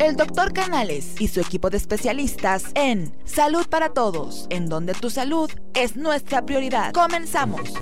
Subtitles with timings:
[0.00, 5.10] el doctor Canales y su equipo de especialistas en Salud para Todos, en donde tu
[5.10, 6.92] salud es nuestra prioridad.
[6.92, 7.74] Comenzamos.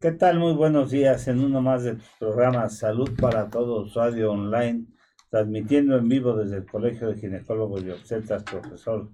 [0.00, 0.40] ¿Qué tal?
[0.40, 4.86] Muy buenos días en uno más de tus programas Salud para Todos, radio online,
[5.30, 9.08] transmitiendo en vivo desde el Colegio de Ginecólogos y Obstetras, profesor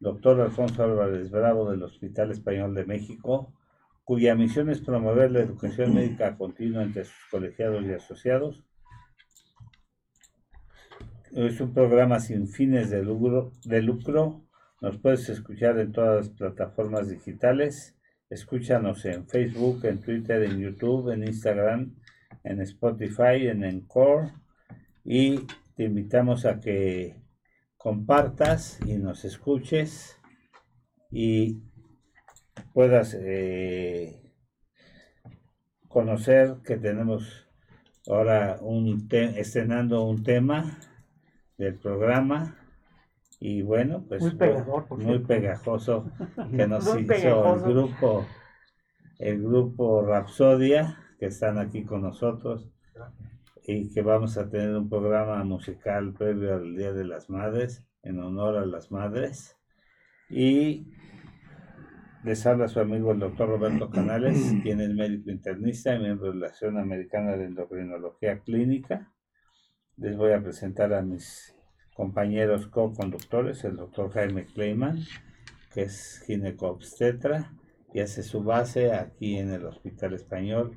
[0.00, 3.52] doctor Alfonso Álvarez Bravo del Hospital Español de México,
[4.04, 8.64] cuya misión es promover la educación médica continua entre sus colegiados y asociados
[11.34, 14.44] es un programa sin fines de lucro, de lucro.
[14.80, 17.96] Nos puedes escuchar en todas las plataformas digitales.
[18.28, 21.94] Escúchanos en Facebook, en Twitter, en YouTube, en Instagram,
[22.44, 24.32] en Spotify, en Encore.
[25.04, 27.16] Y te invitamos a que
[27.78, 30.20] compartas y nos escuches
[31.10, 31.62] y
[32.74, 34.20] puedas eh,
[35.88, 37.48] conocer que tenemos
[38.06, 40.78] ahora un estrenando un tema
[41.58, 42.56] del programa.
[43.40, 46.06] Y bueno, pues muy, pegajoso
[46.56, 48.26] que nos hizo el grupo,
[49.18, 52.68] el grupo Rapsodia, que están aquí con nosotros
[53.64, 58.18] y que vamos a tener un programa musical previo al Día de las Madres, en
[58.20, 59.56] honor a las madres.
[60.28, 60.88] Y
[62.24, 66.38] les habla su amigo el doctor Roberto Canales, quien es médico internista y miembro de
[66.38, 69.12] la Asociación Americana de Endocrinología Clínica.
[70.02, 71.54] Les voy a presentar a mis
[71.94, 74.98] compañeros co-conductores, el doctor Jaime Kleiman,
[75.72, 77.52] que es ginecobstetra
[77.94, 80.76] y hace su base aquí en el Hospital Español.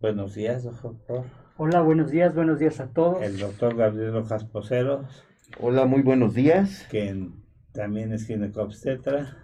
[0.00, 1.26] Buenos días, doctor.
[1.58, 3.22] Hola, buenos días, buenos días a todos.
[3.22, 5.22] El doctor Gabriel Rojas Poseros.
[5.60, 6.86] Hola, muy buenos días.
[6.90, 7.28] Que
[7.74, 9.36] también es ginecobstetra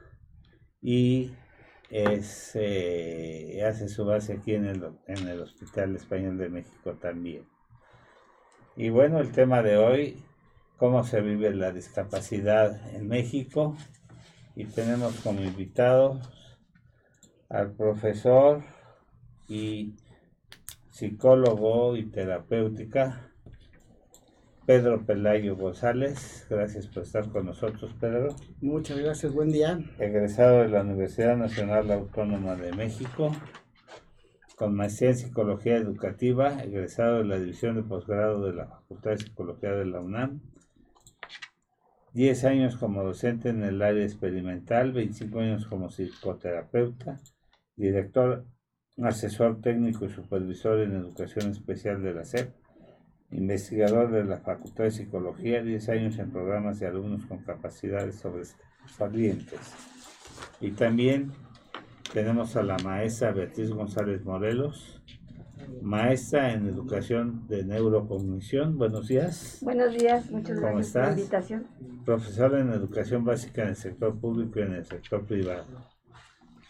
[0.81, 1.33] y
[1.91, 7.45] es, eh, hace su base aquí en el, en el Hospital Español de México también.
[8.77, 10.23] Y bueno, el tema de hoy,
[10.77, 13.77] cómo se vive la discapacidad en México.
[14.57, 16.59] Y tenemos como invitados
[17.49, 18.63] al profesor
[19.49, 19.97] y
[20.91, 23.31] psicólogo y terapéutica
[24.71, 26.47] Pedro Pelayo González.
[26.49, 28.37] Gracias por estar con nosotros, Pedro.
[28.61, 29.81] Muchas gracias, buen día.
[29.99, 33.33] Egresado de la Universidad Nacional Autónoma de México,
[34.61, 39.17] con maestría en Psicología Educativa, egresado de la División de Posgrado de la Facultad de
[39.17, 40.43] Psicología de la UNAM.
[42.13, 47.19] 10 años como docente en el área experimental, 25 años como psicoterapeuta,
[47.75, 48.45] director,
[49.03, 52.53] asesor técnico y supervisor en educación especial de la SEP
[53.31, 59.61] investigador de la Facultad de Psicología, 10 años en programas de alumnos con capacidades sobresalientes.
[60.61, 61.33] Y también
[62.13, 65.03] tenemos a la maestra Beatriz González Morelos,
[65.83, 68.77] maestra en educación de neurocognición.
[68.79, 69.59] Buenos días.
[69.63, 71.67] Buenos días, muchas gracias por la invitación.
[72.05, 75.67] Profesora en educación básica en el sector público y en el sector privado.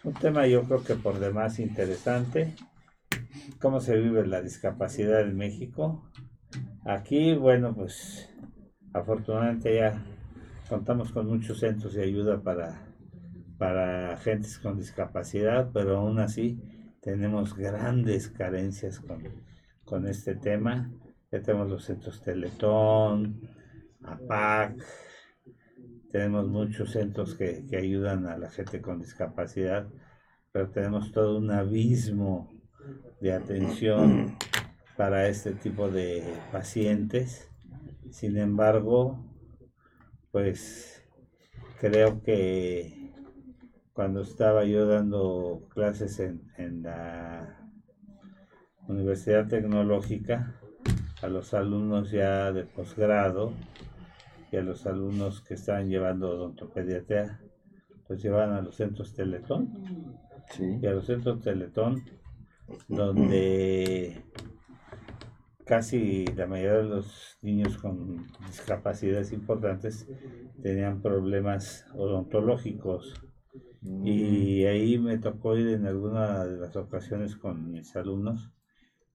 [0.04, 2.54] Un tema yo creo que por demás interesante.
[3.60, 6.10] ¿Cómo se vive la discapacidad en México?
[6.84, 8.28] Aquí, bueno, pues
[8.92, 10.04] afortunadamente ya
[10.68, 12.89] contamos con muchos centros de ayuda para,
[13.60, 16.58] para gentes con discapacidad, pero aún así
[17.02, 19.02] tenemos grandes carencias
[19.84, 20.90] con, este tema.
[21.30, 23.38] Ya tenemos los centros Teletón,
[24.02, 24.82] APAC,
[26.10, 29.90] tenemos muchos centros que, que ayudan a la gente con discapacidad,
[30.52, 32.50] pero tenemos todo un abismo
[33.20, 34.38] de atención
[34.96, 37.50] para este tipo de pacientes.
[38.10, 39.22] Sin embargo,
[40.32, 41.04] pues
[41.78, 42.99] creo que
[43.92, 47.68] cuando estaba yo dando clases en, la
[48.86, 50.54] Universidad Tecnológica,
[51.22, 53.52] a los alumnos ya de posgrado
[54.50, 57.40] y a los alumnos que estaban llevando odontopediatría,
[58.06, 60.18] pues llevaban a los centros Teletón.
[60.58, 62.02] Y a los centros Teletón,
[62.88, 64.24] donde
[65.64, 70.08] casi la mayoría de los niños con discapacidades importantes
[70.60, 73.29] tenían problemas odontológicos.
[73.82, 78.50] Y ahí me tocó ir en alguna de las ocasiones con mis alumnos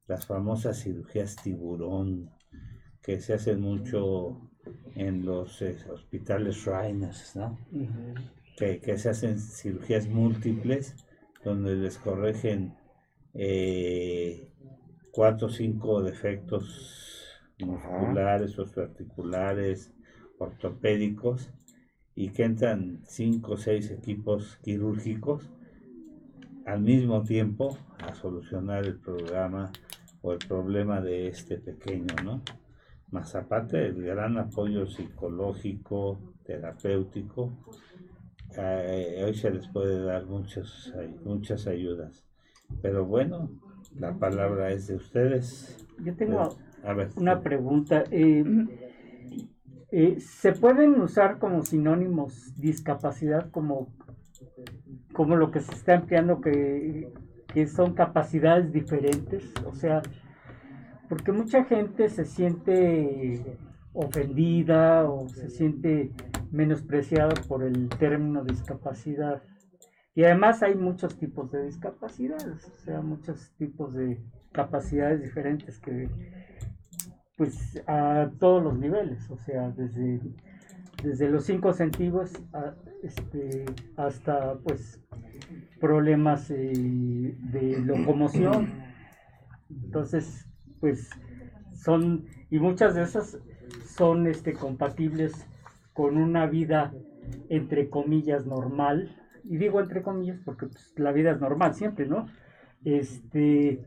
[0.07, 2.29] las famosas cirugías tiburón
[3.01, 4.51] que se hacen mucho
[4.95, 7.57] en los eh, hospitales Reinas, ¿no?
[8.57, 10.95] que, que, se hacen cirugías múltiples
[11.43, 12.75] donde les corrigen
[13.33, 14.51] eh,
[15.11, 17.23] cuatro o cinco defectos
[17.59, 19.93] musculares, articulares,
[20.39, 21.51] ortopédicos,
[22.15, 25.49] y que entran cinco o seis equipos quirúrgicos
[26.65, 29.71] al mismo tiempo a solucionar el programa
[30.21, 32.41] o el problema de este pequeño, ¿no?
[33.11, 37.53] más aparte del gran apoyo psicológico, terapéutico,
[38.57, 42.25] eh, hoy se les puede dar muchos, muchas ayudas.
[42.81, 43.49] Pero bueno,
[43.97, 45.85] la palabra es de ustedes.
[46.03, 46.57] Yo tengo
[47.15, 48.03] una pregunta.
[48.11, 48.43] Eh,
[49.97, 53.87] eh, ¿Se pueden usar como sinónimos discapacidad como,
[55.13, 57.13] como lo que se está empleando que,
[57.53, 59.53] que son capacidades diferentes?
[59.65, 60.01] O sea,
[61.07, 63.57] porque mucha gente se siente
[63.93, 66.11] ofendida o se siente
[66.51, 69.43] menospreciada por el término discapacidad.
[70.13, 74.21] Y además hay muchos tipos de discapacidades, o sea, muchos tipos de
[74.51, 76.09] capacidades diferentes que,
[77.35, 80.21] pues, a todos los niveles, o sea, desde,
[81.03, 82.31] desde los cinco sentidos
[83.03, 83.65] este,
[83.97, 85.01] hasta, pues,
[85.79, 88.71] problemas eh, de locomoción.
[89.69, 90.47] Entonces,
[90.79, 91.09] pues,
[91.73, 93.37] son, y muchas de esas
[93.95, 95.33] son este, compatibles
[95.93, 96.93] con una vida,
[97.49, 102.27] entre comillas, normal, y digo entre comillas porque pues, la vida es normal siempre, ¿no?
[102.83, 103.83] Este,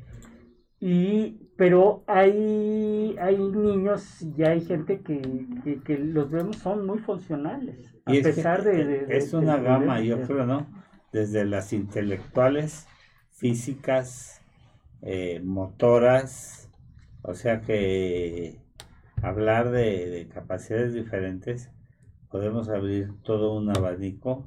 [0.80, 7.96] y, pero hay, hay niños y hay gente que, que, los vemos son muy funcionales,
[8.04, 10.68] a pesar de, Es una gama, yo creo, ¿no?
[11.12, 12.86] Desde las intelectuales,
[13.32, 14.40] físicas,
[15.02, 16.70] eh, motoras,
[17.22, 18.60] o sea que
[19.20, 21.72] hablar de, de capacidades diferentes,
[22.30, 24.46] podemos abrir todo un abanico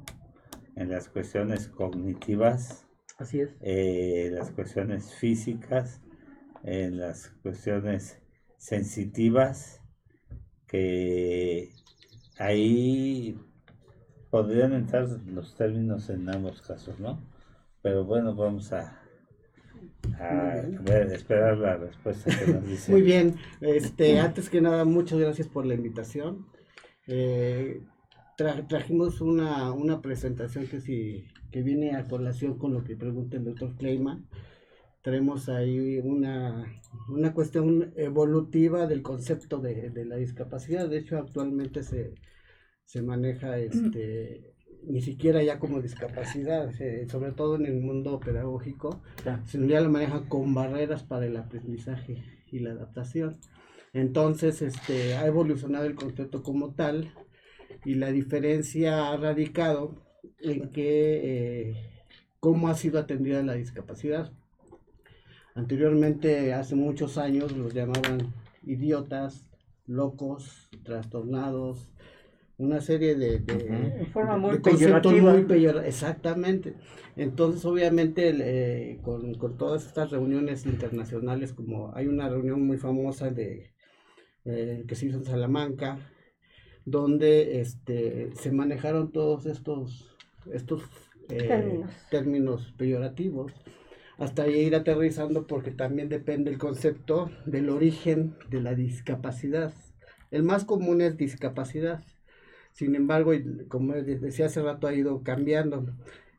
[0.76, 2.86] en las cuestiones cognitivas,
[3.18, 6.00] así es, eh, las cuestiones físicas,
[6.62, 8.18] en las cuestiones
[8.56, 9.80] sensitivas,
[10.66, 11.70] que
[12.38, 13.38] ahí
[14.30, 17.20] podrían entrar los términos en ambos casos, ¿no?
[17.82, 19.02] Pero bueno, vamos a,
[20.18, 22.92] a ver, esperar la respuesta que nos dice.
[22.92, 26.46] Muy bien, este, antes que nada, muchas gracias por la invitación.
[27.06, 27.82] Eh,
[28.68, 33.44] trajimos una, una, presentación que, si, que viene a colación con lo que pregunta el
[33.44, 34.26] doctor Kleiman.
[35.02, 36.64] Tenemos ahí una,
[37.08, 40.88] una cuestión evolutiva del concepto de, de, la discapacidad.
[40.88, 42.14] De hecho, actualmente se,
[42.84, 44.54] se maneja este,
[44.84, 46.70] ni siquiera ya como discapacidad,
[47.08, 49.02] sobre todo en el mundo pedagógico,
[49.46, 53.38] sino ya lo maneja con barreras para el aprendizaje y la adaptación.
[53.92, 57.12] Entonces, este, ha evolucionado el concepto como tal
[57.84, 60.02] y la diferencia ha radicado
[60.40, 61.76] en que eh,
[62.40, 64.32] cómo ha sido atendida la discapacidad.
[65.54, 68.32] Anteriormente, hace muchos años, los llamaban
[68.64, 69.46] idiotas,
[69.86, 71.90] locos, trastornados,
[72.58, 76.74] una serie de, de, forma muy de exactamente.
[77.16, 83.30] Entonces, obviamente, eh, con, con, todas estas reuniones internacionales, como hay una reunión muy famosa
[83.30, 83.72] de
[84.44, 85.98] eh, que se hizo en Salamanca,
[86.84, 90.16] donde este, se manejaron todos estos,
[90.52, 90.82] estos
[91.28, 92.74] eh, términos.
[92.76, 93.52] peyorativos,
[94.18, 99.72] hasta ir aterrizando porque también depende el concepto del origen de la discapacidad.
[100.30, 102.02] El más común es discapacidad.
[102.72, 103.32] Sin embargo,
[103.68, 105.86] como decía hace rato, ha ido cambiando.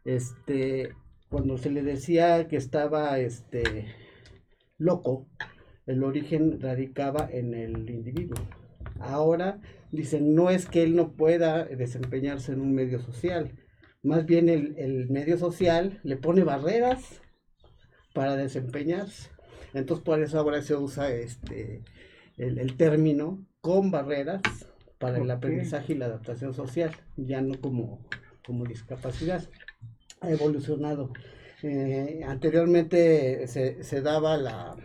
[0.05, 0.93] Este,
[1.29, 3.87] cuando se le decía que estaba este,
[4.77, 5.27] loco,
[5.85, 8.37] el origen radicaba en el individuo.
[8.99, 9.59] Ahora
[9.91, 13.51] dicen, no es que él no pueda desempeñarse en un medio social,
[14.03, 17.21] más bien el, medio social le pone barreras
[18.13, 19.29] para desempeñarse.
[19.73, 21.81] Entonces por eso ahora se usa este
[22.37, 24.41] el, término con barreras
[24.99, 27.99] para el aprendizaje y la adaptación social, ya no como,
[28.45, 29.43] como discapacidad.
[30.21, 31.11] Ha evolucionado.
[31.63, 34.75] Eh, anteriormente se, se daba la,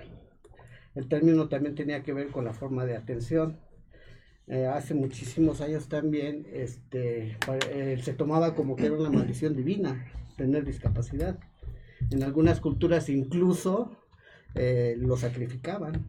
[0.95, 3.59] el término también tenía que ver con la forma de atención
[4.51, 7.37] eh, hace muchísimos años también este,
[7.71, 10.07] eh, se tomaba como que era una maldición divina
[10.37, 11.39] tener discapacidad.
[12.11, 13.97] En algunas culturas incluso
[14.55, 16.07] eh, lo sacrificaban.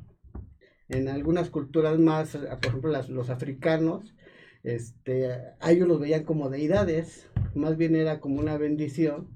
[0.88, 4.16] En algunas culturas más, por ejemplo los africanos,
[4.64, 9.30] este, a ellos los veían como deidades, más bien era como una bendición.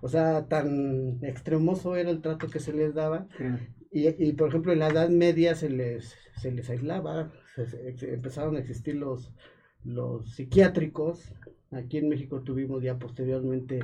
[0.00, 3.26] O sea, tan extremoso era el trato que se les daba.
[3.90, 7.32] Y, y, por ejemplo, en la Edad Media se les, se les aislaba,
[8.02, 9.32] empezaron a existir los,
[9.84, 11.32] los psiquiátricos.
[11.70, 13.80] Aquí en México tuvimos ya posteriormente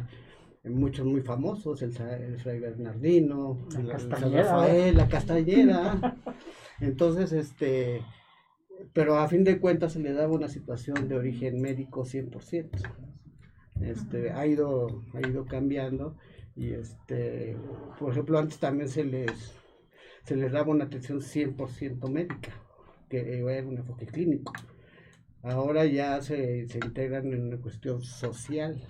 [0.64, 6.16] muchos muy famosos, el, Fray Bernardino, la Rafael, la Castañeda.
[6.80, 8.02] Entonces, este,
[8.92, 12.70] pero a fin de cuentas se le daba una situación de origen médico 100%.
[13.80, 16.16] Este, ha ido, ha ido cambiando
[16.56, 17.56] y este,
[17.98, 19.54] por ejemplo, antes también se les,
[20.22, 22.52] se les daba una atención 100% médica
[23.08, 24.52] que era un enfoque clínico.
[25.42, 28.82] Ahora ya se, se integran en una cuestión social,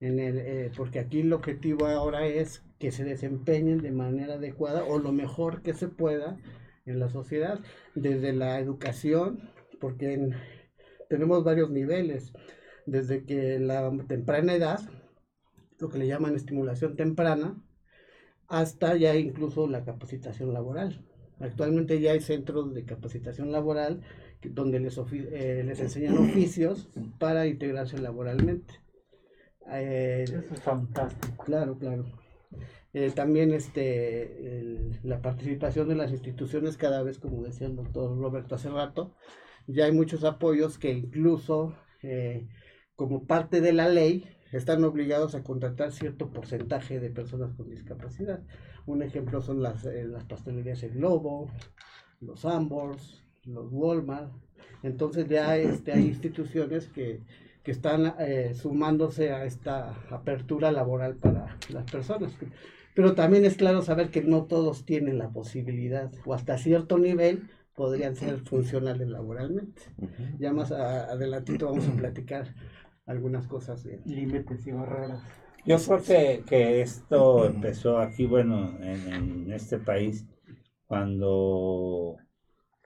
[0.00, 4.84] en el, eh, porque aquí el objetivo ahora es que se desempeñen de manera adecuada
[4.84, 6.38] o lo mejor que se pueda
[6.86, 7.60] en la sociedad,
[7.94, 10.30] desde la educación, porque
[11.08, 12.32] tenemos varios niveles,
[12.86, 14.80] desde que la temprana edad,
[15.78, 17.62] lo que le llaman estimulación temprana,
[18.48, 21.04] hasta ya incluso la capacitación laboral.
[21.38, 24.02] Actualmente ya hay centros de capacitación laboral
[24.42, 26.88] donde les, eh, les enseñan oficios
[27.18, 28.79] para integrarse laboralmente.
[29.68, 31.44] Eh, Eso es fantástico.
[31.44, 32.04] Claro, claro.
[32.92, 34.62] Eh, también este,
[35.04, 39.14] la participación de las instituciones cada vez, como decía el doctor Roberto hace rato,
[39.66, 42.48] ya hay muchos apoyos que incluso eh,
[42.96, 48.42] como parte de la ley están obligados a contratar cierto porcentaje de personas con discapacidad.
[48.86, 51.50] Un ejemplo son las, las pastelerías El Globo,
[52.20, 54.32] los Ambors, los Walmart.
[54.82, 57.22] Entonces ya este, hay instituciones que
[57.62, 62.32] que están eh, sumándose a esta apertura laboral para las personas.
[62.94, 67.48] Pero también es claro saber que no todos tienen la posibilidad o hasta cierto nivel
[67.74, 69.82] podrían ser funcionales laboralmente.
[70.38, 72.54] Ya más adelantito vamos a platicar
[73.06, 75.22] algunas cosas de límites y barreras.
[75.64, 80.26] Yo creo que, que esto empezó aquí, bueno, en, en este país,
[80.86, 82.16] cuando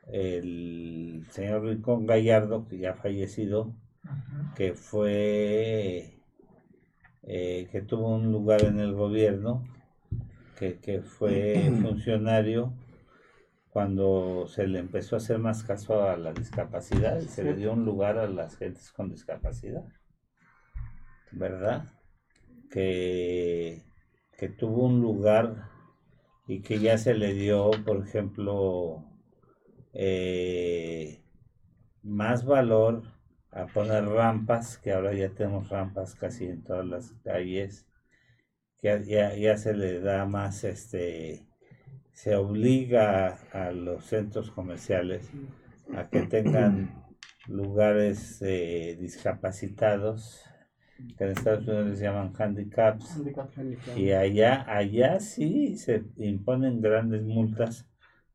[0.09, 3.75] el señor Rincón Gallardo, que ya ha fallecido,
[4.55, 6.21] que fue,
[7.23, 9.65] eh, que tuvo un lugar en el gobierno,
[10.57, 12.73] que, fue funcionario
[13.69, 17.73] cuando se le empezó a hacer más caso a la discapacidad y se le dio
[17.73, 19.85] un lugar a las gentes con discapacidad,
[21.33, 21.89] ¿verdad?
[22.71, 23.83] Que,
[24.39, 25.71] que tuvo un lugar
[26.47, 29.05] y que ya se le dio, por ejemplo,
[29.93, 31.23] eh,
[32.03, 33.14] más valor
[33.55, 37.87] a poner rampas, que ahora ya tenemos rampas casi en todas las calles,
[38.79, 41.47] que ya, ya se le da más, este,
[42.13, 45.31] se obliga a los centros comerciales
[45.97, 47.05] a que tengan
[47.47, 50.43] lugares eh, discapacitados,
[51.17, 53.23] que en Estados Unidos les llaman handicaps,
[53.97, 57.87] y allá, allá sí se imponen grandes multas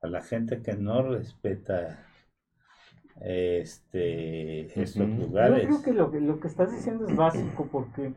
[0.01, 2.08] a la gente que no respeta
[3.21, 5.63] este, estos lugares.
[5.63, 8.13] Yo creo que lo, que lo que estás diciendo es básico porque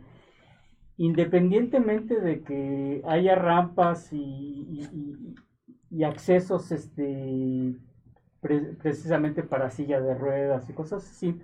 [0.97, 4.89] independientemente de que haya rampas y,
[5.91, 7.77] y, accesos este,
[8.41, 11.41] precisamente para silla de ruedas y cosas así,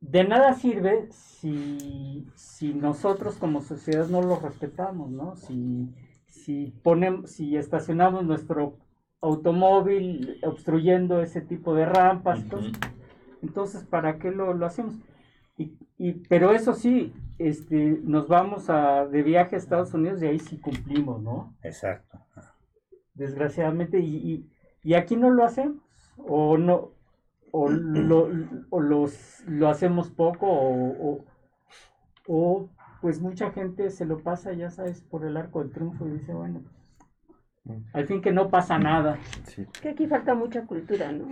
[0.00, 5.36] de nada sirve si, si nosotros como sociedad no lo respetamos, ¿no?
[5.36, 5.94] Si,
[6.26, 8.78] si, ponemos, si estacionamos nuestro
[9.22, 12.44] automóvil obstruyendo ese tipo de rampas.
[13.40, 14.96] entonces, ¿para qué lo, hacemos?
[15.56, 20.40] Y, pero eso sí, este, nos vamos a, de viaje a Estados Unidos y ahí
[20.40, 21.54] sí cumplimos, ¿no?
[21.62, 22.18] Exacto.
[23.14, 24.48] Desgraciadamente, y,
[24.82, 25.76] y, aquí no lo hacemos,
[26.18, 26.90] o no,
[27.52, 28.28] o lo,
[28.70, 31.24] o los, lo hacemos poco, o,
[32.26, 32.68] o,
[33.00, 36.34] pues mucha gente se lo pasa, ya sabes, por el arco del triunfo y dice,
[36.34, 36.62] bueno,
[37.92, 39.18] al fin que no pasa nada.
[39.80, 41.28] Que aquí falta mucha cultura, ¿no?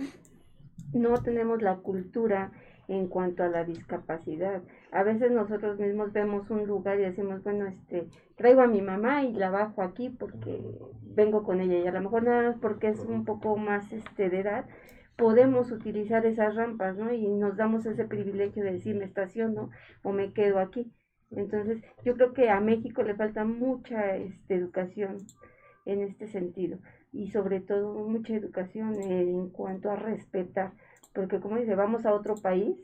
[0.93, 2.51] No tenemos la cultura
[2.87, 4.61] en cuanto a la discapacidad.
[4.91, 9.23] A veces nosotros mismos vemos un lugar y decimos, bueno, este, traigo a mi mamá
[9.23, 10.61] y la bajo aquí porque
[11.01, 14.29] vengo con ella y a lo mejor nada más porque es un poco más este
[14.29, 14.65] de edad,
[15.15, 17.13] podemos utilizar esas rampas, ¿no?
[17.13, 19.69] Y nos damos ese privilegio de decir me estaciono
[20.03, 20.91] o me quedo aquí.
[21.29, 25.17] Entonces, yo creo que a México le falta mucha este, educación
[25.85, 26.79] en este sentido
[27.11, 30.73] y sobre todo mucha educación en cuanto a respetar,
[31.13, 32.77] porque como dice, vamos a otro país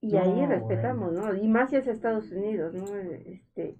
[0.00, 1.34] y ahí respetamos, ¿no?
[1.34, 2.84] Y más si es Estados Unidos, ¿no?
[2.96, 3.76] Este,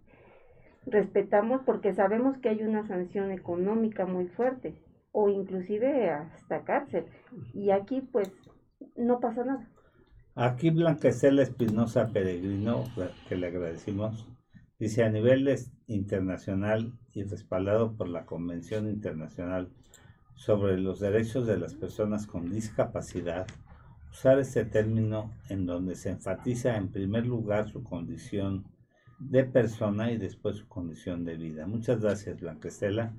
[0.86, 4.74] respetamos porque sabemos que hay una sanción económica muy fuerte
[5.10, 7.06] o inclusive hasta cárcel
[7.52, 8.32] y aquí pues
[8.96, 9.68] no pasa nada.
[10.34, 12.84] Aquí Blanquecela Espinosa Peregrino,
[13.28, 14.26] que le agradecimos,
[14.82, 15.48] Dice, a nivel
[15.86, 19.68] internacional y respaldado por la Convención Internacional
[20.34, 23.46] sobre los Derechos de las Personas con Discapacidad,
[24.10, 28.64] usar este término en donde se enfatiza en primer lugar su condición
[29.18, 31.66] de persona y después su condición de vida.
[31.66, 33.14] Muchas gracias, Blanca Estela,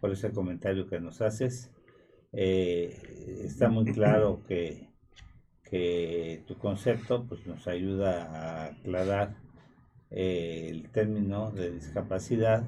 [0.00, 1.70] por ese comentario que nos haces.
[2.32, 4.88] Eh, está muy claro que,
[5.64, 9.36] que tu concepto pues, nos ayuda a aclarar
[10.10, 12.64] eh, el término de discapacidad,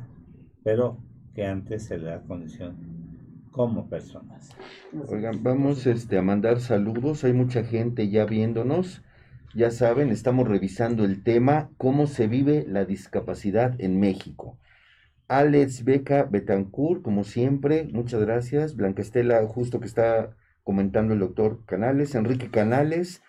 [0.71, 0.99] pero
[1.35, 2.77] que antes se le da condición
[3.50, 4.50] como personas.
[5.09, 7.25] Oigan, vamos este, a mandar saludos.
[7.25, 9.03] Hay mucha gente ya viéndonos.
[9.53, 14.61] Ya saben, estamos revisando el tema, cómo se vive la discapacidad en México.
[15.27, 18.77] Alex Beca Betancourt, como siempre, muchas gracias.
[18.77, 22.15] Blanca Estela, justo que está comentando el doctor Canales.
[22.15, 23.25] Enrique Canales,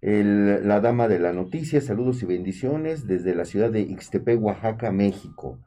[0.00, 5.58] la dama de la noticia, saludos y bendiciones desde la ciudad de Ixtepec, Oaxaca, México.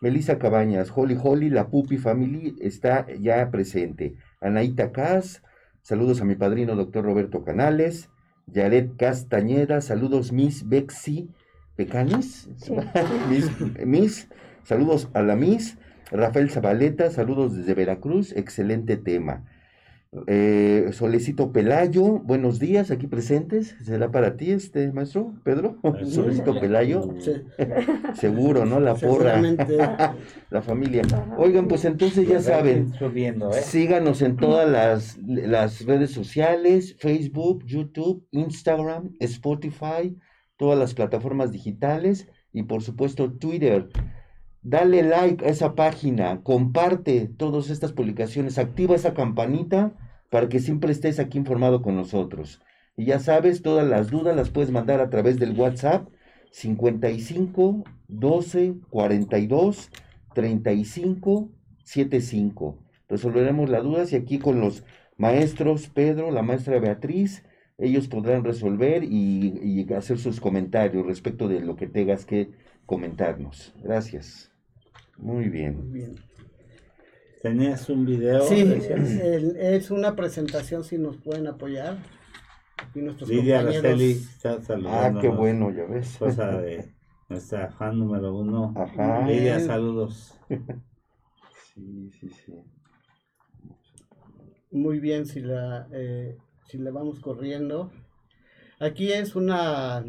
[0.00, 4.16] Melissa Cabañas, Holly Holly, la Pupi Family está ya presente.
[4.40, 5.42] Anaíta Cas,
[5.82, 8.10] saludos a mi padrino doctor Roberto Canales.
[8.46, 11.30] Yaret Castañeda, saludos Miss Bexi
[11.76, 12.48] Pecanis.
[13.28, 13.50] miss,
[13.84, 14.28] miss,
[14.64, 15.78] saludos a la Miss.
[16.12, 19.44] Rafael Zabaleta, saludos desde Veracruz, excelente tema.
[20.26, 23.76] Eh, Solecito Pelayo, buenos días, aquí presentes.
[23.84, 25.78] ¿Será para ti este maestro, Pedro?
[26.04, 27.14] Solecito Pelayo.
[28.14, 28.80] Seguro, ¿no?
[28.80, 29.40] La porra.
[30.50, 31.02] la familia.
[31.36, 33.62] Oigan, pues entonces ya saben, ¿eh?
[33.62, 40.16] síganos en todas las, las redes sociales, Facebook, YouTube, Instagram, Spotify,
[40.56, 43.88] todas las plataformas digitales y por supuesto Twitter.
[44.62, 49.94] Dale like a esa página, comparte todas estas publicaciones, activa esa campanita
[50.30, 52.60] para que siempre estés aquí informado con nosotros.
[52.96, 56.08] Y ya sabes, todas las dudas las puedes mandar a través del WhatsApp
[56.50, 59.90] 55 12 42
[60.34, 61.50] 35
[61.84, 62.78] 75.
[63.08, 64.84] Resolveremos las dudas y aquí con los
[65.16, 67.44] maestros Pedro, la maestra Beatriz,
[67.78, 72.50] ellos podrán resolver y, hacer sus comentarios respecto de lo que tengas que
[72.86, 73.74] comentarnos.
[73.82, 74.50] Gracias.
[75.18, 75.76] Muy bien.
[75.76, 76.25] Muy bien.
[77.46, 78.42] ¿Tenías un video?
[78.42, 78.64] Sí,
[79.56, 81.96] es, una presentación, si nos pueden apoyar.
[82.92, 85.20] Y nuestros Lidia está saludando.
[85.20, 86.16] Ah, qué bueno, ya ves.
[86.18, 86.92] Cosa de
[87.28, 88.74] nuestra fan número uno.
[88.76, 89.28] Ajá.
[89.28, 90.36] Lidia, saludos.
[91.72, 92.52] sí, sí, sí.
[94.72, 96.36] Muy bien, si la, eh,
[96.66, 97.92] si la vamos corriendo.
[98.80, 100.04] Aquí es una,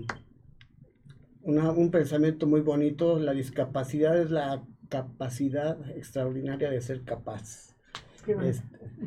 [1.43, 3.19] una, un pensamiento muy bonito.
[3.19, 7.75] La discapacidad es la capacidad extraordinaria de ser capaz.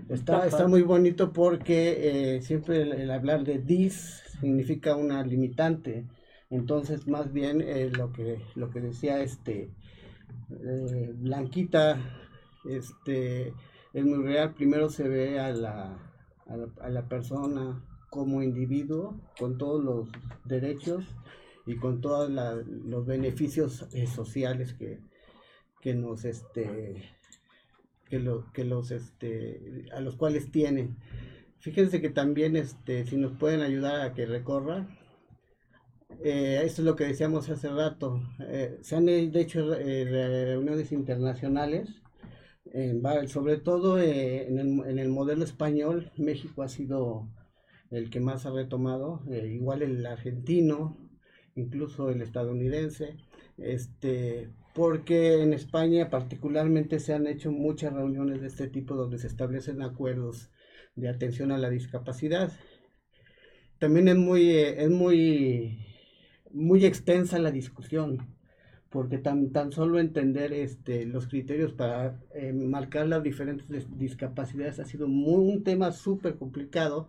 [0.08, 6.06] está, está muy bonito porque eh, siempre el, hablar de dis significa una limitante.
[6.48, 9.70] Entonces, más bien eh, lo, que, lo que decía este
[10.50, 11.98] eh, Blanquita
[12.64, 13.54] este,
[13.92, 14.54] es muy real.
[14.54, 15.98] Primero se ve a la,
[16.80, 20.08] a la persona como individuo con todos los
[20.44, 21.04] derechos
[21.66, 24.98] y con todos los beneficios sociales que,
[25.80, 27.02] que nos este
[28.08, 30.96] que, lo, que los este a los cuales tienen.
[31.58, 34.88] Fíjense que también este si nos pueden ayudar a que recorra
[36.22, 41.88] eh, esto es lo que decíamos hace rato eh, se han hecho eh, reuniones internacionales
[43.26, 47.26] sobre todo en el, en, el, modelo español México ha sido
[47.90, 50.96] el que más ha retomado igual el argentino
[51.54, 53.16] incluso el estadounidense
[53.56, 59.26] este porque en España particularmente se han hecho muchas reuniones de este tipo donde se
[59.26, 60.50] establecen acuerdos
[60.94, 62.52] de atención a la discapacidad.
[63.78, 65.87] También es muy, eh, es muy,
[66.52, 68.37] muy extensa la discusión,
[68.90, 73.66] porque tan, tan solo entender este, los criterios para eh, marcar las diferentes
[73.98, 77.09] discapacidades ha sido un tema súper complicado,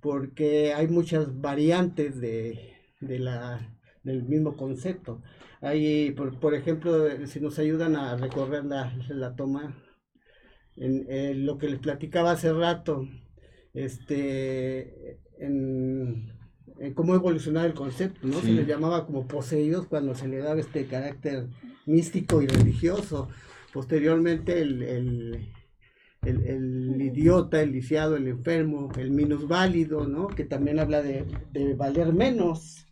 [0.00, 5.22] porque hay muchas variantes de, de la, del mismo concepto.
[5.60, 9.74] Hay, por, por ejemplo, si nos ayudan a recorrer la, la toma,
[10.76, 13.08] en, lo que les platicaba hace rato,
[13.74, 16.32] este, en,
[16.94, 18.40] cómo evolucionar el concepto, ¿no?
[18.40, 21.48] Se les llamaba como poseídos cuando se le daba este carácter
[21.86, 23.28] místico y religioso.
[23.72, 25.52] Posteriormente el, el,
[26.22, 30.28] el, idiota, el lisiado, el enfermo, el minusválido, ¿no?
[30.28, 32.87] Que también habla de, de valer menos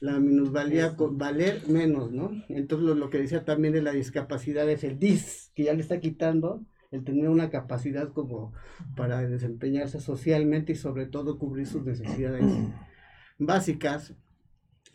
[0.00, 2.30] la minusvalía con valer menos, ¿no?
[2.48, 6.00] Entonces lo, que decía también de la discapacidad es el dis, que ya le está
[6.00, 8.52] quitando el tener una capacidad como
[8.96, 12.44] para desempeñarse socialmente y sobre todo cubrir sus necesidades
[13.38, 14.14] básicas.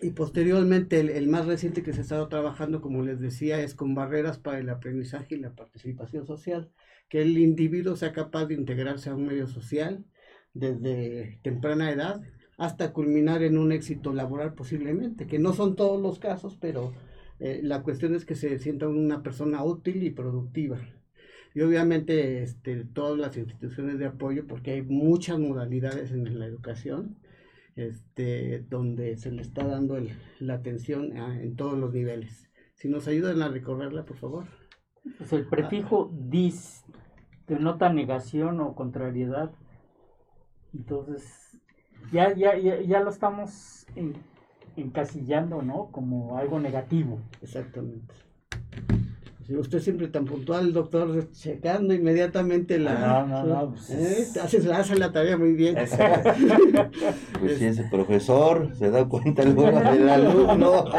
[0.01, 3.75] Y posteriormente el, el, más reciente que se ha estado trabajando, como les decía, es
[3.75, 6.71] con barreras para el aprendizaje y la participación social,
[7.09, 10.03] que el individuo sea capaz de integrarse a un medio social
[10.53, 12.21] desde temprana edad
[12.57, 16.93] hasta culminar en un éxito laboral posiblemente, que no son todos los casos, pero
[17.39, 20.79] eh, la cuestión es que se sienta una persona útil y productiva.
[21.55, 27.17] Y obviamente este, todas las instituciones de apoyo, porque hay muchas modalidades en la educación,
[27.75, 29.97] este, donde se le está dando
[30.39, 32.49] la atención en todos los niveles.
[32.75, 34.45] Si nos ayudan a recorrerla, por favor.
[35.17, 36.83] Pues el prefijo dis
[37.47, 39.51] denota negación o contrariedad.
[40.73, 41.59] Entonces,
[42.11, 43.85] ya, ya, ya, ya lo estamos
[44.75, 45.89] encasillando, ¿no?
[45.91, 47.19] Como algo negativo.
[47.41, 48.13] Exactamente.
[49.45, 53.25] Si usted siempre tan puntual, doctor, checando inmediatamente la.
[53.25, 53.69] No, no, no.
[53.71, 54.39] Pues ¿eh?
[54.41, 55.75] Haces, hace la tarea muy bien.
[57.39, 60.85] pues si ese profesor se da cuenta luego del alumno.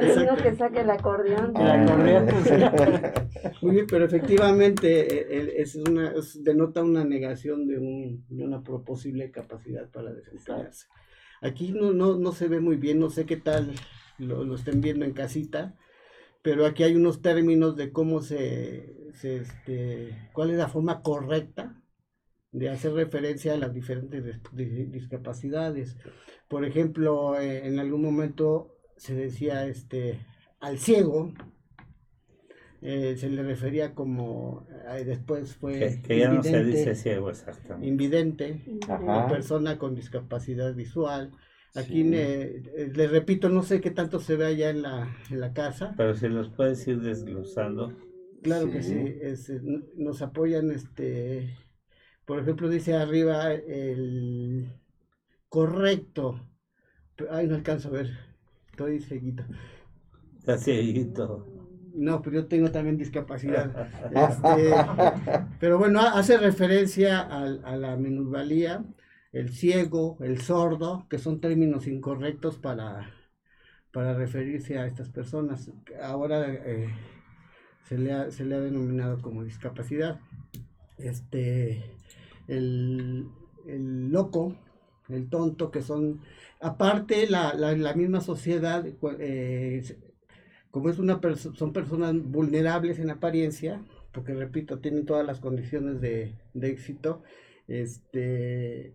[0.00, 1.56] El alumno que saque el acordeón.
[1.56, 2.26] El acordeón.
[2.26, 8.44] Pues, muy bien, pero efectivamente eh, eh, es una, denota una negación de, un, de
[8.44, 10.86] una posible capacidad para desempeñarse.
[11.40, 13.72] Aquí no, no, no se ve muy bien, no sé qué tal
[14.18, 15.74] lo, lo estén viendo en casita
[16.44, 21.80] pero aquí hay unos términos de cómo se, este, cuál es la forma correcta
[22.52, 25.96] de hacer referencia a las diferentes discapacidades.
[26.46, 30.20] Por ejemplo, eh, en algún momento se decía este
[30.60, 31.32] al ciego,
[32.82, 35.98] eh, se le refería como, eh, después fue...
[36.06, 37.88] Que, ya no se dice ciego exactamente.
[37.88, 38.62] Invidente,
[39.00, 41.32] una persona con discapacidad visual,
[41.76, 42.62] Aquí le,
[43.08, 45.92] repito, no sé qué tanto se ve allá en la, en la casa.
[45.96, 47.92] Pero si los puedes ir desglosando.
[48.42, 49.16] Claro que sí,
[49.96, 51.56] nos apoyan, este,
[52.24, 54.72] por ejemplo, dice arriba el
[55.48, 56.40] correcto.
[57.30, 58.10] Ay, no alcanzo a ver,
[58.70, 59.44] estoy seguito.
[60.38, 61.46] Está cieguito.
[61.94, 63.88] No, pero yo tengo también discapacidad.
[64.14, 64.74] este,
[65.58, 68.84] pero bueno, hace referencia a, a la minusvalía
[69.34, 73.10] el ciego, el sordo, que son términos incorrectos para,
[73.92, 75.72] para referirse a estas personas.
[76.00, 76.88] Ahora eh,
[77.88, 80.20] se, le ha, se le ha denominado como discapacidad.
[80.98, 81.82] Este,
[82.46, 83.26] el,
[83.66, 84.56] loco,
[85.08, 86.20] el tonto, que son,
[86.60, 88.86] aparte la, la, misma sociedad,
[89.18, 89.82] eh,
[90.70, 91.20] como es una
[91.56, 97.24] son personas vulnerables en apariencia, porque repito, tienen todas las condiciones de, de éxito,
[97.66, 98.94] este,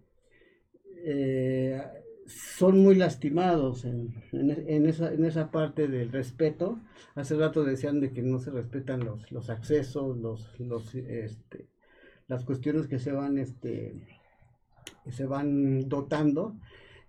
[1.06, 1.82] eh,
[2.28, 6.80] son muy lastimados en, en, esa, en esa parte del respeto.
[7.16, 11.68] Hace rato decían de que no se respetan los, los accesos, los, los, este,
[12.28, 13.96] las cuestiones que se van, este,
[15.10, 16.56] se van dotando.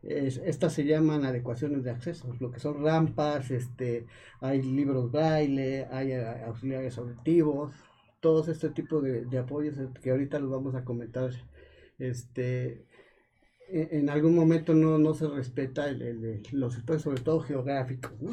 [0.03, 4.07] estas se llaman adecuaciones de acceso, lo que son rampas, este,
[4.41, 7.75] hay libros braille, hay auxiliares auditivos,
[8.21, 11.31] todos este tipo de, de apoyos que ahorita los vamos a comentar
[11.99, 12.87] este,
[13.73, 18.33] en algún momento no, no se respeta el, los espacios, sobre todo geográficos, ¿no?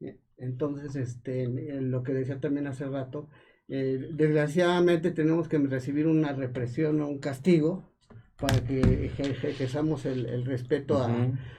[0.00, 1.46] E, entonces, este,
[1.80, 3.28] lo que decía también hace rato,
[3.68, 7.90] eh, desgraciadamente tenemos que recibir una represión o un castigo
[8.36, 11.14] para que ejerzamos el, el respeto a,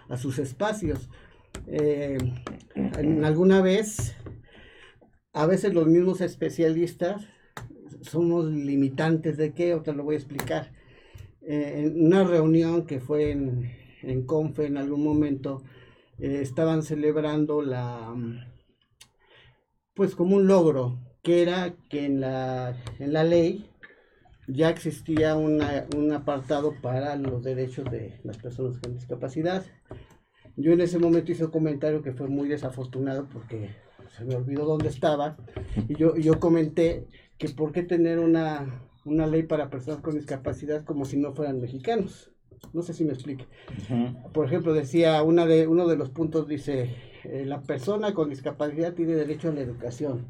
[0.10, 1.10] a, sus espacios.
[1.68, 2.18] Eh,
[2.76, 4.16] en alguna vez,
[5.32, 7.26] a veces los mismos especialistas
[8.02, 10.83] somos limitantes de qué, otra lo voy a explicar
[11.46, 15.64] eh, en una reunión que fue en, en Confe en algún momento,
[16.20, 18.14] eh, estaban celebrando la,
[19.94, 23.70] pues como un logro, que era que en la, en la ley
[24.48, 29.66] ya existía una, un apartado para los derechos de las personas con discapacidad.
[30.56, 33.76] Yo en ese momento hice un comentario que fue muy desafortunado porque
[34.16, 35.38] se me olvidó dónde estaba
[35.88, 40.84] y yo, yo comenté que por qué tener una, una ley para personas con discapacidad
[40.84, 42.32] como si no fueran mexicanos.
[42.72, 43.46] No sé si me explique.
[44.34, 48.94] Por ejemplo, decía, una de, uno de los puntos dice, eh, la persona con discapacidad
[48.94, 50.28] tiene derecho a la educación.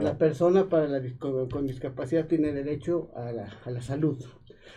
[0.00, 4.22] La persona para la, con, discapacidad tiene derecho a la, a la, salud.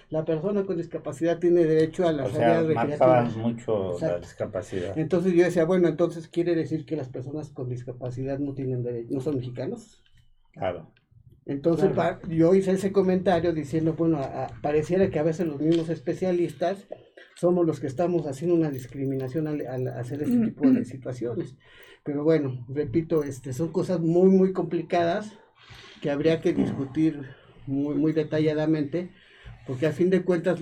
[0.09, 4.97] La persona con discapacidad tiene derecho a la o mucho la discapacidad.
[4.97, 9.13] Entonces yo decía, bueno, entonces quiere decir que las personas con discapacidad no tienen derecho,
[9.13, 10.01] no son mexicanos.
[10.53, 10.87] Claro.
[11.45, 11.91] Entonces
[12.29, 14.19] yo hice ese comentario diciendo, bueno,
[14.61, 16.87] pareciera que a veces los mismos especialistas
[17.35, 21.55] somos los que estamos haciendo una discriminación al, hacer este tipo de situaciones.
[22.03, 25.39] Pero bueno, repito, este, son cosas muy, muy complicadas
[26.01, 27.21] que habría que discutir
[27.65, 29.11] muy, muy detalladamente,
[29.65, 30.59] porque a fin de cuentas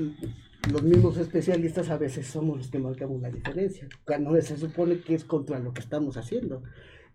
[0.72, 5.16] los mismos especialistas a veces somos los que marcamos la diferencia, cuando se supone que
[5.16, 6.64] es contra lo que estamos haciendo.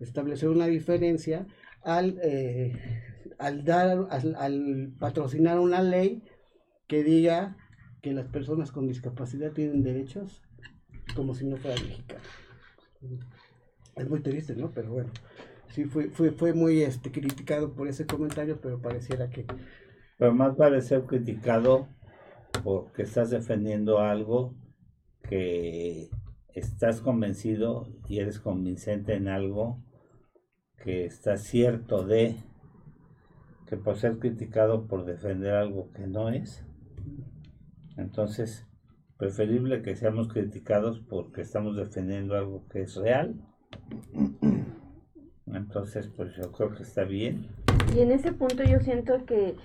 [0.00, 1.46] Establecer una diferencia
[1.84, 2.18] al...
[2.22, 3.02] Eh,
[3.38, 6.22] al dar, al, patrocinar una ley
[6.86, 7.56] que diga
[8.02, 10.42] que las personas con discapacidad tienen derechos
[11.14, 12.26] como si no fueran mexicanos.
[13.96, 14.70] Es muy triste, ¿no?
[14.72, 15.10] Pero bueno,
[15.68, 19.46] sí fue, fue, fue muy este, criticado por ese comentario, pero pareciera que...
[20.18, 21.88] Pero más vale ser criticado
[22.62, 24.54] porque estás defendiendo algo
[25.28, 26.08] que
[26.54, 29.82] estás convencido y eres convincente en algo
[30.84, 32.36] que está cierto de
[33.66, 36.62] que por ser criticado por defender algo que no es.
[37.96, 38.66] Entonces,
[39.16, 43.34] preferible que seamos criticados porque estamos defendiendo algo que es real.
[45.46, 47.48] Entonces, pues yo creo que está bien.
[47.96, 49.56] Y en ese punto yo siento que,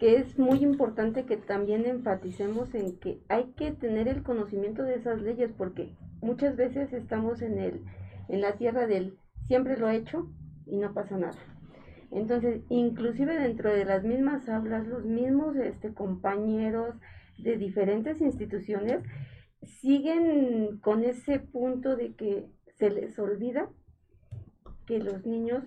[0.00, 4.96] que es muy importante que también enfaticemos en que hay que tener el conocimiento de
[4.96, 7.84] esas leyes porque muchas veces estamos en el
[8.26, 10.30] en la tierra del siempre lo he hecho
[10.66, 11.38] y no pasa nada.
[12.10, 16.94] Entonces, inclusive dentro de las mismas aulas, los mismos este, compañeros
[17.38, 19.02] de diferentes instituciones
[19.80, 22.46] siguen con ese punto de que
[22.78, 23.68] se les olvida
[24.86, 25.64] que los niños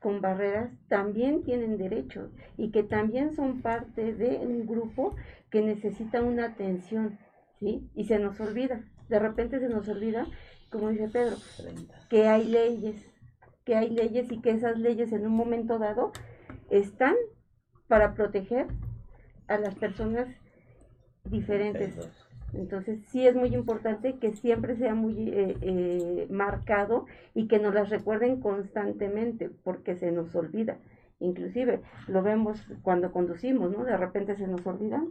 [0.00, 5.14] con barreras también tienen derechos y que también son parte de un grupo
[5.50, 7.18] que necesita una atención,
[7.58, 7.90] ¿sí?
[7.94, 10.26] Y se nos olvida, de repente se nos olvida,
[10.70, 11.36] como dice Pedro,
[12.08, 13.09] que hay leyes,
[13.64, 16.12] que hay leyes y que esas leyes en un momento dado
[16.70, 17.14] están
[17.88, 18.66] para proteger
[19.48, 20.28] a las personas
[21.24, 21.94] diferentes.
[22.52, 27.74] Entonces sí es muy importante que siempre sea muy eh, eh, marcado y que nos
[27.74, 30.78] las recuerden constantemente porque se nos olvida.
[31.20, 33.84] Inclusive lo vemos cuando conducimos, ¿no?
[33.84, 35.10] De repente se nos olvidan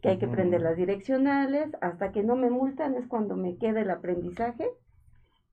[0.00, 3.80] que hay que prender las direccionales, hasta que no me multan es cuando me queda
[3.80, 4.68] el aprendizaje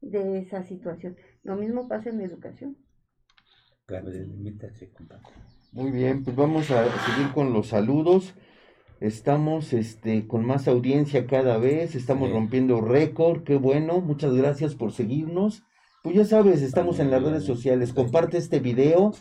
[0.05, 1.17] de esa situación.
[1.43, 2.77] Lo mismo pasa en la educación.
[5.71, 8.33] Muy bien, pues vamos a seguir con los saludos.
[9.01, 14.93] Estamos este, con más audiencia cada vez, estamos rompiendo récord, qué bueno, muchas gracias por
[14.93, 15.63] seguirnos.
[16.01, 19.13] Pues ya sabes, estamos en las redes sociales, comparte este video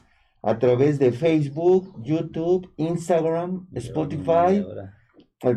[0.42, 4.64] a través de Facebook, YouTube, Instagram, Spotify,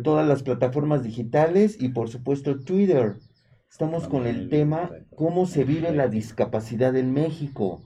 [0.04, 3.18] todas las plataformas digitales y por supuesto Twitter.
[3.70, 7.82] Estamos con el tema ¿Cómo se vive la discapacidad en México?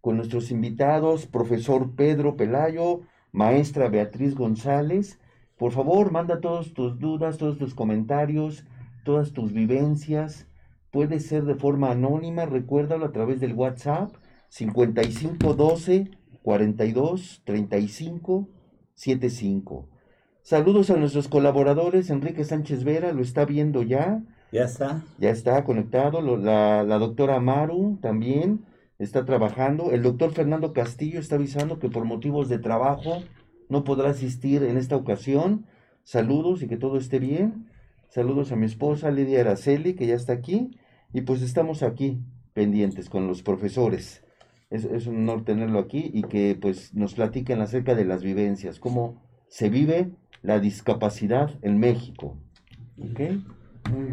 [0.00, 5.20] Con nuestros invitados, profesor Pedro Pelayo, maestra Beatriz González.
[5.56, 8.64] Por favor, manda todas tus dudas, todos tus comentarios,
[9.04, 10.48] todas tus vivencias.
[10.90, 14.14] Puede ser de forma anónima, recuérdalo a través del WhatsApp
[14.48, 16.10] 5512
[16.42, 18.48] 42 35
[18.94, 19.88] 75.
[20.42, 24.22] Saludos a nuestros colaboradores, Enrique Sánchez Vera, lo está viendo ya.
[24.56, 25.04] Ya está.
[25.18, 26.22] Ya está conectado.
[26.22, 28.64] la, doctora Maru también
[28.98, 29.90] está trabajando.
[29.92, 33.22] El doctor Fernando Castillo está avisando que por motivos de trabajo
[33.68, 35.66] no podrá asistir en esta ocasión.
[36.04, 37.66] Saludos y que todo esté bien.
[38.08, 40.70] Saludos a mi esposa Lidia Araceli, que ya está aquí.
[41.12, 42.22] Y pues estamos aquí
[42.54, 44.24] pendientes con los profesores.
[44.70, 49.22] Es, un honor tenerlo aquí y que pues nos platiquen acerca de las vivencias, cómo
[49.48, 52.38] se vive la discapacidad en México.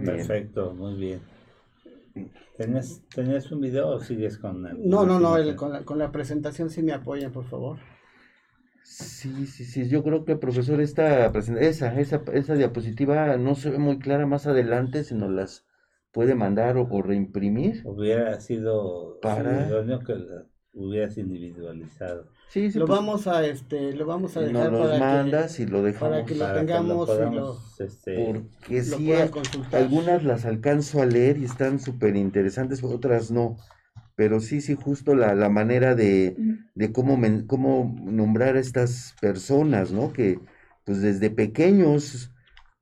[0.05, 1.21] Perfecto, muy bien.
[2.57, 6.69] ¿Tenías, un video o sigues con el, No, no, no, con, la, con la presentación
[6.69, 7.79] sí me apoyan, por favor.
[8.83, 13.77] Sí, sí, sí, yo creo que profesor esta esa, esa, esa diapositiva no se ve
[13.79, 15.65] muy clara más adelante, si nos las
[16.11, 17.81] puede mandar o, reimprimir.
[17.85, 19.67] Hubiera sido para
[20.05, 22.27] que la hubieras individualizado.
[22.49, 25.65] Sí, lo pues, vamos a este, lo vamos a dejar nos para mandas que, y
[25.65, 29.11] lo dejamos para que lo tengamos y lo, este, porque sí
[29.71, 33.57] algunas las alcanzo a leer y están súper interesantes, otras no.
[34.15, 36.35] Pero sí, sí, justo la, la manera de,
[36.75, 40.13] de cómo, cómo nombrar a estas personas, ¿no?
[40.13, 40.39] Que
[40.85, 42.31] pues desde pequeños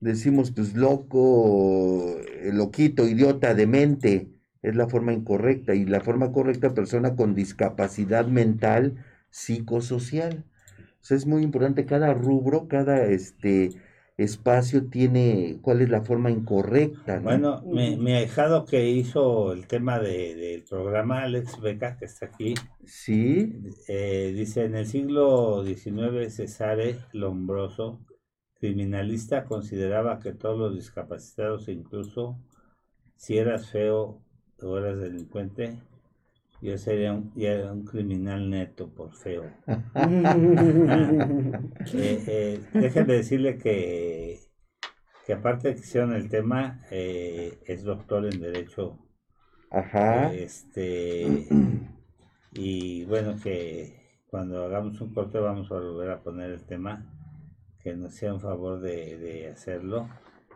[0.02, 2.18] decimos pues loco,
[2.52, 4.30] loquito, idiota, demente,
[4.62, 10.44] es la forma incorrecta y la forma correcta persona con discapacidad mental psicosocial.
[11.10, 13.72] O es muy importante cada rubro, cada este
[14.18, 17.20] espacio tiene cuál es la forma incorrecta.
[17.20, 22.28] Bueno, mi, mi ahijado que hizo el tema de, del programa, Alex Beca, que está
[22.28, 22.54] aquí,
[22.86, 28.00] sí eh, dice, en el siglo XIX Cesare Lombroso,
[28.60, 32.38] criminalista, consideraba que todos los discapacitados, incluso
[33.16, 34.22] si eras feo
[34.64, 35.78] o eras delincuente,
[36.62, 37.34] yo sería un,
[37.72, 39.44] un criminal neto por feo.
[41.94, 44.40] eh, eh, déjenme decirle que,
[45.26, 49.00] que aparte de que hicieron el tema, eh, es doctor en Derecho.
[49.72, 50.32] Ajá.
[50.34, 51.48] Este,
[52.54, 57.12] y bueno, que cuando hagamos un corte vamos a volver a poner el tema,
[57.82, 60.08] que nos sea un favor de, de hacerlo.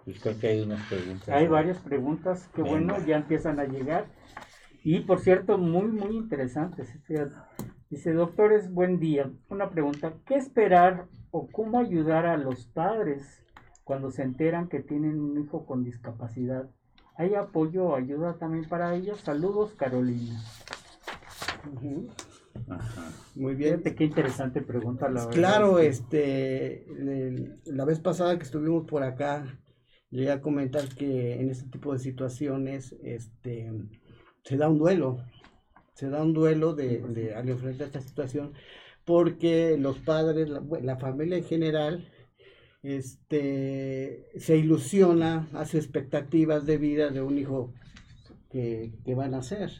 [0.05, 1.29] Y creo que hay unas preguntas.
[1.29, 4.05] Hay varias preguntas que bueno, ya empiezan a llegar.
[4.83, 6.95] Y por cierto, muy, muy interesantes.
[7.89, 9.31] Dice, doctores, buen día.
[9.49, 13.43] Una pregunta, ¿qué esperar o cómo ayudar a los padres
[13.83, 16.69] cuando se enteran que tienen un hijo con discapacidad?
[17.17, 19.21] ¿Hay apoyo o ayuda también para ellos?
[19.21, 20.39] Saludos, Carolina.
[23.35, 23.81] Muy bien.
[23.81, 26.85] qué interesante pregunta la Claro, este,
[27.65, 29.45] la vez pasada que estuvimos por acá,
[30.15, 33.71] llegué a comentar que en este tipo de situaciones, este,
[34.43, 35.17] se da un duelo,
[35.93, 38.53] se da un duelo de, de al enfrentar esta situación,
[39.03, 42.09] porque los padres, la, familia en general,
[42.81, 47.73] este, se ilusiona, hace expectativas de vida de un hijo
[48.49, 49.71] que, que van a ser.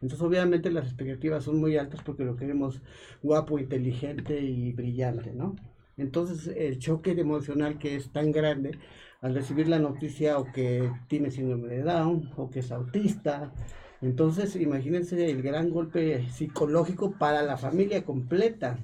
[0.00, 2.80] Entonces, obviamente, las expectativas son muy altas porque lo queremos
[3.22, 5.56] guapo, inteligente y brillante, ¿no?
[5.96, 8.78] Entonces, el choque emocional que es tan grande
[9.20, 13.52] al recibir la noticia o que tiene síndrome de Down o que es autista.
[14.00, 18.78] Entonces, imagínense el gran golpe psicológico para la familia completa.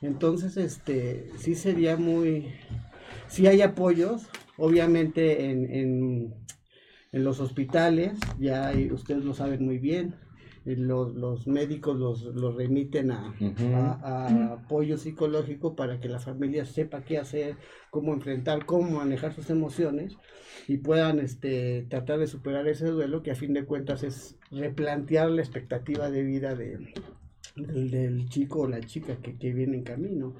[0.00, 2.52] Entonces, este, sí sería muy,
[3.28, 6.34] sí hay apoyos, obviamente en, en,
[7.12, 10.14] en los hospitales, ya ustedes lo saben muy bien,
[10.76, 13.34] los, los médicos los, los remiten a,
[14.52, 17.56] apoyo psicológico para que la familia sepa qué hacer,
[17.90, 20.16] cómo enfrentar, cómo manejar sus emociones
[20.66, 25.30] y puedan este, tratar de superar ese duelo que a fin de cuentas es replantear
[25.30, 26.92] la expectativa de vida de,
[27.56, 30.34] del, chico o la chica que, que, viene en camino.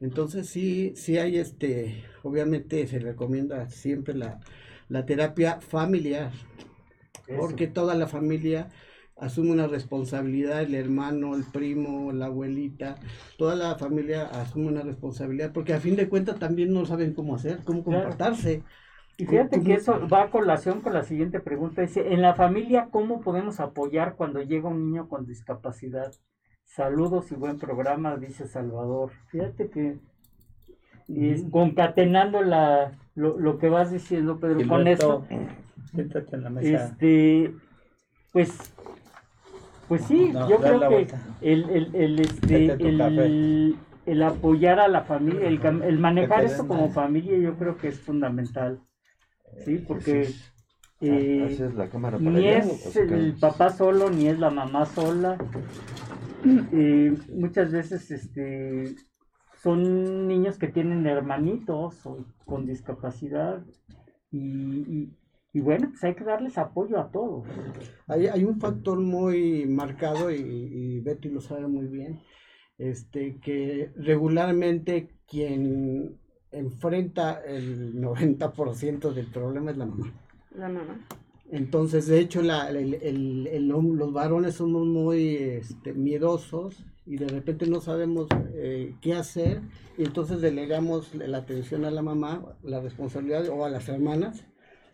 [0.00, 4.40] Entonces sí, sí hay este, obviamente se recomienda siempre la,
[4.88, 6.32] la terapia familiar,
[7.36, 8.68] porque toda la familia
[9.16, 12.96] asume una responsabilidad, el hermano, el primo, la abuelita,
[13.38, 17.34] toda la familia asume una responsabilidad, porque a fin de cuentas también no saben cómo
[17.34, 18.62] hacer, cómo comportarse.
[19.16, 21.82] Y fíjate que eso va a colación con la siguiente pregunta.
[21.82, 26.12] Dice, en la familia, ¿cómo podemos apoyar cuando llega un niño con discapacidad?
[26.64, 29.12] Saludos y buen programa, dice Salvador.
[29.28, 29.98] Fíjate que
[31.06, 35.26] y concatenando la, lo, que vas diciendo, Pedro, con eso,
[36.62, 37.54] este,
[38.32, 38.74] pues
[39.88, 41.06] pues sí, yo creo que
[41.40, 46.90] el, el, el, este, el, el, apoyar a la familia, el, el manejar esto como
[46.90, 48.80] familia, yo creo que es fundamental.
[49.64, 50.30] Sí, porque
[51.00, 51.56] eh,
[52.20, 55.38] ni es el papá solo, ni es la mamá sola.
[56.72, 58.96] Eh, muchas veces este,
[59.62, 63.62] son niños que tienen hermanitos o con discapacidad
[64.30, 65.23] y y
[65.60, 67.46] bueno, pues hay que darles apoyo a todos.
[68.08, 72.20] Hay, hay un factor muy marcado y, Betty lo sabe muy bien,
[72.76, 76.18] este, que regularmente quien
[76.50, 80.12] enfrenta el 90% del problema es la mamá.
[80.56, 81.06] La mamá.
[81.50, 87.66] Entonces, de hecho, la, el, el, los varones somos muy este, miedosos y de repente
[87.66, 89.60] no sabemos eh, qué hacer
[89.96, 94.46] y entonces delegamos la atención a la mamá, la responsabilidad o a las hermanas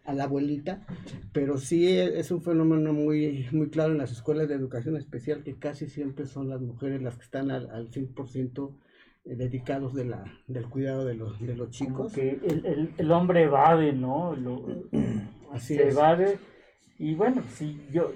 [0.04, 0.86] a la abuelita,
[1.32, 5.58] pero sí es un fenómeno muy, muy claro en las escuelas de educación especial que
[5.58, 8.74] casi siempre son las mujeres las que están al, al 100%
[9.24, 12.12] eh, dedicados de la, del cuidado de los, de los chicos.
[12.12, 14.34] que el, el, hombre evade, ¿no?
[15.52, 16.38] Así se evade.
[16.98, 18.12] Y bueno, sí, yo,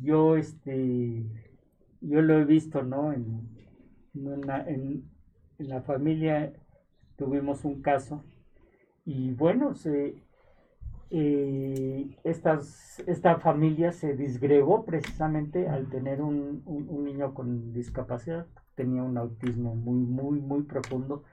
[0.00, 1.24] yo, este,
[2.00, 3.12] yo lo he visto, ¿no?
[3.12, 3.48] En,
[4.14, 5.10] en,
[5.58, 6.52] en la familia
[7.16, 8.24] tuvimos un caso
[9.04, 10.16] y bueno, se,
[11.10, 16.62] estas, esta familia se disgregó precisamente al tener un,
[17.04, 21.24] niño con discapacidad, tenía un autismo muy, muy, muy profundo,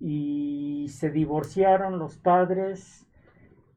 [0.00, 3.06] y se divorciaron los padres,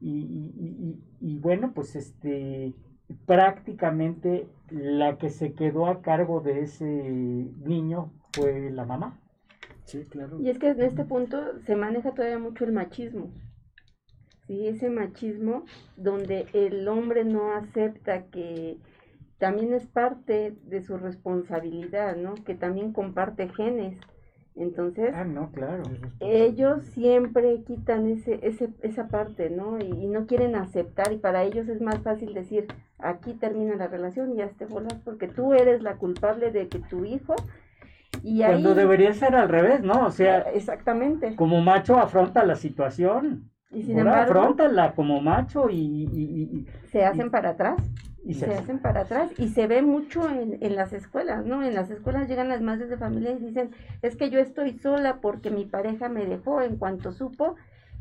[0.00, 2.74] y, bueno, pues este,
[3.26, 9.18] prácticamente la que se quedó a cargo de ese niño fue la mamá.
[9.84, 10.40] Sí, claro.
[10.40, 13.30] Y es que en este punto se maneja todavía mucho el machismo.
[14.46, 14.68] ¿Sí?
[14.68, 15.64] ese machismo
[15.96, 18.78] donde el hombre no acepta que
[19.38, 22.34] también es parte de su responsabilidad, ¿no?
[22.34, 23.98] Que también comparte genes.
[24.54, 25.82] Entonces, ah, no, claro.
[26.20, 29.78] ellos siempre quitan ese, ese, esa parte, ¿no?
[29.78, 32.66] Y, no quieren aceptar y para ellos es más fácil decir,
[32.98, 36.78] aquí termina la relación y ya te bolas porque tú eres la culpable de que
[36.78, 37.34] tu hijo...
[38.22, 40.06] Y Cuando debería ser al revés, ¿no?
[40.06, 41.36] O sea, exactamente.
[41.36, 43.50] Como macho afronta la situación.
[43.70, 44.56] Y sin embargo,
[44.94, 47.76] como macho y, se hacen para atrás.
[48.24, 51.62] Y se, hacen para atrás y se ve mucho en, en, las escuelas, ¿no?
[51.62, 53.70] En las escuelas llegan las madres de familia y dicen,
[54.02, 57.54] es que yo estoy sola porque mi pareja me dejó en cuanto supo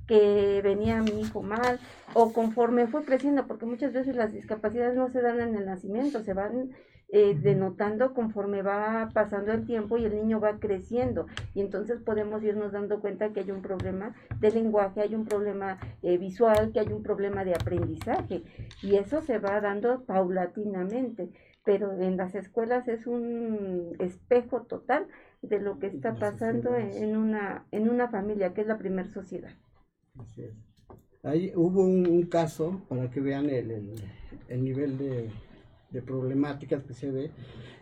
[0.07, 1.79] que venía mi hijo mal
[2.13, 6.23] o conforme fue creciendo, porque muchas veces las discapacidades no se dan en el nacimiento,
[6.23, 6.71] se van
[7.09, 11.27] eh, denotando conforme va pasando el tiempo y el niño va creciendo.
[11.53, 15.79] Y entonces podemos irnos dando cuenta que hay un problema de lenguaje, hay un problema
[16.01, 18.43] eh, visual, que hay un problema de aprendizaje.
[18.81, 21.29] Y eso se va dando paulatinamente.
[21.63, 25.07] Pero en las escuelas es un espejo total
[25.41, 29.51] de lo que está pasando en, una, en una familia, que es la primer sociedad.
[31.23, 33.95] Ahí hubo un, caso, para que vean el,
[34.47, 35.29] el, nivel de,
[35.89, 37.31] de, problemáticas que se ve.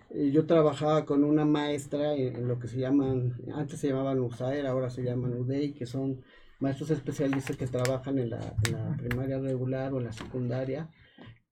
[0.09, 4.65] Eh, yo trabajaba con una maestra en, lo que se llaman, antes se llamaban USAER,
[4.67, 6.21] ahora se llaman UDEI, que son
[6.59, 8.55] maestros especialistas que trabajan en la,
[8.97, 10.89] primaria regular o en la secundaria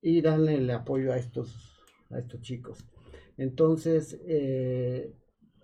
[0.02, 2.86] y dan el apoyo a estos, a estos chicos.
[3.38, 5.14] Entonces, eh,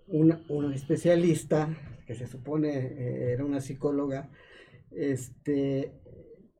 [0.06, 1.68] una, una, especialista,
[2.06, 4.30] que se supone eh, era una psicóloga,
[4.90, 5.92] este,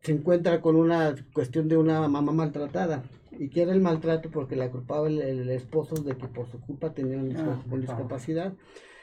[0.00, 3.02] se encuentra con una cuestión de una mamá maltratada.
[3.38, 4.30] ¿Y que era el maltrato?
[4.30, 8.54] Porque la culpaba el, esposo de que por su culpa tenía un ah, con discapacidad.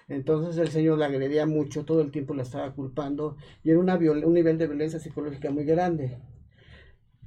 [0.08, 3.96] Entonces el señor la agredía mucho, todo el tiempo la estaba culpando y era una
[3.96, 6.20] un nivel de violencia psicológica muy grande.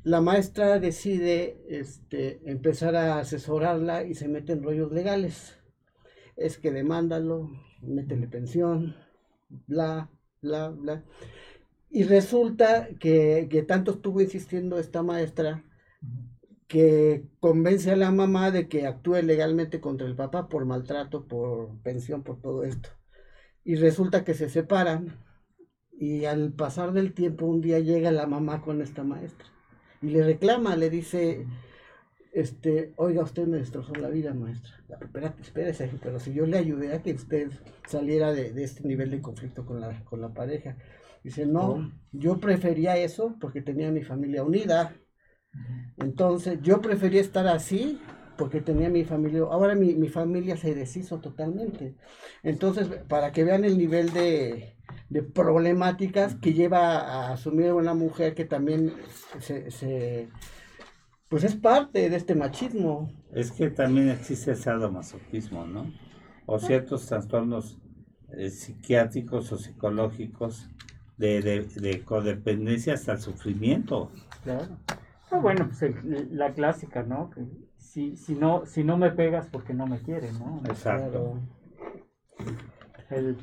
[0.04, 5.58] La maestra decide este, empezar a asesorarla y se mete en rollos legales.
[6.36, 7.50] Es que demándalo,
[7.82, 8.94] métele pensión,
[9.66, 10.08] bla,
[10.40, 11.04] bla, bla.
[11.90, 15.64] Y resulta que, tanto estuvo insistiendo esta maestra
[16.68, 21.76] que convence a la mamá de que actúe legalmente contra el papá por maltrato, por
[21.82, 22.90] pensión, por todo esto.
[23.64, 25.16] Y resulta que se separan
[25.92, 29.48] y al pasar del tiempo un día llega la mamá con esta maestra
[30.00, 31.46] y le reclama, le dice,
[32.32, 34.72] este, oiga, usted me destrozó la vida, maestra.
[35.00, 37.50] Espérate, espérese, pero si yo le ayudé a que usted
[37.86, 40.76] saliera de, de este nivel de conflicto con la, con la pareja.
[41.24, 44.94] Dice, no, yo prefería eso porque tenía mi familia unida.
[45.98, 48.00] Entonces, yo prefería estar así
[48.38, 49.40] porque tenía mi familia.
[49.40, 51.96] Ahora mi, familia se deshizo totalmente.
[52.42, 54.76] Entonces, para que vean el nivel de,
[55.34, 58.94] problemáticas que lleva a asumir una mujer que también
[59.40, 60.28] se,
[61.28, 63.12] pues es parte de este machismo.
[63.32, 65.92] Es que también existe el sadomasoquismo, ¿no?
[66.46, 67.78] O ciertos trastornos
[68.30, 70.70] eh, psiquiátricos o psicológicos
[71.18, 74.10] de, de, codependencia hasta el sufrimiento.
[74.44, 74.78] Claro.
[75.30, 75.94] Ah, bueno, pues
[76.30, 77.30] la clásica, ¿no?
[77.30, 77.42] Que
[77.76, 80.62] si, si no si no me pegas porque no me quieres, ¿no?
[80.66, 81.38] Exacto.
[83.10, 83.36] El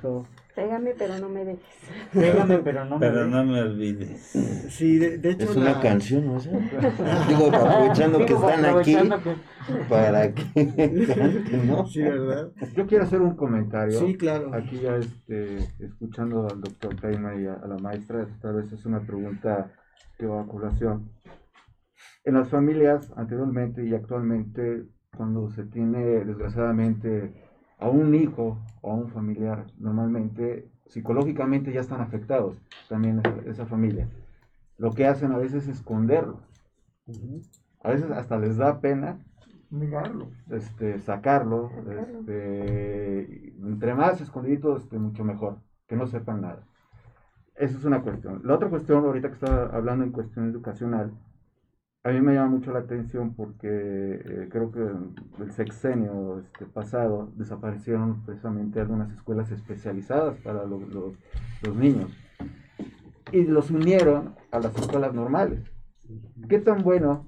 [0.55, 1.65] Pégame, pero no me dejes.
[2.13, 4.21] Pégame, pero no me Pero no me olvides.
[4.69, 5.45] Sí, de, hecho.
[5.45, 6.39] Es una canción, ¿no?
[7.27, 8.95] Digo, aprovechando que están aquí,
[9.89, 10.43] para que
[11.67, 11.85] ¿no?
[11.87, 12.51] Sí, ¿verdad?
[12.73, 13.99] Yo quiero hacer un comentario.
[13.99, 14.53] Sí, claro.
[14.53, 19.01] Aquí ya este, escuchando al doctor Taima y a, la maestra, esta vez es una
[19.01, 19.71] pregunta
[20.17, 21.09] que va a colación.
[22.25, 24.83] En las familias, anteriormente y actualmente,
[25.15, 27.33] cuando se tiene, desgraciadamente,
[27.77, 32.57] a un hijo o a un familiar, normalmente psicológicamente ya están afectados
[32.89, 34.09] también esa, familia.
[34.77, 36.41] Lo que hacen a veces es esconderlo.
[37.83, 39.19] A veces hasta les da pena
[39.69, 46.63] negarlo, este, sacarlo, este, entre más escondido, este, mucho mejor, que no sepan nada.
[47.55, 48.41] Esa es una cuestión.
[48.43, 51.11] La otra cuestión, ahorita que estaba hablando en cuestión educacional,
[52.05, 54.79] a mí me llama mucho la atención porque eh, creo que
[55.41, 62.15] el sexenio este, pasado desaparecieron precisamente algunas escuelas especializadas para los niños
[63.31, 65.61] y los unieron a las escuelas normales.
[66.47, 67.25] ¿Qué tan bueno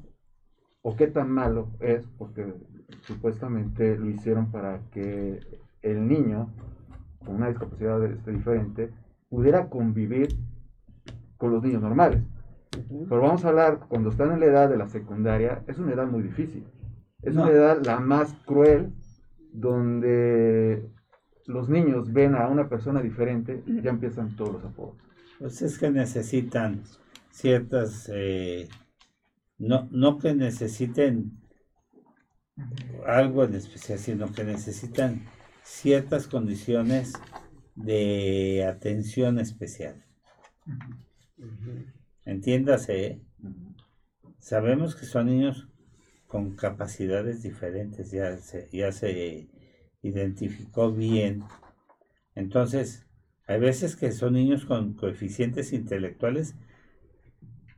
[0.84, 2.06] o qué tan malo es?
[2.20, 2.54] Porque
[3.02, 5.40] supuestamente lo hicieron para que
[5.82, 6.54] el niño
[7.26, 8.92] con una discapacidad este, diferente
[9.28, 10.38] pudiera convivir
[11.38, 12.22] con los niños normales.
[13.10, 16.08] Pero vamos a hablar, cuando están en la edad de la secundaria, es una edad
[16.08, 16.66] muy difícil.
[17.22, 18.94] Es una edad la más cruel,
[19.52, 20.90] donde
[21.46, 24.98] los niños ven a una persona diferente, y ya empiezan todos los apodos.
[25.40, 26.84] Pues es que necesitan
[27.32, 28.68] ciertas, eh,
[29.58, 31.40] no, no que necesiten
[33.06, 35.24] algo en especial, sino que necesitan
[35.64, 37.14] ciertas condiciones
[37.76, 40.04] de atención especial.
[42.28, 43.22] Entiéndase, ¿eh?
[44.38, 45.70] sabemos que son niños
[46.28, 49.48] con capacidades diferentes, ya se, ya se
[50.02, 51.46] identificó bien.
[52.36, 53.08] Entonces,
[53.48, 56.56] hay veces que son niños con coeficientes intelectuales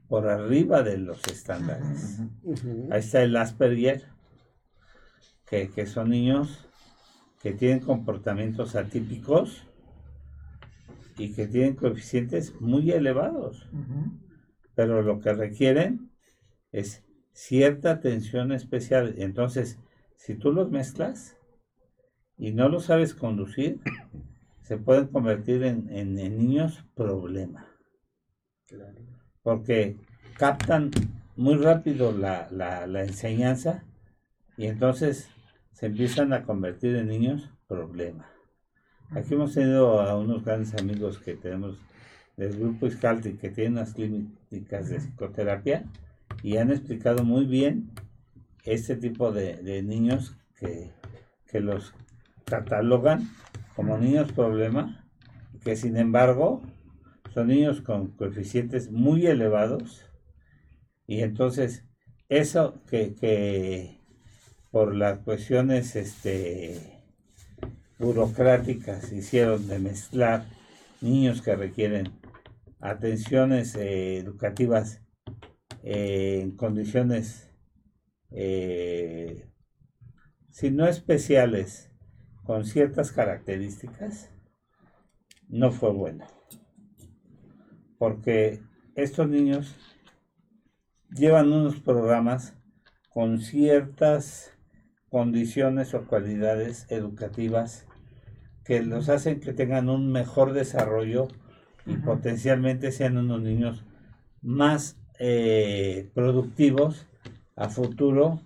[0.08, 2.20] por arriba de los estándares.
[2.89, 4.06] Ahí está el Asperger,
[5.47, 6.68] que, que, son niños
[7.39, 9.68] que tienen comportamientos atípicos
[11.20, 13.70] y que tienen coeficientes muy elevados
[14.80, 16.10] pero lo que requieren
[16.72, 17.04] es
[17.34, 19.16] cierta atención especial.
[19.18, 19.78] Entonces,
[20.16, 21.36] si tú los mezclas
[22.38, 23.82] y no los sabes conducir,
[24.62, 27.68] se pueden convertir en, en niños problema.
[29.44, 29.98] Porque
[30.38, 30.92] captan
[31.36, 33.84] muy rápido la, la, enseñanza
[34.56, 35.30] y entonces
[35.74, 38.32] se empiezan a convertir en niños problema.
[39.10, 41.82] Aquí hemos tenido a unos grandes amigos que tenemos
[42.38, 45.86] del grupo Iscalti que tienen unas clínicas de psicoterapia
[46.43, 47.91] y han explicado muy bien
[48.64, 50.91] este tipo de, niños que,
[51.47, 51.93] que, los
[52.45, 53.30] catalogan
[53.76, 55.06] como niños problema,
[55.64, 56.62] que sin embargo
[57.34, 60.06] son niños con coeficientes muy elevados
[61.08, 61.84] y entonces
[62.30, 63.97] eso que,
[64.70, 67.02] por las cuestiones este,
[67.97, 70.45] burocráticas hicieron de mezclar
[71.02, 72.12] niños que requieren
[72.80, 75.02] atenciones eh, educativas
[75.84, 77.50] eh, en condiciones,
[78.32, 79.50] eh,
[80.50, 81.92] si no especiales,
[82.44, 84.32] con ciertas características,
[85.48, 86.26] no fue bueno.
[87.98, 88.62] Porque
[88.96, 89.76] estos niños
[91.12, 92.56] llevan unos programas
[93.10, 94.54] con ciertas
[95.10, 97.88] condiciones o cualidades educativas
[98.64, 101.28] que los hacen que tengan un mejor desarrollo
[101.90, 103.84] y potencialmente sean unos niños
[104.42, 107.08] más eh, productivos
[107.56, 108.40] a futuro,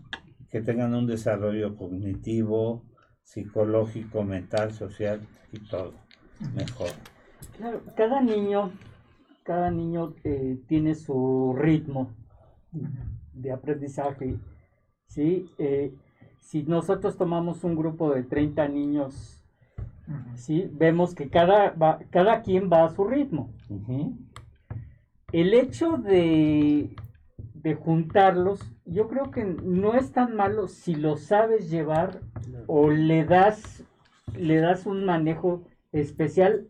[0.50, 2.84] que tengan un desarrollo cognitivo,
[3.24, 5.22] psicológico, mental, social
[5.52, 5.94] y todo
[6.56, 6.90] mejor.
[7.58, 8.72] Claro, cada niño,
[9.44, 12.12] cada niño eh, tiene su ritmo
[13.34, 14.38] de aprendizaje.
[15.08, 15.50] ¿sí?
[15.58, 15.94] Eh,
[16.40, 19.43] si nosotros tomamos un grupo de 30 niños,
[20.36, 20.70] ¿sí?
[20.72, 21.76] vemos que cada,
[22.10, 23.50] cada quien va a su ritmo.
[25.32, 26.96] El hecho de,
[27.54, 32.20] de juntarlos, yo creo que no es tan malo si lo sabes llevar
[32.68, 33.84] o le das,
[34.38, 36.68] le das un manejo especial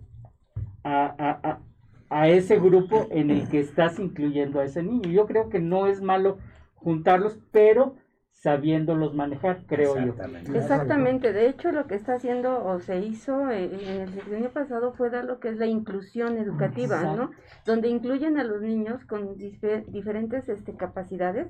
[0.84, 1.60] a,
[2.10, 5.10] a ese grupo en el que estás incluyendo a ese niño.
[5.10, 6.38] Yo creo que no es malo
[6.76, 7.96] juntarlos, pero
[8.44, 10.16] sabiéndolos manejar, creo yo.
[10.54, 14.92] Exactamente, de hecho lo que está haciendo o se hizo eh, en el año pasado
[14.92, 17.32] fue dar lo que es la inclusión educativa, ¿no?
[17.66, 21.48] Donde incluyen a los niños con diferentes este, capacidades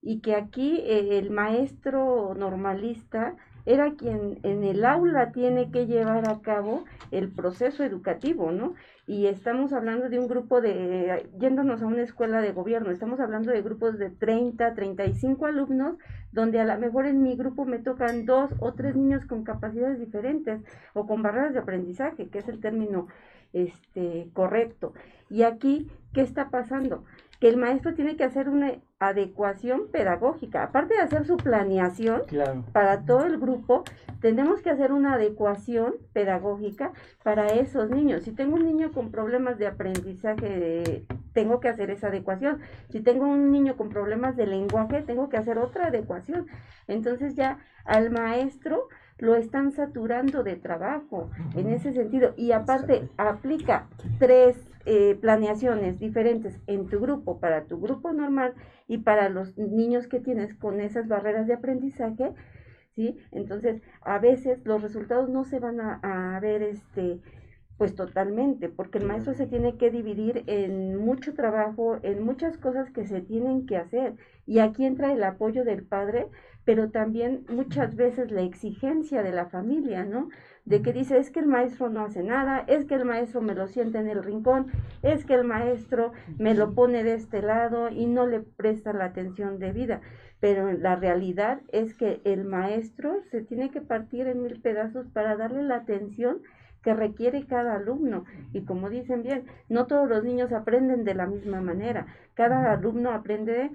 [0.00, 3.36] y que aquí eh, el maestro normalista
[3.66, 8.72] era quien en el aula tiene que llevar a cabo el proceso educativo, ¿no?
[9.08, 13.50] Y estamos hablando de un grupo de, yéndonos a una escuela de gobierno, estamos hablando
[13.50, 15.96] de grupos de 30, 35 alumnos,
[16.30, 19.98] donde a lo mejor en mi grupo me tocan dos o tres niños con capacidades
[19.98, 20.60] diferentes
[20.92, 23.06] o con barreras de aprendizaje, que es el término
[23.54, 24.92] este, correcto.
[25.30, 27.04] Y aquí, ¿qué está pasando?
[27.40, 30.64] Que el maestro tiene que hacer una adecuación pedagógica.
[30.64, 32.22] Aparte de hacer su planeación
[32.72, 33.84] para todo el grupo,
[34.20, 38.24] tenemos que hacer una adecuación pedagógica para esos niños.
[38.24, 42.58] Si tengo un niño con problemas de aprendizaje, tengo que hacer esa adecuación.
[42.90, 46.48] Si tengo un niño con problemas de lenguaje, tengo que hacer otra adecuación.
[46.88, 48.88] Entonces ya al maestro
[49.18, 52.34] lo están saturando de trabajo en ese sentido.
[52.36, 53.88] Y aparte aplica
[54.18, 54.56] tres
[54.86, 58.54] eh, planeaciones diferentes en tu grupo, para tu grupo normal
[58.86, 62.32] y para los niños que tienes con esas barreras de aprendizaje,
[62.94, 63.18] ¿sí?
[63.32, 67.20] Entonces, a veces los resultados no se van a, ver este
[67.76, 72.90] pues totalmente, porque el maestro se tiene que dividir en mucho trabajo, en muchas cosas
[72.90, 74.14] que se tienen que hacer.
[74.46, 76.26] Y aquí entra el apoyo del padre,
[76.68, 80.28] pero también muchas veces la exigencia de la familia, ¿no?
[80.66, 83.54] de que dice, es que el maestro no hace nada, es que el maestro me
[83.54, 84.66] lo siente en el rincón,
[85.02, 89.06] es que el maestro me lo pone de este lado y no le presta la
[89.06, 90.02] atención debida.
[90.40, 95.36] Pero la realidad es que el maestro se tiene que partir en mil pedazos para
[95.36, 96.42] darle la atención
[96.82, 98.26] que requiere cada alumno.
[98.52, 102.08] Y como dicen bien, no todos los niños aprenden de la misma manera.
[102.34, 103.70] Cada alumno aprende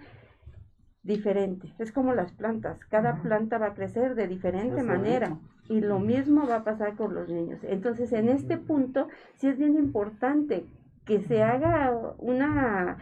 [1.04, 1.74] diferente.
[1.80, 2.80] Es como las plantas.
[2.90, 5.38] Cada planta va a crecer de diferente manera.
[5.70, 7.60] Y lo mismo va a pasar con los niños.
[7.64, 10.66] Entonces, en este punto, sí es bien importante
[11.06, 12.98] que se haga una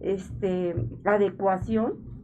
[0.00, 0.74] este,
[1.04, 2.16] adecuación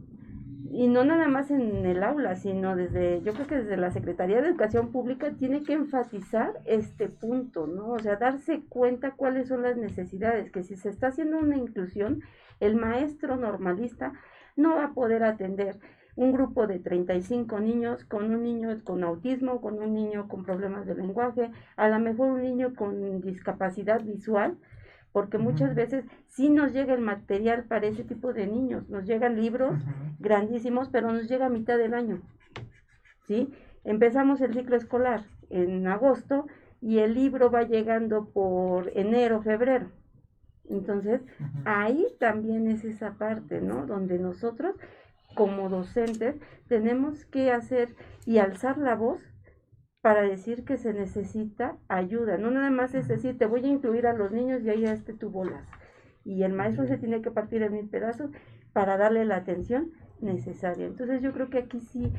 [0.73, 4.41] y no nada más en el aula, sino desde, yo creo que desde la Secretaría
[4.41, 7.89] de Educación Pública tiene que enfatizar este punto, ¿no?
[7.89, 12.23] O sea, darse cuenta cuáles son las necesidades, que si se está haciendo una inclusión,
[12.59, 14.13] el maestro normalista
[14.55, 15.79] no va a poder atender
[16.15, 20.85] un grupo de 35 niños con un niño con autismo, con un niño con problemas
[20.85, 24.57] de lenguaje, a lo mejor un niño con discapacidad visual,
[25.11, 29.35] porque muchas veces sí nos llega el material para ese tipo de niños, nos llegan
[29.35, 29.79] libros
[30.19, 32.21] grandísimos, pero nos llega a mitad del año.
[33.27, 33.53] ¿sí?
[33.83, 36.47] Empezamos el ciclo escolar en agosto
[36.81, 39.89] y el libro va llegando por enero, febrero.
[40.69, 41.21] Entonces,
[41.65, 43.85] ahí también es esa parte, ¿no?
[43.85, 44.75] Donde nosotros,
[45.35, 46.35] como docentes,
[46.67, 47.95] tenemos que hacer
[48.25, 49.19] y alzar la voz
[50.01, 52.37] para decir que se necesita ayuda.
[52.37, 55.13] No nada más es decir, te voy a incluir a los niños y ahí este
[55.13, 55.65] tu bolas.
[56.25, 58.31] Y el maestro se tiene que partir en mil pedazos
[58.73, 60.87] para darle la atención necesaria.
[60.87, 62.11] Entonces yo creo que aquí sí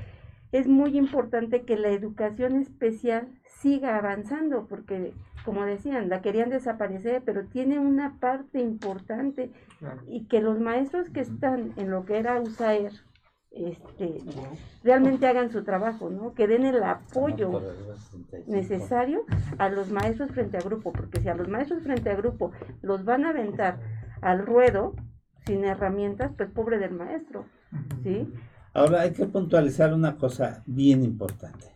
[0.55, 5.13] es muy importante que la educación especial siga avanzando, porque
[5.45, 9.51] como decían, la querían desaparecer, pero tiene una parte importante
[10.07, 12.93] y que los maestros que están en lo que era USAER,
[13.51, 14.19] este,
[14.85, 16.35] realmente hagan su trabajo, ¿no?
[16.35, 17.61] Que den el apoyo
[18.47, 19.25] necesario
[19.59, 23.05] a los maestros frente a grupo, porque si a los maestros frente a grupo los
[23.05, 23.81] van a aventar
[24.21, 24.95] al ruedo
[25.47, 27.45] sin herramientas, pues pobre del maestro,
[28.05, 28.33] ¿sí?
[28.75, 31.66] Ahora hay que puntualizar una cosa bien importante.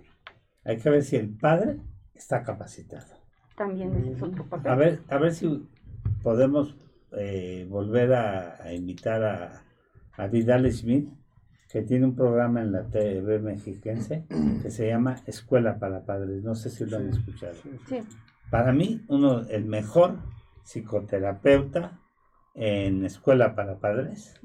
[0.65, 1.79] Hay que ver si el padre
[2.13, 3.07] está capacitado.
[3.57, 4.71] También es otro papel.
[4.71, 5.69] A ver, a ver si
[6.23, 6.77] podemos
[7.13, 9.63] eh, volver a, invitar a,
[10.17, 11.09] a Vidal Smith
[11.71, 14.25] que tiene un programa en la TV mexiquense
[14.63, 16.43] que se llama Escuela para Padres.
[16.43, 17.55] No sé si lo han escuchado.
[17.89, 18.01] Sí.
[18.51, 20.17] Para mí, uno, el mejor
[20.65, 22.01] psicoterapeuta
[22.55, 24.41] en Escuela para Padres.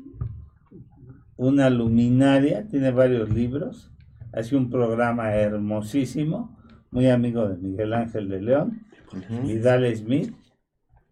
[1.43, 3.91] Una luminaria, tiene varios libros.
[4.31, 6.57] Hace un programa hermosísimo,
[6.89, 8.85] muy amigo de Miguel Ángel de León.
[9.43, 10.33] Vidal Smith.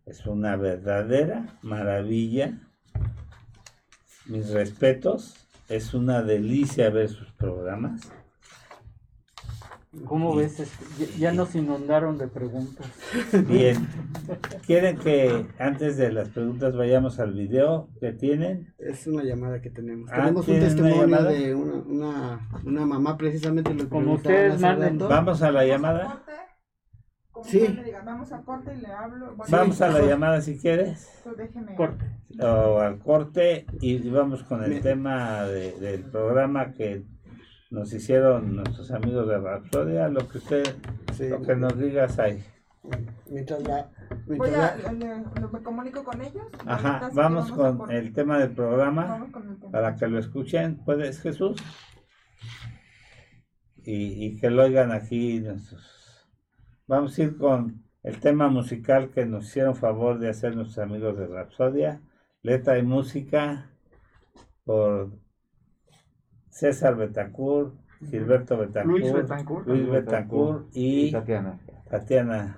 [0.05, 2.61] Es una verdadera maravilla.
[4.25, 5.35] Mis respetos
[5.67, 8.09] es una delicia ver sus programas.
[10.05, 10.57] ¿Cómo ves?
[10.61, 11.19] Este?
[11.19, 12.87] Ya nos inundaron de preguntas.
[13.45, 13.75] Bien.
[14.65, 18.73] ¿Quieren que antes de las preguntas vayamos al video que tienen?
[18.77, 20.09] Es una llamada que tenemos.
[20.09, 23.73] Ah, tenemos un testimonio de una, una, mamá precisamente.
[23.73, 24.97] Lo Como ustedes manden.
[24.97, 26.23] Vamos a la llamada.
[27.43, 27.67] Sí.
[28.05, 29.35] vamos a corte y le hablo.
[29.49, 31.21] vamos a la llamada si quieres.
[31.75, 32.05] Corte.
[32.39, 37.03] O al corte y vamos con el tema del programa que
[37.71, 40.75] nos hicieron nuestros amigos de Rapsodia, lo que usted,
[41.19, 42.43] lo que nos digas ahí.
[43.29, 43.89] Mientras ya,
[44.25, 44.75] Voy a,
[45.51, 46.43] me comunico con ellos.
[46.65, 49.27] Ajá, vamos, con el tema del programa
[49.71, 50.83] para que lo escuchen.
[50.83, 51.61] ¿Puedes, Jesús?
[53.83, 56.27] Y, y que lo oigan aquí nuestros
[56.87, 61.17] Vamos a ir con el tema musical que nos hicieron favor de hacer nuestros amigos
[61.17, 62.01] de Rapsodia.
[62.41, 63.71] Letra y música
[64.65, 65.11] por
[66.51, 71.57] César Betancourt, Gilberto Betancourt, Luis Betancourt, Luis Betancourt y Tatiana.
[71.89, 72.57] Tatiana.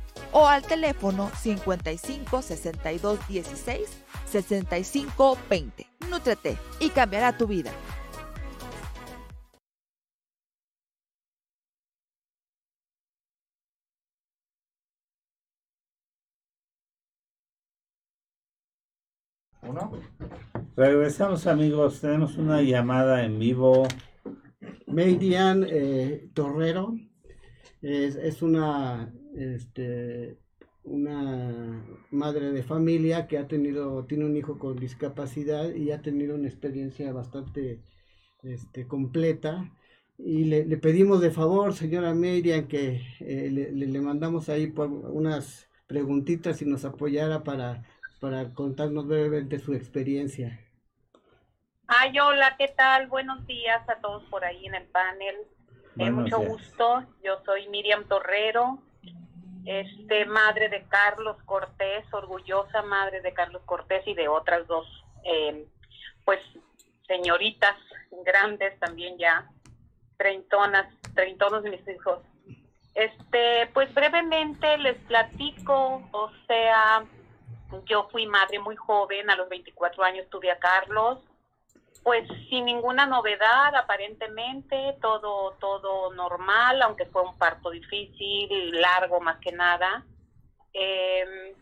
[0.31, 3.89] o al teléfono 55 62 16
[4.25, 5.87] 65 20.
[6.09, 7.71] Nútrete y cambiará tu vida.
[19.63, 19.91] ¿Uno?
[20.75, 23.87] Regresamos amigos, tenemos una llamada en vivo.
[24.87, 26.95] Meidian eh, Torrero
[27.81, 30.37] es, es una este,
[30.83, 36.35] una madre de familia que ha tenido, tiene un hijo con discapacidad y ha tenido
[36.35, 37.79] una experiencia bastante
[38.43, 39.71] este, completa.
[40.17, 45.67] Y le, pedimos de favor, señora Miriam, que eh, le, le, mandamos ahí por unas
[45.87, 47.83] preguntitas y nos apoyara para,
[48.19, 50.59] para contarnos brevemente su experiencia.
[51.87, 53.07] Ay, hola, ¿qué tal?
[53.07, 55.35] Buenos días a todos por ahí en el panel.
[55.97, 57.03] Eh, mucho gusto.
[57.23, 58.79] Yo soy Miriam Torrero,
[59.65, 64.87] este, madre de Carlos Cortés, orgullosa madre de Carlos Cortés y de otras dos,
[65.23, 65.65] em,
[66.25, 66.39] pues,
[67.07, 67.75] señoritas
[68.23, 69.49] grandes también ya,
[70.17, 72.19] treintonas, treintonos mis hijos.
[72.93, 77.05] Este, pues brevemente les platico, o sea,
[77.85, 81.19] yo fui madre muy joven, a los 24 años tuve a Carlos,
[82.03, 89.37] pues sin ninguna novedad, aparentemente, todo, todo normal, aunque fue un parto difícil, largo más
[89.39, 90.03] que nada.
[90.73, 91.53] Em,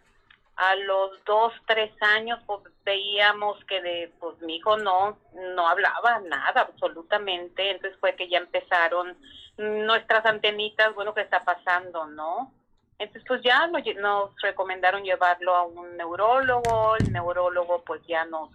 [0.56, 6.20] a los dos, tres años, pues veíamos que de, pues mi hijo no, no hablaba
[6.20, 9.18] nada absolutamente, entonces fue que ya empezaron
[9.58, 12.54] nuestras antenitas, bueno, ¿qué está pasando, no?
[12.98, 18.50] Entonces, pues ya nos, nos recomendaron llevarlo a un neurólogo, el neurólogo pues ya nos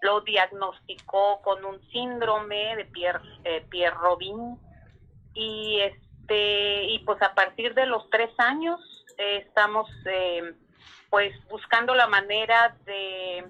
[0.00, 4.58] lo diagnosticó con un síndrome de Pierre, eh, Pierre Robin.
[5.34, 8.80] Y este y pues a partir de los tres años
[9.18, 10.54] eh, estamos eh,
[11.10, 13.44] pues buscando la manera de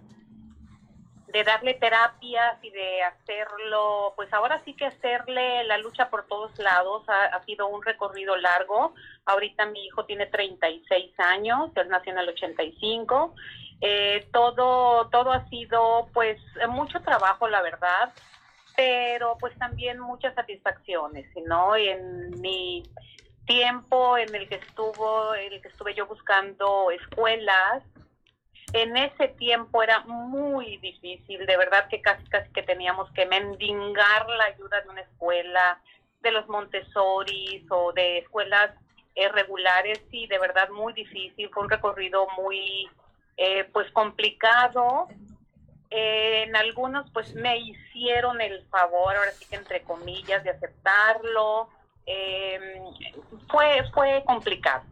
[1.33, 6.59] de darle terapias y de hacerlo, pues ahora sí que hacerle la lucha por todos
[6.59, 8.95] lados, ha, ha, sido un recorrido largo,
[9.27, 13.35] ahorita mi hijo tiene 36 años, él nació en el 85
[13.81, 18.13] eh, todo, todo ha sido pues mucho trabajo, la verdad,
[18.77, 21.77] pero pues también muchas satisfacciones, ¿no?
[21.77, 22.83] En mi
[23.47, 27.83] tiempo en el que estuvo, en el que estuve yo buscando escuelas,
[28.73, 34.29] en ese tiempo era muy difícil, de verdad que casi casi que teníamos que mendigar
[34.29, 35.81] la ayuda de una escuela,
[36.21, 38.71] de los Montessori o de escuelas
[39.17, 42.89] eh, regulares, y de verdad muy difícil, fue un recorrido muy
[43.37, 45.09] eh, pues complicado.
[45.91, 51.69] Eh, en algunos pues me hicieron el favor, ahora sí que entre comillas, de aceptarlo.
[52.07, 52.63] Em,
[53.49, 54.85] fue, fue complicado.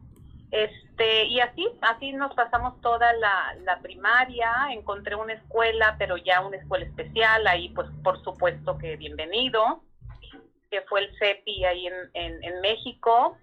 [0.51, 6.41] Este, y así, así nos pasamos toda la, la, primaria, encontré una escuela, pero ya
[6.41, 9.83] una escuela especial, ahí pues por supuesto que bienvenido,
[10.71, 13.37] que fue el CEPI ahí en, en, en México,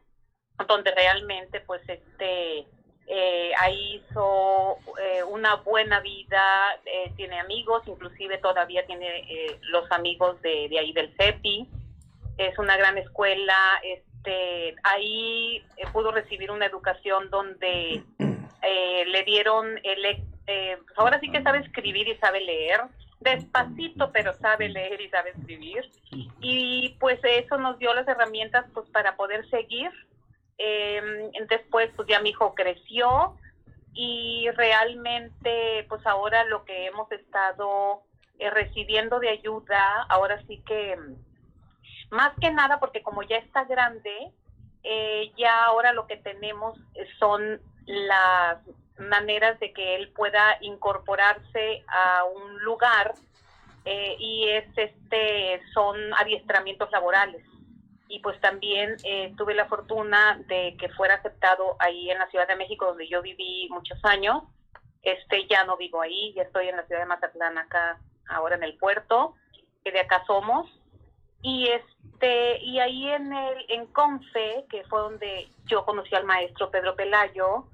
[0.68, 2.68] donde realmente pues este
[3.08, 10.42] eh, ahí hizo eh, una buena vida, eh, tiene amigos, inclusive todavía tiene los amigos
[10.42, 11.70] de, ahí del CEPI,
[12.38, 18.02] es una gran escuela, este, ahí pudo recibir una educación donde
[19.06, 22.82] le dieron, el, pues ahora sí que sabe escribir y sabe leer,
[23.20, 25.90] despacito, pero sabe leer y sabe escribir,
[26.42, 29.92] y pues eso nos dio las herramientas pues para poder seguir
[30.58, 31.02] eh,
[31.50, 33.38] después, pues ya mi hijo creció
[33.94, 38.04] y realmente, pues ahora lo que hemos estado
[38.40, 40.98] eh, recibiendo de ayuda, ahora sí que,
[42.12, 44.32] más que nada, porque como ya está grande,
[44.84, 46.78] eh, ya ahora lo que tenemos
[47.20, 48.60] son las
[48.98, 53.14] maneras de que él pueda incorporarse a un lugar
[53.86, 57.44] eh, y es este son adiestramientos laborales
[58.08, 62.48] y pues también eh, tuve la fortuna de que fuera aceptado ahí en la Ciudad
[62.48, 64.44] de México donde yo viví muchos años.
[65.02, 68.64] Este ya no vivo ahí ya estoy en la ciudad de Mazatlán acá ahora en
[68.64, 69.36] el puerto
[69.84, 70.70] que de acá somos.
[71.42, 76.72] Y este y ahí en el en Confe que fue donde yo conocí al maestro
[76.72, 77.66] Pedro Pelayo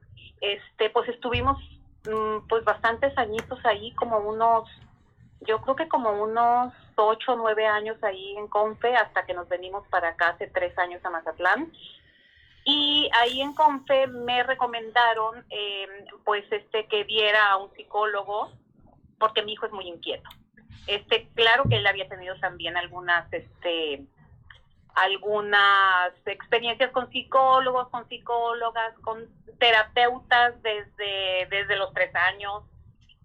[0.41, 1.57] este pues estuvimos
[2.05, 4.69] mm, pues bastantes añitos ahí como unos
[5.41, 9.49] yo creo que como unos ocho o nueve años ahí en Confe hasta que nos
[9.49, 11.71] venimos para acá hace tres años a Mazatlán.
[12.63, 15.87] Y ahí en Confe me recomendaron eh,
[16.23, 18.51] pues este que viera a un psicólogo
[19.17, 20.29] porque mi hijo es muy inquieto.
[20.87, 24.05] Este, claro que él había tenido también algunas este
[24.95, 29.25] algunas experiencias con psicólogos, con psicólogas, con
[29.57, 32.63] terapeutas desde, desde los tres años,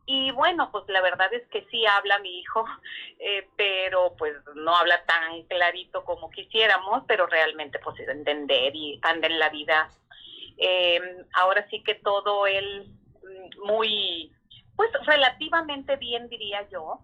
[0.07, 2.65] y bueno, pues la verdad es que sí habla mi hijo,
[3.19, 9.01] eh, pero pues no habla tan clarito como quisiéramos, pero realmente pues es entender y
[9.03, 9.91] anda en la vida.
[10.59, 11.01] Eh,
[11.35, 12.87] ahora sí que todo él
[13.23, 14.33] mm, muy,
[14.77, 17.01] pues relativamente bien diría yo,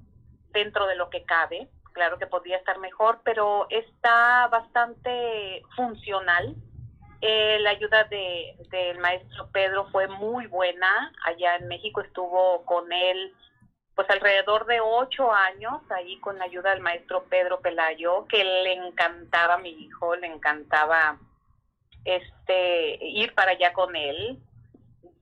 [0.51, 1.69] dentro de lo que cabe.
[1.93, 6.55] Claro que podría estar mejor, pero está bastante funcional
[7.23, 11.12] eh, la ayuda de, del maestro Pedro fue muy buena.
[11.25, 13.33] Allá en México estuvo con él
[13.95, 18.73] pues alrededor de ocho años ahí con la ayuda del maestro Pedro Pelayo, que le
[18.73, 21.18] encantaba a mi hijo, le encantaba
[22.05, 24.39] este ir para allá con él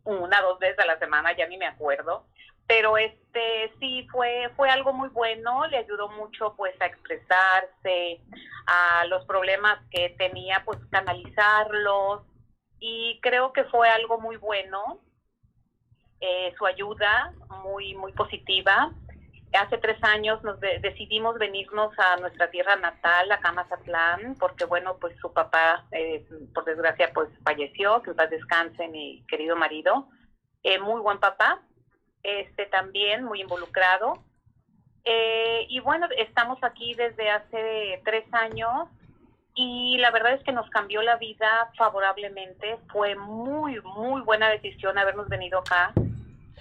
[0.04, 2.24] una, dos veces a la semana, ya ni me acuerdo
[2.70, 8.20] pero este sí fue fue algo muy bueno le ayudó mucho pues a expresarse
[8.64, 12.22] a los problemas que tenía pues canalizarlos
[12.78, 15.00] y creo que fue algo muy bueno
[16.20, 18.92] eh, su ayuda muy muy positiva.
[19.52, 25.16] Hace tres años nos decidimos venirnos a nuestra tierra natal a Mazatlán porque bueno pues
[25.20, 30.08] su papá eh, por desgracia pues falleció que paz descanse mi querido marido.
[30.62, 31.62] Eh, muy buen papá
[32.22, 34.22] este también muy involucrado.
[35.04, 38.88] Eh, y bueno, estamos aquí desde hace tres años
[39.54, 42.78] y la verdad es que nos cambió la vida favorablemente.
[42.92, 45.92] Fue muy, muy buena decisión habernos venido acá.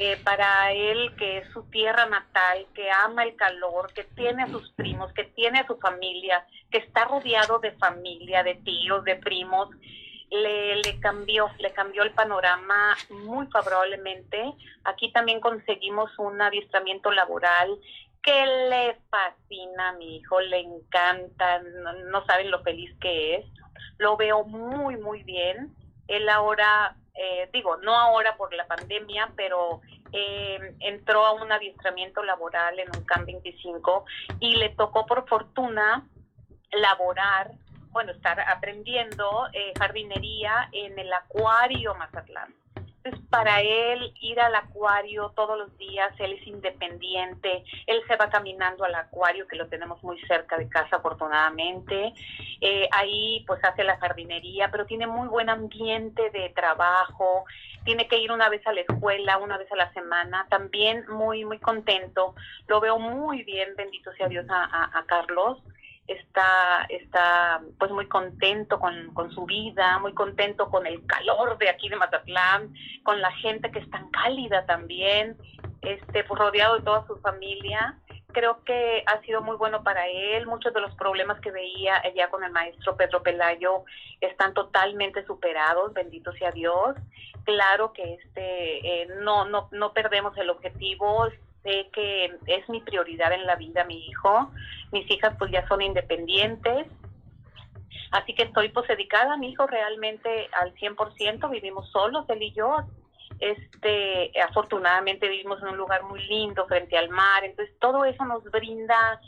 [0.02, 4.48] Eh, para él, que es su tierra natal, que ama el calor, que tiene a
[4.48, 9.18] sus primos, que tiene a su familia, que está rodeado de familia, de tíos, de
[9.18, 9.68] primos,
[10.32, 14.54] le, le cambió, le cambió el panorama muy favorablemente.
[14.84, 17.80] Aquí también conseguimos un adiestramiento laboral
[18.22, 21.62] que le fascina a mi hijo, le encanta,
[22.12, 23.46] no, saben lo feliz que es.
[23.98, 25.76] Lo veo muy, muy bien.
[26.08, 32.24] Él ahora, eh, digo, no ahora por la pandemia, pero eh, entró a un adiestramiento
[32.24, 34.06] laboral en un CAM 25
[34.40, 36.08] y le tocó por fortuna
[36.72, 37.52] laborar
[37.92, 42.54] bueno, estar aprendiendo eh, jardinería en el acuario Mazatlán.
[43.02, 48.30] Entonces, para él ir al acuario todos los días, él es independiente, él se va
[48.30, 52.14] caminando al acuario, que lo tenemos muy cerca de casa, afortunadamente.
[52.60, 57.46] Eh, ahí, pues, hace la jardinería, pero tiene muy buen ambiente de trabajo,
[57.86, 61.46] tiene que ir una vez a la escuela, una vez a la semana, también muy,
[61.46, 62.36] muy contento.
[62.68, 65.64] Lo veo muy bien, bendito sea Dios, a Carlos
[66.10, 71.70] está, está pues muy contento con, con, su vida, muy contento con el calor de
[71.70, 75.38] aquí de Mazatlán, con la gente que es tan cálida también,
[75.82, 77.98] este, pues rodeado de toda su familia.
[78.32, 80.46] Creo que ha sido muy bueno para él.
[80.46, 83.84] Muchos de los problemas que veía allá con el maestro Pedro Pelayo
[84.22, 86.96] están totalmente superados, bendito sea Dios.
[87.44, 91.28] Claro que este, eh, no, no, no perdemos el objetivo,
[91.64, 94.52] sé que es mi prioridad en la vida mi hijo.
[94.92, 96.88] Mis hijas pues ya son independientes.
[98.12, 102.52] Así que estoy pues dedicada a mi hijo realmente al 100%, vivimos solos él y
[102.54, 102.78] yo.
[103.40, 108.44] Este, afortunadamente vivimos en un lugar muy lindo frente al mar, entonces todo eso nos
[108.44, 109.22] brinda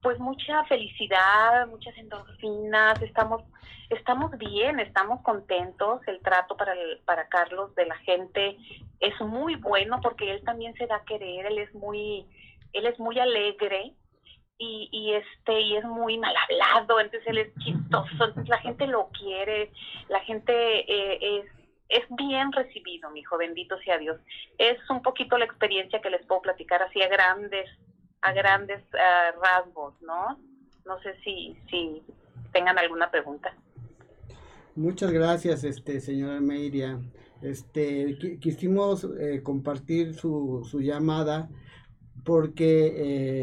[0.00, 3.42] pues mucha felicidad, muchas endorfinas, estamos
[3.90, 6.72] estamos bien, estamos contentos, el trato para
[7.04, 8.56] para Carlos de la gente
[9.00, 12.26] es muy bueno porque él también se da a querer, él es muy
[12.72, 13.94] él es muy alegre
[14.58, 18.86] y, y este y es muy mal hablado, entonces él es chistoso, entonces la gente
[18.86, 19.72] lo quiere,
[20.08, 21.46] la gente eh, es
[21.88, 24.20] es bien recibido, mi hijo, bendito sea Dios.
[24.58, 27.68] Es un poquito la experiencia que les puedo platicar así a grandes
[28.22, 30.38] a grandes uh, rasgos, ¿no?
[30.84, 32.02] No sé si, si
[32.52, 33.54] tengan alguna pregunta.
[34.76, 36.98] Muchas gracias, este, señora Meiria.
[37.42, 41.48] Este, quisimos eh, compartir su, su, llamada
[42.24, 42.92] porque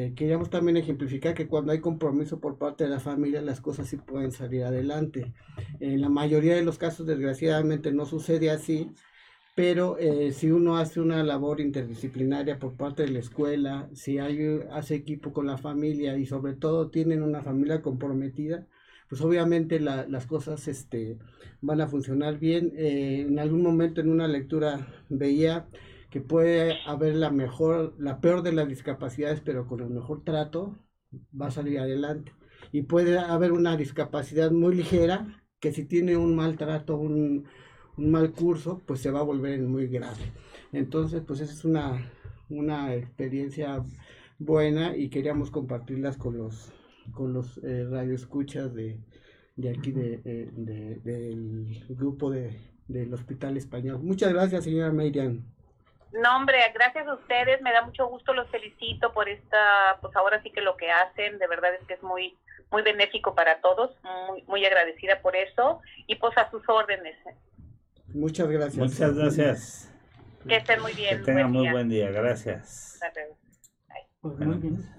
[0.08, 3.88] eh, queríamos también ejemplificar que cuando hay compromiso por parte de la familia las cosas
[3.88, 5.34] sí pueden salir adelante.
[5.80, 8.92] En la mayoría de los casos desgraciadamente no sucede así,
[9.56, 14.62] pero eh, si uno hace una labor interdisciplinaria por parte de la escuela, si hay,
[14.72, 18.68] hace equipo con la familia y sobre todo tienen una familia comprometida,
[19.10, 21.18] pues obviamente las cosas este,
[21.62, 22.74] van a funcionar bien.
[22.78, 25.68] Eh, en algún momento en una lectura veía
[26.10, 30.78] que puede haber la mejor, la peor de las discapacidades, pero con el mejor trato
[31.40, 32.34] va a salir adelante.
[32.72, 37.48] Y puede haber una discapacidad muy ligera que si tiene un mal trato, un
[37.98, 40.32] un mal curso, pues se va a volver muy grave.
[40.72, 42.12] Entonces, pues esa es una,
[42.50, 43.84] una experiencia
[44.40, 46.72] buena y queríamos compartirlas con los,
[47.12, 49.00] con los eh, radioescuchas de,
[49.56, 54.00] de aquí de, eh, del grupo de, del Hospital Español.
[54.00, 55.44] Muchas gracias, señora Miriam.
[56.14, 60.42] No, hombre, gracias a ustedes, me da mucho gusto, los felicito por esta, pues ahora
[60.42, 62.36] sí que lo que hacen, de verdad es que es muy,
[62.72, 63.92] muy benéfico para todos,
[64.30, 67.18] muy, muy agradecida por eso y pues a sus órdenes.
[68.14, 68.78] Muchas gracias.
[68.78, 69.94] Muchas gracias.
[70.48, 71.20] Que estén muy bien.
[71.20, 72.10] Que tengan muy buen día.
[72.10, 73.00] Gracias.
[74.22, 74.97] Pues muy bien.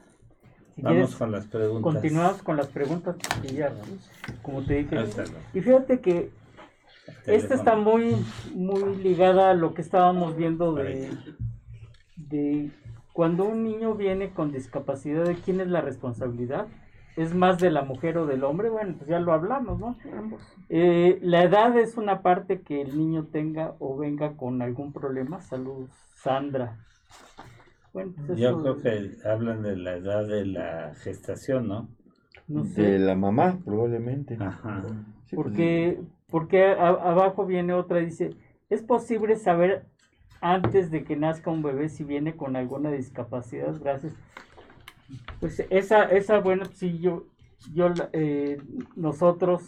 [0.83, 1.93] Vamos con las preguntas.
[1.93, 3.73] Continuamos con las preguntas que ya,
[4.43, 4.97] como te dije.
[5.55, 6.31] Y fíjate que
[7.27, 8.17] esta está muy,
[8.55, 11.11] muy ligada a lo que estábamos viendo de,
[12.17, 12.71] de
[13.13, 16.67] cuando un niño viene con discapacidad, ¿de quién es la responsabilidad?
[17.19, 19.97] es más de la mujer o del hombre, bueno, pues ya lo hablamos, ¿no?
[20.69, 25.41] Eh, la edad es una parte que el niño tenga o venga con algún problema.
[25.41, 26.77] Salud, Sandra.
[27.93, 31.89] Bueno, pues Yo creo que hablan de la edad de la gestación, ¿no?
[32.47, 34.37] De la mamá, probablemente.
[34.41, 34.83] Ajá.
[35.35, 38.31] porque, porque abajo viene otra, dice,
[38.71, 39.85] ¿es posible saber
[40.41, 43.79] antes de que nazca un bebé si viene con alguna discapacidad?
[43.81, 44.15] Gracias.
[45.41, 47.27] Pues esa, esa bueno, sí, yo,
[47.73, 48.59] yo, eh,
[48.97, 49.63] nosotros,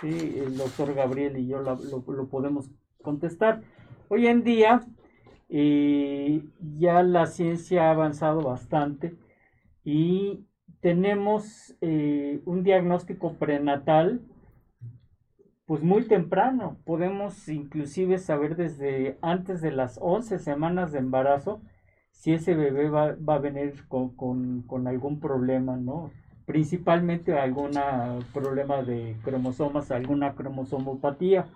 [0.00, 2.70] sí, el doctor Gabriel y yo lo, lo, podemos
[3.02, 3.62] contestar.
[4.08, 4.82] Hoy en día
[5.50, 6.42] eh,
[6.78, 9.16] ya la ciencia ha avanzado bastante
[9.84, 10.46] y
[10.80, 14.22] tenemos eh, un diagnóstico prenatal
[15.66, 16.78] pues muy temprano.
[16.84, 21.62] Podemos inclusive saber desde antes de las 11 semanas de embarazo
[22.10, 26.10] si ese bebé va, a venir con, algún problema, ¿no?
[26.44, 27.72] Principalmente algún
[28.34, 31.46] problema de cromosomas, alguna cromosomopatía.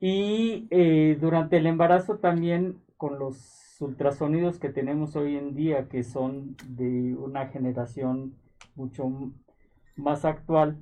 [0.00, 6.02] Y eh, durante el embarazo también con los ultrasonidos que tenemos hoy en día, que
[6.04, 8.34] son de una generación
[8.74, 9.10] mucho
[9.96, 10.78] más actual,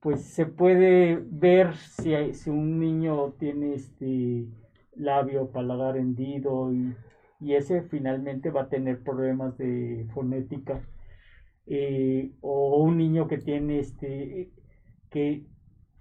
[0.00, 4.46] pues se puede ver si, si un niño tiene este
[4.94, 6.94] labio paladar hendido y
[7.42, 10.80] y ese finalmente va a tener problemas de fonética.
[11.66, 14.50] Eh, o un niño que tiene este
[15.10, 15.46] que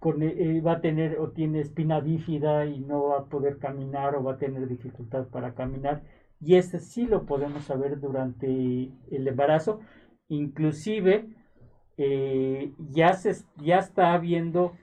[0.03, 4.23] eh, va a tener o tiene espina bífida y no va a poder caminar o
[4.23, 6.03] va a tener dificultad para caminar
[6.39, 9.79] y ese sí lo podemos saber durante el embarazo
[10.27, 11.29] inclusive
[11.97, 14.73] eh, ya se ya está habiendo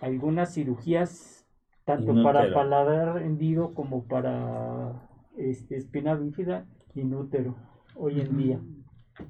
[0.00, 1.46] algunas cirugías
[1.84, 5.08] tanto para paladar hendido como para
[5.38, 7.56] este, espina bífida inútero
[7.96, 8.60] hoy en día.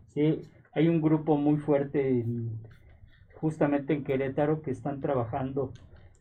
[0.09, 0.43] ¿sí?
[0.73, 2.25] Hay un grupo muy fuerte
[3.41, 5.73] justamente en Querétaro que están trabajando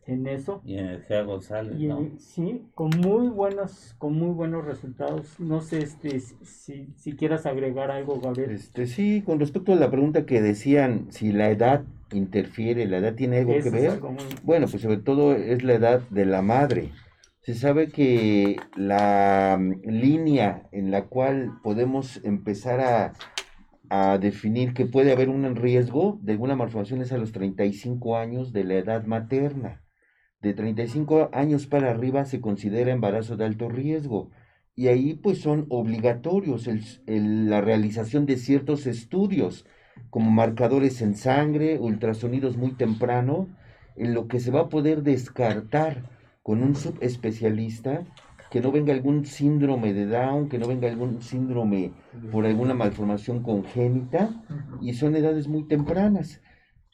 [0.06, 0.62] en eso.
[0.64, 1.76] Y Energía González,
[2.18, 5.38] Sí, con muy buenos, con muy buenos resultados.
[5.38, 8.50] No sé este, si, si quieras agregar algo, Gabriel.
[8.50, 13.14] Este, sí, con respecto a la pregunta que decían si la edad interfiere, la edad
[13.14, 14.00] tiene algo que ver.
[14.42, 16.90] Bueno, pues sobre todo es la edad de la madre.
[17.42, 23.12] Se sabe que la mm, línea en la cual podemos empezar a,
[24.20, 28.64] definir que puede haber un riesgo de alguna malformación es a los 35 años de
[28.64, 29.82] la edad materna.
[30.40, 34.30] De 35 años para arriba se considera embarazo de alto riesgo
[34.74, 36.68] y ahí pues son obligatorios
[37.06, 39.66] la realización de ciertos estudios
[40.10, 43.48] como marcadores en sangre, ultrasonidos muy temprano,
[43.96, 46.08] en lo que se va a poder descartar
[46.44, 48.04] con un subespecialista,
[48.50, 51.92] que no venga algún síndrome de Down, que no venga algún síndrome
[52.32, 54.44] por alguna malformación congénita,
[54.80, 56.40] y son edades muy tempranas.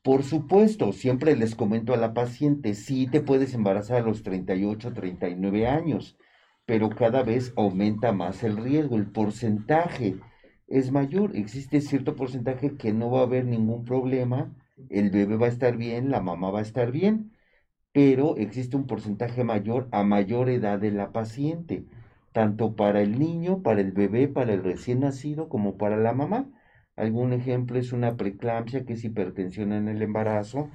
[0.02, 4.92] Por supuesto, siempre les comento a la paciente, sí te puedes embarazar a los 38,
[4.92, 6.18] 39 años,
[6.66, 10.16] pero cada vez aumenta más el riesgo, el porcentaje
[10.66, 14.54] es mayor, existe cierto porcentaje que no va a haber ningún problema,
[14.90, 17.32] el bebé va a estar bien, la mamá va a estar bien,
[17.94, 21.86] pero existe un porcentaje mayor a mayor edad de la paciente,
[22.32, 26.50] tanto para el niño, para el bebé, para el recién nacido, como para la mamá.
[26.96, 30.70] Algún ejemplo es una preeclampsia, que es hipertensión en el embarazo,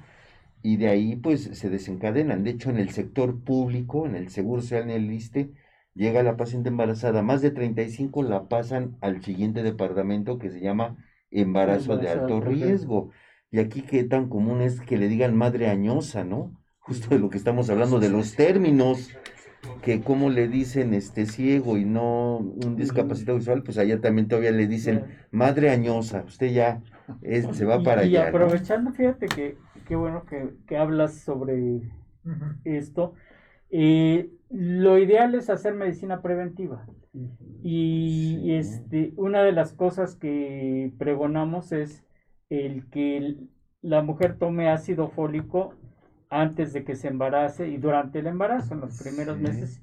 [0.62, 2.44] y de ahí pues se desencadenan.
[2.44, 5.52] De hecho, en el sector público, en el Seguro Social, en el ISTE,
[5.94, 10.96] llega la paciente embarazada, más de 35 la pasan al siguiente departamento que se llama
[11.30, 13.10] embarazo de alto riesgo.
[13.50, 16.59] Y aquí qué tan común es que le digan madre añosa, ¿no?
[16.90, 19.16] Justo de lo que estamos hablando, de los términos,
[19.80, 24.50] que como le dicen este ciego y no un discapacitado visual, pues allá también todavía
[24.50, 26.82] le dicen madre añosa, usted ya
[27.52, 28.24] se va para allá.
[28.24, 31.82] Y aprovechando, fíjate que qué bueno que, hablas sobre
[32.64, 33.14] esto.
[33.70, 36.88] Eh, lo ideal es hacer medicina preventiva.
[37.62, 42.04] Y este, una de las cosas que pregonamos es
[42.48, 43.36] el que
[43.80, 45.76] la mujer tome ácido fólico
[46.30, 49.82] antes de que se embarace y durante el embarazo, en los primeros meses.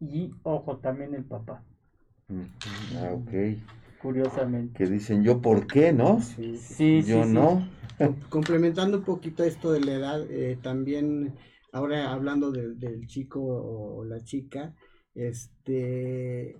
[0.00, 1.64] Y ojo, también el papá.
[2.96, 3.30] Ah, ok.
[4.02, 4.76] Curiosamente.
[4.76, 6.20] Que dicen yo, ¿por qué, no?
[6.20, 7.66] Sí, sí Yo no.
[8.30, 11.34] Complementando un poquito esto de la edad, eh, también,
[11.72, 14.74] ahora hablando del chico o la chica,
[15.14, 16.56] este,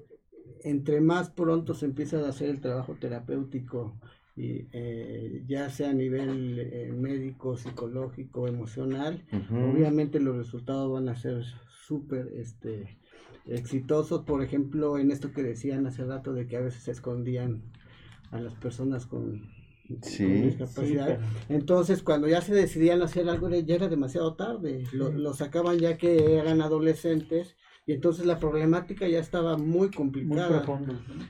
[0.63, 3.99] entre más pronto se empieza a hacer el trabajo terapéutico
[4.41, 11.15] y, eh, ya sea a nivel eh, médico, psicológico, emocional, obviamente los resultados van a
[11.15, 11.45] ser
[11.87, 12.99] súper este,
[13.47, 14.23] exitosos.
[14.25, 17.63] Por ejemplo, en esto que decían hace rato de que a veces se escondían
[18.31, 19.43] a las personas con,
[19.89, 21.21] discapacidad.
[21.49, 24.85] Entonces, cuando ya se decidían hacer algo, ya era demasiado tarde.
[24.93, 30.65] Lo, sacaban ya que eran adolescentes y entonces la problemática ya estaba muy complicada.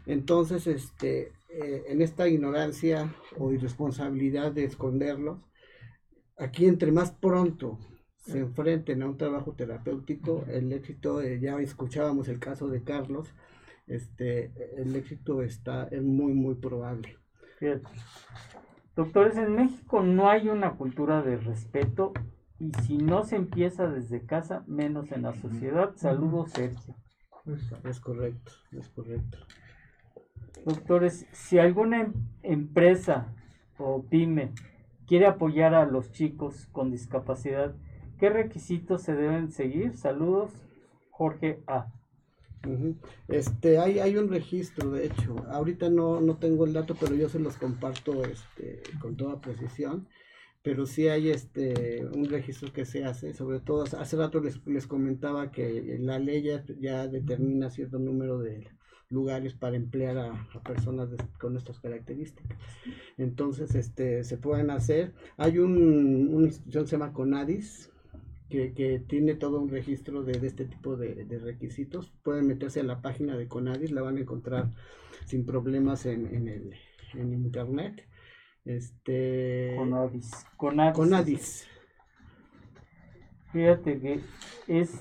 [0.07, 5.41] Entonces, este, eh, en esta ignorancia o irresponsabilidad de esconderlos,
[6.37, 7.79] aquí entre más pronto
[8.19, 13.35] se enfrenten a un trabajo terapéutico, el éxito, eh, ya escuchábamos el caso de Carlos,
[13.87, 17.19] este, el éxito está, es muy, muy probable.
[18.95, 22.13] Doctores, en México no hay una cultura de respeto
[22.59, 25.93] y si no se empieza desde casa, menos en la sociedad.
[25.97, 26.95] Saludos, Sergio.
[27.85, 29.39] Es correcto, es correcto.
[30.65, 33.35] Doctores, si alguna em, empresa
[33.79, 34.53] o pyme
[35.07, 37.75] quiere apoyar a los chicos con discapacidad,
[38.19, 39.97] ¿qué requisitos se deben seguir?
[39.97, 40.53] Saludos,
[41.11, 41.93] Jorge A.
[43.29, 47.29] Este, hay, hay un registro, de hecho, ahorita no, no tengo el dato, pero yo
[47.31, 50.07] se los comparto este, con toda precisión,
[50.63, 54.87] pero sí hay este, un registro que se hace, sobre todo, hace rato les, les
[54.87, 58.69] comentaba que la ley ya, ya determina cierto número de
[59.11, 62.59] lugares para emplear a, personas con estas características.
[63.19, 65.13] Entonces, este, se pueden hacer.
[65.37, 67.93] Hay un, una institución que se llama CONADIS,
[68.49, 72.13] que, tiene todo un registro de, este tipo de, requisitos.
[72.23, 74.71] Pueden meterse a la página de CONADIS, la van a encontrar
[75.27, 76.75] sin problemas en, en, el,
[77.15, 78.07] en internet.
[78.65, 80.31] Este, CONADIS.
[80.57, 80.97] CONADIS.
[80.97, 81.67] CONADIS.
[83.53, 84.21] Fíjate que
[84.69, 85.01] es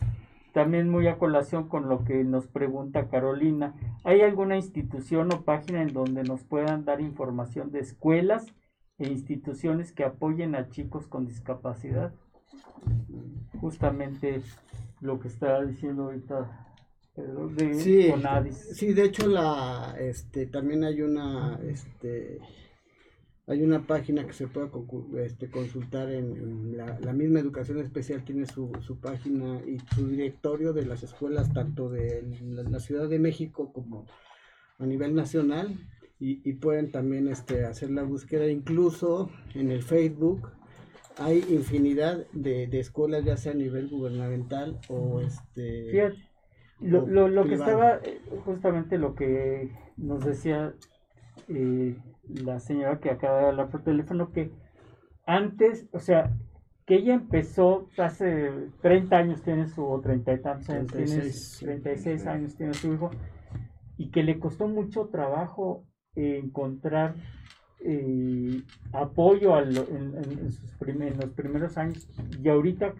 [0.53, 5.81] también muy a colación con lo que nos pregunta Carolina, ¿hay alguna institución o página
[5.81, 8.47] en donde nos puedan dar información de escuelas
[8.97, 12.13] e instituciones que apoyen a chicos con discapacidad?
[13.59, 14.41] Justamente
[15.01, 16.65] lo que estaba diciendo ahorita
[17.15, 18.13] de sí,
[18.73, 22.39] Sí, de hecho la este también hay una este
[23.49, 24.69] hay una página que se puede
[25.25, 30.85] este, consultar en, la, misma educación especial, tiene su, su, página y su directorio de
[30.85, 34.05] las escuelas, tanto de la, Ciudad de México como
[34.77, 35.75] a nivel nacional,
[36.19, 40.51] y, pueden también este, hacer la búsqueda, incluso en el Facebook.
[41.17, 45.89] Hay infinidad de, escuelas, ya sea a nivel gubernamental o este.
[45.89, 46.29] Fíjate,
[46.81, 50.73] lo, lo, que estaba, eh, justamente lo que nos decía
[51.47, 51.95] eh,
[52.29, 54.51] la señora que acaba de hablar por teléfono que
[55.25, 56.31] antes, o sea,
[56.85, 58.51] que ella empezó hace
[58.81, 63.11] 30 años tiene su, o 30 y tantos años, 36, 36 años tiene su hijo,
[63.97, 65.83] y que le costó mucho trabajo
[66.15, 67.13] encontrar
[67.81, 69.71] eh, apoyo en,
[70.51, 72.07] sus en los primeros años,
[72.41, 72.93] y ahorita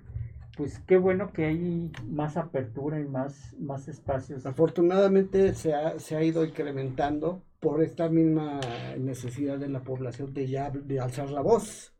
[0.60, 4.45] pues qué bueno que hay más apertura y más, más espacios.
[4.45, 8.60] Afortunadamente se ha, se ha ido incrementando por esta misma
[8.98, 11.94] necesidad de la población de ya de alzar la voz.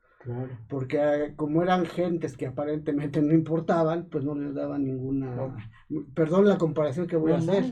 [0.68, 5.56] Porque ah, como eran gentes que aparentemente no importaban, pues no les daban ninguna...
[6.14, 7.64] Perdón la comparación que voy a hacer,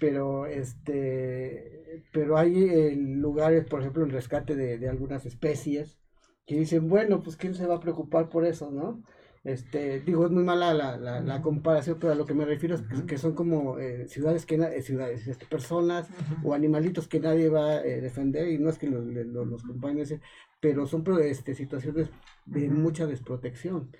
[0.00, 6.00] pero este pero hay eh, lugares, por ejemplo, el rescate de, de algunas especies,
[6.46, 9.02] que dicen, bueno, pues quién se va a preocupar por eso, ¿no?
[9.42, 12.82] Este, digo, es muy mala la, la, comparación, pero a lo que me refiero es
[13.06, 16.08] que, son como eh, ciudades que eh, ciudades, este, personas
[16.44, 20.14] o animalitos que nadie va a eh, defender y no es que los, los, los
[20.60, 22.10] pero son este, situaciones
[22.44, 23.90] de mucha desprotección,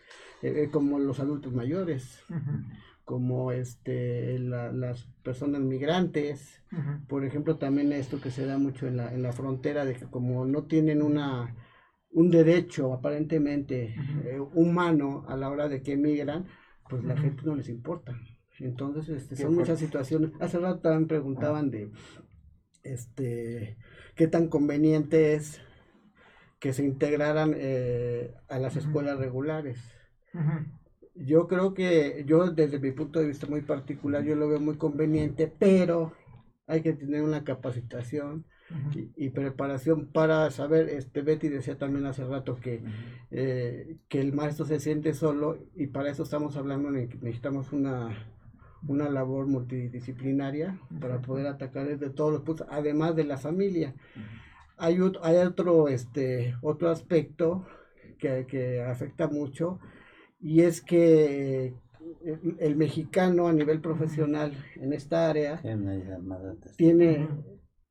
[0.72, 2.22] como los adultos mayores,
[3.06, 6.60] como este, las personas migrantes,
[7.08, 10.04] por ejemplo, también esto que se da mucho en la, en la frontera, de que
[10.04, 11.54] como no tienen una
[12.12, 16.46] un derecho aparentemente eh, humano a la hora de que emigran,
[16.88, 18.16] pues la gente no les importa.
[18.58, 20.32] Entonces, este, son muchas situaciones.
[20.40, 21.90] Hace rato también preguntaban de
[22.82, 23.76] este
[24.14, 25.60] qué tan conveniente es
[26.58, 29.80] que se integraran eh, a las escuelas regulares.
[31.14, 34.76] Yo creo que, yo desde mi punto de vista muy particular, yo lo veo muy
[34.76, 36.12] conveniente, pero
[36.66, 38.46] hay que tener una capacitación
[39.16, 42.82] y, preparación para saber, este Betty decía también hace rato que,
[43.30, 47.72] eh, que el maestro se siente solo y para eso estamos hablando de que necesitamos
[47.72, 48.16] una,
[48.86, 53.94] una labor multidisciplinaria para poder atacar desde todos los puntos, además de la familia.
[54.76, 57.66] Hay, hay otro, este, otro aspecto
[58.18, 59.78] que, que afecta mucho
[60.40, 61.74] y es que
[62.58, 66.02] el, mexicano a nivel profesional en esta área tiene,
[66.76, 67.28] tiene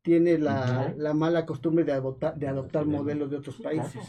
[0.06, 4.04] la, la, mala costumbre de adoptar, de adoptar modelos de otros países.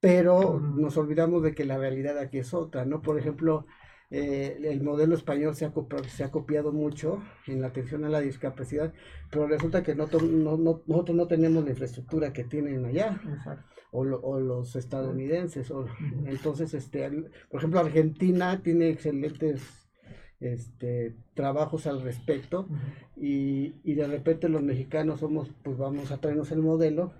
[0.00, 3.02] Pero nos olvidamos de que la realidad aquí es otra, ¿no?
[3.02, 3.66] Por ejemplo,
[4.10, 5.72] eh, el modelo español se ha,
[6.08, 8.92] se ha copiado mucho en la atención a la discapacidad,
[9.30, 13.20] pero resulta que no, no, nosotros no tenemos la infraestructura que tienen allá.
[13.92, 15.68] O, o, los estadounidenses.
[15.72, 15.84] O,
[16.26, 17.10] entonces, este,
[17.50, 19.79] por ejemplo, Argentina tiene excelentes
[20.40, 22.66] este, trabajos al respecto
[23.16, 27.12] y, y, de repente los mexicanos somos, pues vamos a traernos el modelo.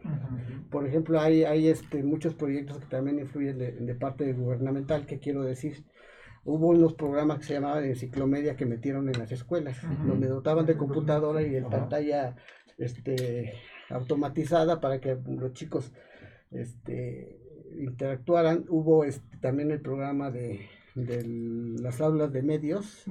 [0.70, 5.42] Por ejemplo, hay, hay este, muchos proyectos que también influyen de, parte gubernamental, que quiero
[5.42, 5.84] decir,
[6.44, 9.76] hubo unos programas que se llamaban enciclomedia que metieron en las escuelas,
[10.06, 12.36] donde dotaban de computadora y de pantalla
[12.78, 13.52] este,
[13.90, 15.92] automatizada para que los chicos
[16.50, 17.38] este,
[17.78, 18.64] interactuaran.
[18.70, 21.24] Hubo este, también el programa de de
[21.80, 23.04] las aulas de medios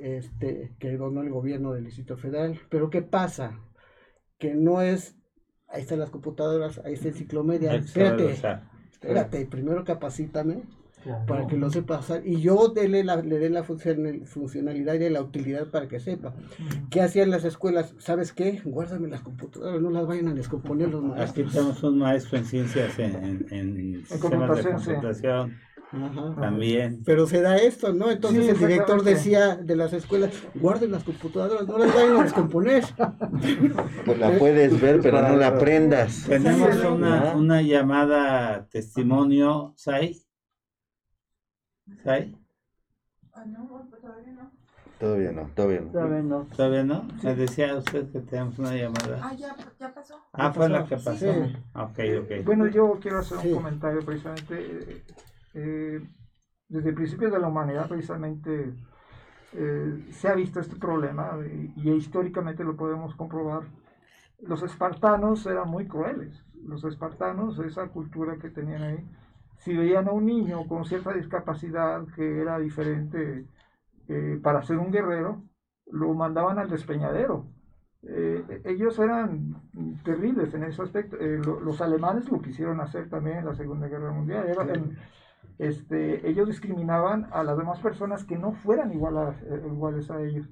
[0.00, 2.60] este, que donó el gobierno del Distrito Federal.
[2.68, 3.60] Pero ¿qué pasa?
[4.38, 5.16] Que no es,
[5.68, 7.74] ahí están las computadoras, ahí está enciclomedia.
[7.74, 8.36] Espérate,
[8.90, 10.62] espérate, primero capacítame
[11.26, 12.26] para que lo sepa hacer.
[12.26, 16.34] Y yo dele la, le dé la funcionalidad y la utilidad para que sepa.
[16.90, 17.94] ¿Qué hacían las escuelas?
[17.98, 18.60] ¿Sabes qué?
[18.64, 21.46] Guárdame las computadoras, no las vayan a descomponer los maestros.
[21.46, 25.56] Aquí tenemos un maestro en ciencias, en, en, en, sistemas de computación.
[26.38, 27.02] También.
[27.04, 28.10] Pero se da esto, ¿no?
[28.10, 32.84] Entonces el director decía de las escuelas, guarden las computadoras, no las vayan a descomponer.
[34.04, 36.24] Pues la puedes ver, pero no la prendas.
[36.26, 40.27] Tenemos una, una llamada testimonio, ¿Sai?
[42.02, 42.36] ¿Sai?
[43.34, 44.50] Ah, no, pues todavía no.
[44.98, 45.90] Todavía no, todavía no.
[45.90, 46.46] Todavía no.
[46.56, 47.08] ¿Todavía no?
[47.22, 49.20] Me decía usted que tenemos una llamada.
[49.22, 50.20] Ah, ya, ya pasó.
[50.32, 51.30] Ah, fue la que pasó.
[51.74, 52.44] Ok, ok.
[52.44, 54.54] Bueno, yo quiero hacer un comentario precisamente.
[54.58, 55.04] Eh,
[55.54, 56.08] eh,
[56.68, 58.74] desde el principio de la humanidad precisamente
[59.54, 61.38] eh, se ha visto este problema
[61.76, 63.62] y, históricamente lo podemos comprobar.
[64.40, 66.44] Los espartanos eran muy crueles.
[66.64, 69.08] Los espartanos, esa cultura que tenían ahí,
[69.58, 73.46] si veían a un niño con cierta discapacidad que era diferente
[74.08, 75.42] eh, para ser un guerrero,
[75.86, 77.46] lo mandaban al despeñadero.
[78.64, 79.54] ellos eran
[80.04, 81.16] terribles en ese aspecto.
[81.16, 84.46] los alemanes lo quisieron hacer también en la Segunda Guerra Mundial
[85.58, 90.48] este, ellos discriminaban a las demás personas que no fueran eh, iguales a ellos.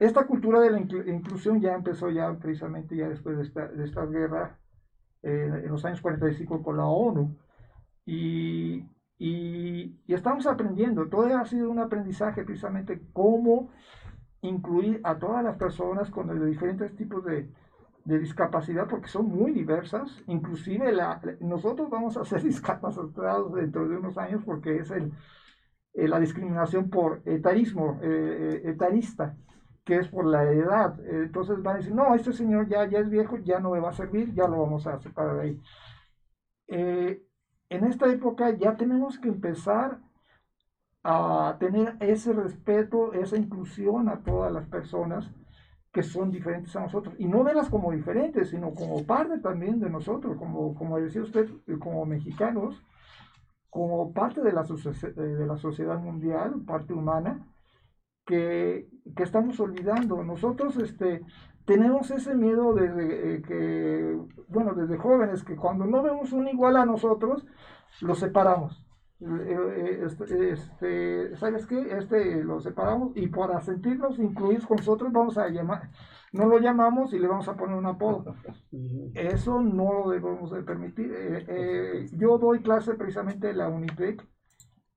[0.00, 4.04] Esta cultura de la inclusión ya empezó ya precisamente ya después de esta, de esta
[4.06, 4.58] guerra
[5.22, 7.36] eh, en los años 45 con la ONU.
[8.06, 8.84] Y,
[9.18, 13.70] y, estamos aprendiendo, todo ha sido un aprendizaje precisamente cómo
[14.42, 17.48] incluir a todas las personas con los diferentes tipos de,
[18.04, 20.22] de discapacidad porque son muy diversas.
[20.26, 25.12] Inclusive la, nosotros vamos a ser discapacitados dentro de unos años porque es el,
[25.94, 29.36] eh, la discriminación por etarismo, eh, eh, etarista,
[29.84, 30.98] que es por la edad.
[31.06, 33.90] Entonces van a decir, no, este señor ya, ya es viejo, ya no me va
[33.90, 35.60] a servir, ya lo vamos a separar de ahí.
[37.68, 40.00] En esta época ya tenemos que empezar
[41.02, 45.30] a tener ese respeto, esa inclusión a todas las personas
[45.92, 49.88] que son diferentes a nosotros, y no verlas como diferentes, sino como parte también de
[49.88, 52.82] nosotros, como, como decía usted, como mexicanos,
[53.70, 57.46] como parte de la, eh, de la sociedad mundial, parte humana,
[58.26, 60.24] que, que, estamos olvidando.
[60.24, 61.22] Nosotros este,
[61.64, 64.18] tenemos ese miedo desde eh, que,
[64.48, 67.46] bueno, desde jóvenes, que cuando no vemos un igual a nosotros,
[68.00, 68.86] lo separamos.
[69.20, 71.96] eh, este, este, ¿sabes qué?
[71.96, 75.90] Este lo separamos y para sentirnos incluidos con nosotros vamos a llamar,
[76.32, 78.34] no lo llamamos y le vamos a poner un apodo.
[79.14, 81.12] Eso no lo debemos de permitir.
[81.12, 84.26] Eh, eh, yo doy clase precisamente en la Unitec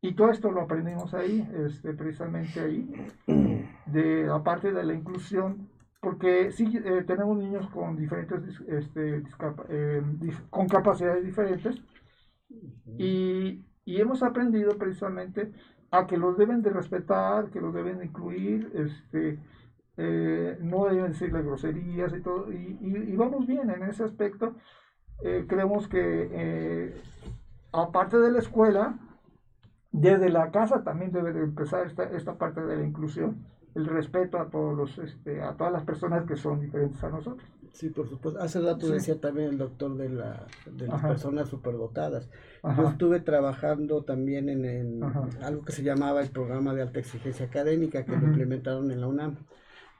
[0.02, 2.91] y todo esto lo aprendimos ahí, este, precisamente ahí,
[3.85, 6.71] de aparte de la inclusión, porque sí
[7.05, 9.23] tenemos niños con diferentes, este,
[10.49, 11.81] con capacidades diferentes
[12.97, 15.53] y y hemos aprendido precisamente
[15.91, 19.39] a que los deben de respetar, que los deben de incluir, este,
[19.95, 24.55] eh, no deben decirle groserías y todo, y, vamos bien en ese aspecto.
[25.23, 27.01] Eh, creemos que eh,
[27.71, 28.99] aparte de la escuela,
[29.93, 33.47] desde la casa también debe de empezar esta, esta parte de la inclusión,
[33.77, 37.47] el respeto a todos los, este, a todas las personas que son diferentes a nosotros.
[37.73, 38.41] Sí, por supuesto.
[38.41, 42.27] Hace rato decía también el doctor de, la, de las personas superdotadas.
[42.63, 45.03] Yo estuve trabajando también en,
[45.43, 49.07] algo que se llamaba el programa de alta exigencia académica que lo implementaron en la
[49.07, 49.45] UNAM.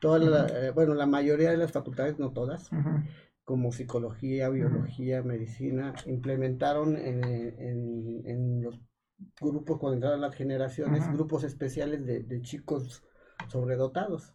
[0.01, 2.71] Toda la, eh, bueno, la mayoría de las facultades, no todas,
[3.43, 8.79] como psicología, biología, medicina, implementaron en, en, en, los
[9.39, 13.03] grupos cuando entraron las generaciones, grupos especiales de, de chicos
[13.47, 14.33] sobredotados,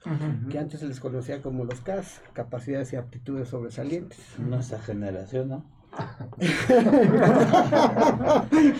[0.50, 4.18] que antes se les conocía como los CAS, capacidades y aptitudes sobresalientes.
[4.38, 5.64] Nuestra generación, ¿no?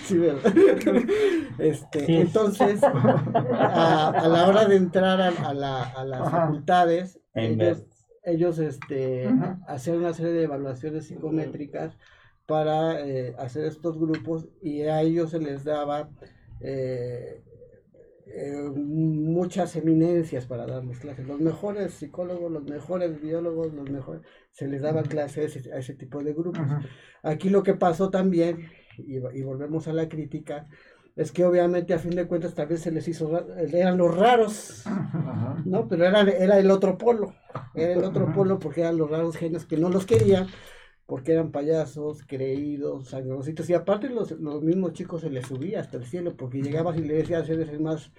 [0.04, 0.18] sí,
[1.58, 9.28] este, entonces, a, la hora de entrar a, las facultades, ellos, este,
[9.68, 11.98] hacían una serie de evaluaciones psicométricas
[12.46, 16.08] para eh, hacer estos grupos y a ellos se les daba
[16.60, 17.42] eh,
[18.34, 21.26] eh, muchas eminencias para darles clases.
[21.26, 26.22] Los mejores psicólogos, los mejores biólogos, los mejores, se les daba clases a ese, tipo
[26.22, 26.66] de grupos.
[27.22, 30.66] Aquí lo que pasó también, y, volvemos a la crítica,
[31.14, 34.84] es que obviamente a fin de cuentas tal vez se les hizo, eran los raros,
[35.66, 35.86] ¿no?
[35.86, 37.34] Pero era, era el otro polo,
[37.74, 40.46] era el otro polo porque eran los raros genios que no los querían
[41.06, 45.96] porque eran payasos, creídos, sangrositos, y aparte los, los, mismos chicos se les subía hasta
[45.96, 48.12] el cielo, porque llegabas y le decías, eres el más,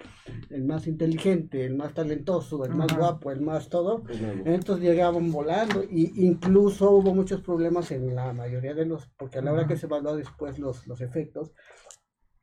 [0.50, 4.04] el más inteligente, el más talentoso, el más guapo, el más todo,
[4.44, 9.42] entonces llegaban volando, y incluso hubo muchos problemas en la mayoría de los, porque a
[9.42, 11.52] la hora que se evaluó después los, los efectos,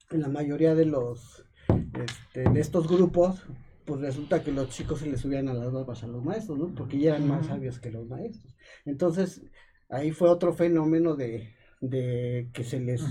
[0.09, 1.45] en la mayoría de los,
[1.93, 3.45] este, de estos grupos,
[3.85, 6.73] pues resulta que los chicos se les subían a las barbas a los maestros, ¿no?
[6.75, 8.55] Porque ya eran más sabios que los maestros.
[8.85, 9.41] Entonces,
[9.91, 11.53] ahí fue otro fenómeno de,
[12.53, 13.03] que se les,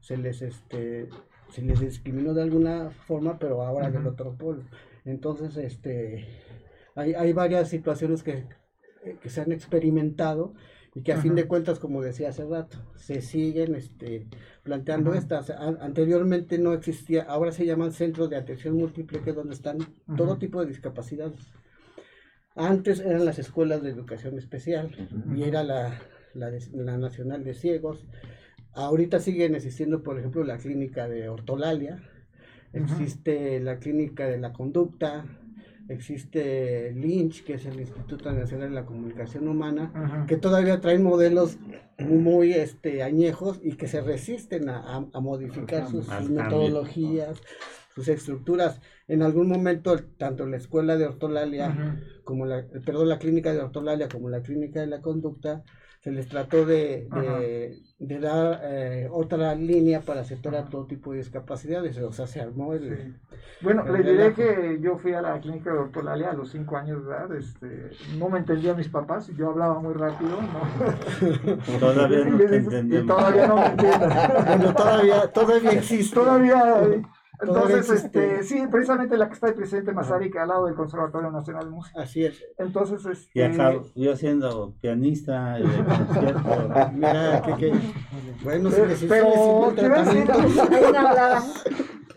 [0.00, 1.08] se les, este,
[1.50, 4.62] se les discriminó de alguna forma, pero ahora del otro polo.
[5.04, 6.26] Entonces, este,
[6.94, 8.44] hay, hay varias situaciones que,
[9.28, 10.54] se han experimentado
[10.94, 14.28] y que a fin de cuentas, como decía hace rato, se siguen este,
[14.62, 15.50] planteando estas.
[15.50, 19.78] anteriormente no existía, ahora se llaman centros de atención múltiple, que es donde están
[20.16, 21.50] todo tipo de discapacidades.
[22.54, 24.94] Antes eran las escuelas de educación especial
[25.34, 25.98] y era la,
[26.34, 28.06] la, Nacional de Ciegos.
[28.72, 32.02] Ahorita siguen existiendo, por ejemplo, la clínica de ortolalia,
[32.72, 35.26] existe la clínica de la conducta,
[35.88, 41.58] existe Lynch, que es el Instituto Nacional de la Comunicación Humana, que todavía traen modelos
[41.98, 47.40] muy este, añejos y que se resisten a, modificar sus, metodologías,
[47.94, 48.80] sus estructuras.
[49.08, 54.08] En algún momento, tanto la escuela de ortolalia, como la, perdón, la clínica de ortolalia
[54.08, 55.64] como la clínica de la conducta,
[56.02, 57.06] se les trató de,
[58.00, 62.40] de, dar eh, otra línea para aceptar a todo tipo de discapacidades, o sea, se
[62.40, 63.20] armó el...
[63.60, 67.06] Bueno, le diré que yo fui a la clínica de Ortolalia a los 5 años
[67.06, 71.78] de edad, este, no me entendían mis papás, yo hablaba muy rápido, ¿no?
[71.78, 73.16] Todavía no te entendemos.
[73.16, 74.10] Todavía no me entienden.
[74.46, 76.14] Bueno, todavía, todavía existe.
[76.16, 77.02] Todavía...
[77.42, 81.64] Entonces, este, sí, precisamente la que está el presidente Masaryk al lado del Conservatorio Nacional
[81.64, 82.00] de Música.
[82.00, 82.44] Así es.
[82.58, 83.90] Entonces, este...
[83.94, 86.90] Y yo siendo pianista de concierto.
[86.94, 87.72] Mira, que, que...
[88.44, 89.72] Bueno, si les Pero,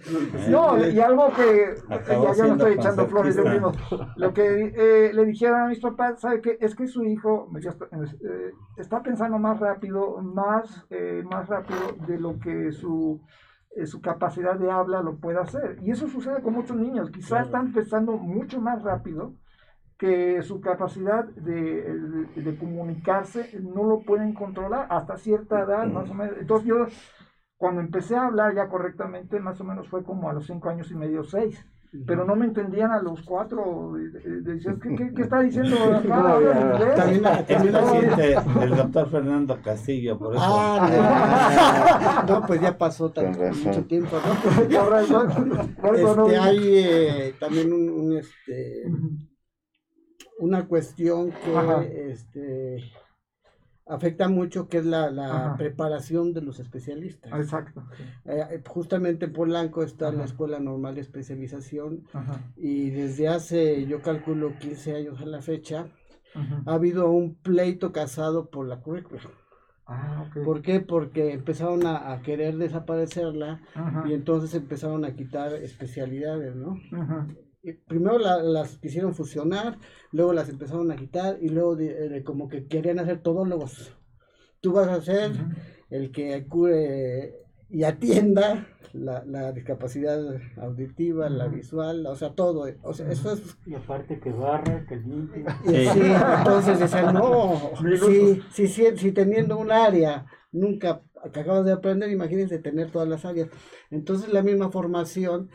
[0.50, 3.72] No, y algo que ya yo no estoy echando flores mismo.
[4.18, 6.58] Lo que eh, le dijeron a mis papás, ¿sabe qué?
[6.62, 12.40] Es que su hijo eh, está pensando más rápido, más, eh, más rápido de lo
[12.40, 13.36] que su eh,
[13.86, 15.78] su capacidad de habla lo puede hacer.
[15.82, 17.12] Y eso sucede con muchos niños.
[17.12, 19.34] Quizás están pensando mucho más rápido
[19.98, 26.14] que su capacidad de, de, comunicarse no lo pueden controlar hasta cierta edad, más o
[26.14, 26.36] menos.
[26.40, 26.86] Entonces yo,
[27.56, 30.92] cuando empecé a hablar ya correctamente, más o menos fue como a los cinco años
[30.92, 31.66] y medio, seis.
[32.06, 33.94] Pero no me entendían a los cuatro.
[33.94, 35.76] Decían, ¿qué, qué, está diciendo?
[36.96, 37.76] También, también
[38.62, 40.44] el doctor Fernando Castillo, por eso.
[40.46, 43.14] Ah, no, pues ya pasó
[43.64, 44.62] mucho tiempo, ¿no?
[44.62, 48.84] este, hay eh, también un, un, este,
[50.40, 52.78] una cuestión que este,
[53.86, 57.32] afecta mucho, que es la, la preparación de los especialistas.
[57.40, 57.84] Exacto.
[58.26, 62.08] Eh, eh, justamente en Polanco está la Escuela Normal de Especialización
[62.56, 65.88] y desde hace, yo calculo, 15 años a la fecha,
[66.66, 69.22] ha habido un pleito casado por la currícula.
[69.88, 70.80] Ah, ¿Por qué?
[70.80, 73.62] Porque empezaron a, querer desaparecerla
[74.08, 76.80] y entonces empezaron a quitar especialidades, ¿no?
[77.74, 79.78] Primero las quisieron fusionar,
[80.12, 81.78] luego las empezaron a quitar y luego
[82.24, 83.96] como que querían hacer todólogos.
[84.62, 85.32] Tú vas a ser
[85.90, 90.20] el que cure y atienda la, discapacidad
[90.58, 92.66] auditiva, la visual, o sea, todo.
[92.84, 93.58] O sea, eso es...
[93.66, 95.60] Y aparte que barra, que limpia.
[95.66, 96.02] Sí,
[96.38, 97.72] entonces dicen, no,
[98.52, 101.02] si, si, si teniendo un área nunca
[101.32, 103.50] que acabas de aprender, imagínense tener todas las áreas.
[103.90, 105.50] Entonces la misma formación,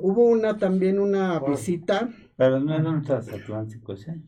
[0.00, 2.08] hubo una también una visita.
[2.36, 4.20] Pero no era un transatlántico ese.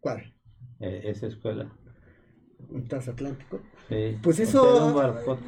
[0.00, 0.34] ¿Cuál?
[0.80, 1.70] Eh, esa escuela.
[2.68, 3.60] ¿Un transatlántico?
[3.88, 4.18] Sí.
[4.22, 4.94] Pues eso,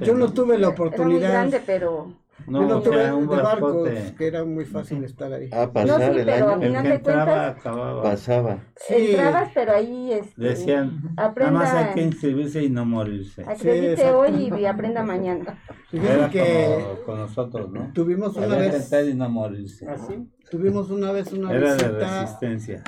[0.00, 1.30] yo no tuve la oportunidad.
[1.30, 5.32] Era muy grande, pero no, no tuve un de barcos, que era muy fácil estar
[5.32, 5.48] ahí.
[5.52, 6.62] Ah, pasar no, sí, el pero año.
[6.62, 8.02] El que entraba, acababa.
[8.02, 8.58] Pasaba.
[8.76, 8.94] Sí.
[9.10, 13.42] Entrabas, pero ahí este, decían, aprenda, nada más hay que inscribirse y no morirse.
[13.42, 15.58] Acredite sí, hoy y aprenda mañana.
[15.92, 17.92] Era que como con nosotros, ¿no?
[17.92, 19.88] Tuvimos una Había vez que y no morirse.
[19.88, 20.28] ¿Así?
[20.50, 22.82] Tuvimos una vez una Era visita, de resistencia.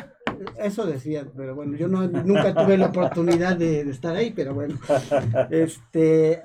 [0.57, 4.55] Eso decían, pero bueno, yo no, nunca tuve la oportunidad de, de estar ahí, pero
[4.55, 4.79] bueno.
[5.51, 6.45] Este,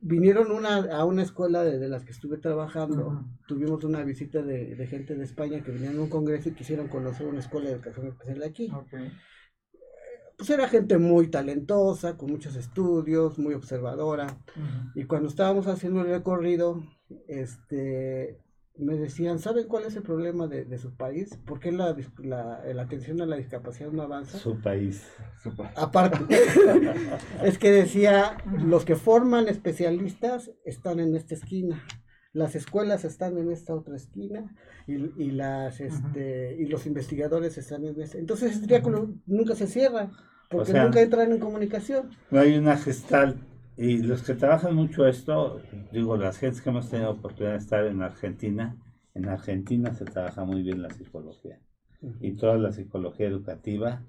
[0.00, 5.14] vinieron una, a una escuela de, las que estuve trabajando, tuvimos una visita de, gente
[5.14, 8.38] de España que vinieron a un congreso y quisieron conocer una escuela de educación especial
[8.38, 8.72] de aquí.
[10.36, 14.38] Pues era gente muy talentosa, con muchos estudios, muy observadora.
[14.94, 16.82] Y cuando estábamos haciendo el recorrido,
[17.28, 18.43] este,
[18.76, 21.38] me decían, ¿saben cuál es el problema de, su país?
[21.46, 24.38] ¿Por qué la, la, atención a la discapacidad no avanza?
[24.38, 25.06] Su país.
[25.76, 26.18] Aparte,
[27.44, 31.84] es que decía, los que forman especialistas están en esta esquina,
[32.32, 34.52] las escuelas están en esta otra esquina
[34.88, 38.18] y, y las, este, y los investigadores están en esta.
[38.18, 40.10] Entonces ese triángulo nunca se cierra,
[40.50, 42.10] porque nunca entran en comunicación.
[42.30, 43.36] No hay una gestal
[43.76, 45.60] y los que trabajan mucho esto,
[45.92, 48.76] digo, las gentes que hemos tenido oportunidad de estar en Argentina,
[49.14, 51.58] en Argentina se trabaja muy bien la psicología.
[52.20, 54.02] Y toda la psicología educativa,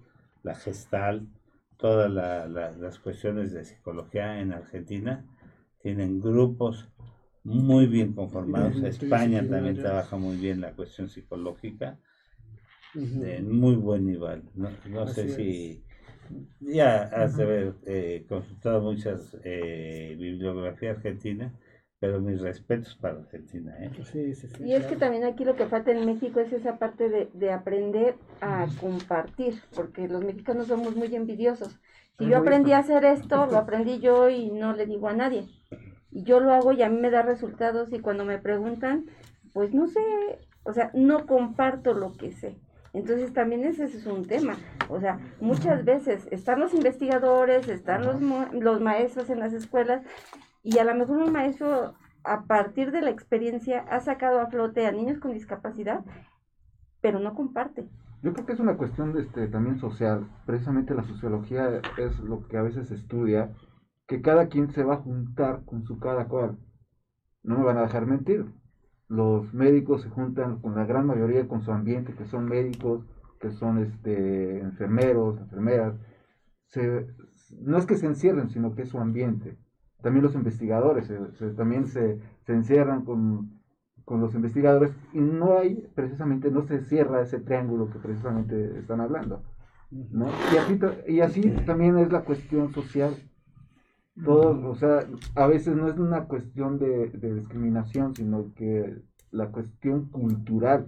[0.44, 1.28] la gestal,
[1.78, 5.26] todas las cuestiones de psicología en Argentina
[5.82, 6.90] tienen grupos
[7.44, 8.82] muy bien conformados.
[8.84, 12.00] España también trabaja muy bien la cuestión psicológica,
[12.94, 14.44] de muy buen nivel.
[14.56, 15.85] No, sé si
[16.60, 21.54] ya has de haber eh, consultado muchas eh, bibliografía argentina,
[22.00, 23.76] pero mis respetos para Argentina.
[23.80, 23.92] ¿eh?
[24.60, 27.52] y es que también aquí lo que falta en México es esa parte de, de
[27.52, 31.80] aprender a compartir, porque los mexicanos somos muy envidiosos.
[32.18, 35.48] Si yo aprendí a hacer esto, lo aprendí yo y no le digo a nadie.
[36.12, 39.06] Y yo lo hago y a mí me da resultados y cuando me preguntan,
[39.54, 40.00] pues no sé,
[40.64, 42.56] o sea, no comparto lo que sé.
[42.96, 44.56] Entonces también ese es un tema.
[44.88, 48.22] O sea, muchas veces están los investigadores, están los,
[48.54, 50.02] los maestros en las escuelas
[50.64, 51.94] y a lo mejor un maestro
[52.24, 56.06] a partir de la experiencia ha sacado a flote a niños con discapacidad,
[57.02, 57.86] pero no comparte.
[58.24, 60.28] Yo creo que es una cuestión de este, también social.
[60.46, 63.52] Precisamente la sociología es lo que a veces estudia,
[64.08, 66.58] que cada quien se va a juntar con su cada cual.
[67.44, 68.46] No me van a dejar mentir
[69.08, 73.06] los médicos se juntan con la gran mayoría con su ambiente, que son médicos,
[73.40, 75.96] que son este, enfermeros, enfermeras.
[77.62, 79.58] no es que se encierren, sino que es su ambiente.
[80.02, 81.12] También los investigadores,
[81.56, 83.62] también se, encierran con,
[84.08, 89.44] los investigadores y no hay, precisamente, no se cierra ese triángulo que precisamente están hablando.
[89.92, 93.16] Y, así, y así también es la cuestión social
[94.24, 95.06] todos, o sea,
[95.36, 99.02] a veces no es una cuestión de, discriminación, sino que
[99.32, 100.86] la cuestión cultural.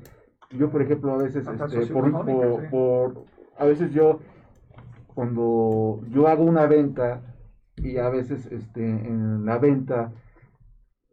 [0.52, 1.88] Yo, por ejemplo, a veces, este,
[2.72, 3.26] por,
[3.58, 4.20] a veces yo,
[5.14, 7.22] cuando yo hago una venta
[7.76, 10.14] y a veces este, en la venta,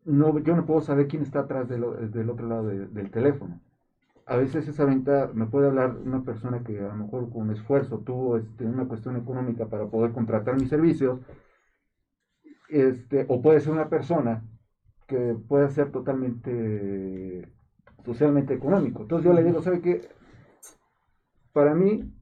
[0.05, 3.61] no, yo no puedo saber quién está atrás del, del otro lado del teléfono.
[4.27, 7.99] A veces esa venta me puede hablar una persona que a lo mejor con esfuerzo
[7.99, 11.19] tuvo este, una cuestión económica para poder contratar mis servicios
[12.75, 14.43] este, o puede ser una persona
[15.07, 17.53] que puede ser totalmente
[18.05, 19.03] socialmente económico.
[19.03, 20.09] Entonces yo le digo, ¿sabe qué?
[21.53, 22.13] Para mí,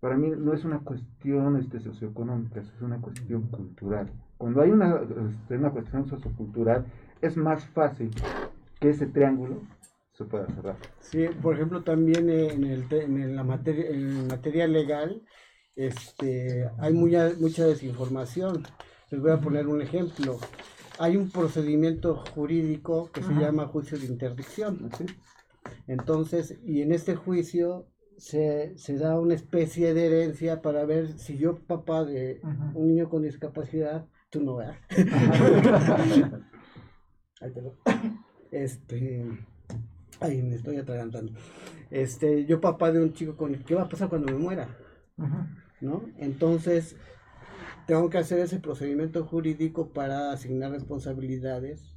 [0.00, 4.10] para mí no es una cuestión este, socioeconómica, es una cuestión cultural.
[4.36, 5.00] Cuando hay una,
[5.30, 6.84] este, una cuestión sociocultural,
[7.20, 8.10] es más fácil
[8.80, 9.60] que ese triángulo
[10.12, 10.76] se pueda cerrar.
[10.98, 15.22] Sí, por ejemplo, también en, el, en la materia, en materia legal,
[15.76, 18.64] este, hay mucha, mucha desinformación.
[19.12, 20.38] Les voy a poner un ejemplo.
[20.98, 24.88] Hay un procedimiento jurídico que se llama juicio de interdicción.
[25.86, 27.86] Entonces, y en este juicio
[28.16, 32.40] se, da una especie de herencia para ver si yo, papá de
[32.72, 34.78] un niño con discapacidad, tú no veas.
[38.50, 39.26] este,
[40.20, 41.34] ay, me estoy atragantando.
[41.90, 44.74] Este, yo papá de un chico con, ¿qué va a pasar cuando me muera?
[45.82, 46.02] ¿no?
[46.16, 46.96] Entonces,
[47.86, 51.96] tengo que hacer ese procedimiento jurídico para asignar responsabilidades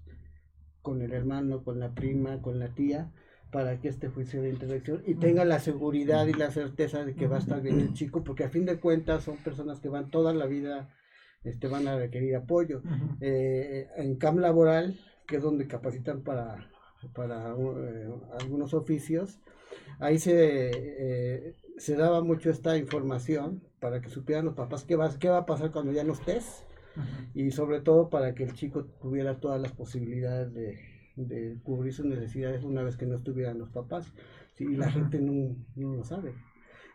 [0.81, 3.11] con el hermano, con la prima, con la tía,
[3.51, 7.27] para que este juicio de intervención y tenga la seguridad y la certeza de que
[7.27, 10.09] va a estar bien el chico, porque a fin de cuentas son personas que van
[10.09, 10.89] toda la vida,
[11.43, 12.81] este, van a requerir apoyo.
[13.21, 16.69] Eh, en CAM laboral, que es donde capacitan para,
[17.13, 18.09] para eh,
[18.39, 19.39] algunos oficios,
[19.99, 25.09] ahí se, eh, se daba mucho esta información para que supieran los papás qué va,
[25.19, 26.65] qué va a pasar cuando ya no estés
[27.33, 32.63] y sobre todo para que el chico tuviera todas las posibilidades de, cubrir sus necesidades
[32.63, 34.13] una vez que no estuvieran los papás.
[34.59, 36.33] y la gente no, lo sabe.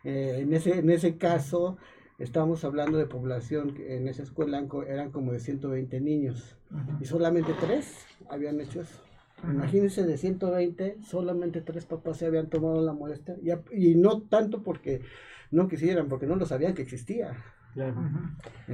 [0.03, 1.77] Eh, en, ese, en ese caso,
[2.17, 6.57] estamos hablando de población, que en esa escuela eran como de 120 niños
[6.99, 9.10] y solamente tres habían hecho eso.
[9.43, 13.35] Imagínense de 120, solamente tres papás se habían tomado la molestia
[13.71, 15.01] y, no tanto porque
[15.49, 17.35] no quisieran, porque no lo sabían que existía.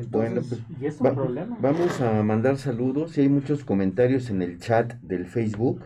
[0.09, 1.57] bueno, pues, ¿y es un problema?
[1.61, 5.85] Vamos a mandar saludos y hay muchos comentarios en el chat del Facebook.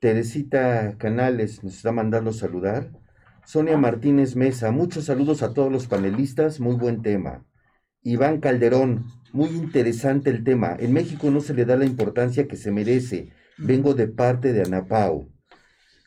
[0.00, 2.90] Teresita Canales nos está mandando saludar.
[3.44, 3.76] Sonia.
[3.76, 7.44] Martínez Mesa, muchos saludos a todos los panelistas, muy buen tema.
[8.02, 10.76] Iván Calderón, muy interesante el tema.
[10.78, 14.62] En México no se le da la importancia que se merece vengo de parte de
[14.62, 15.28] Anapau.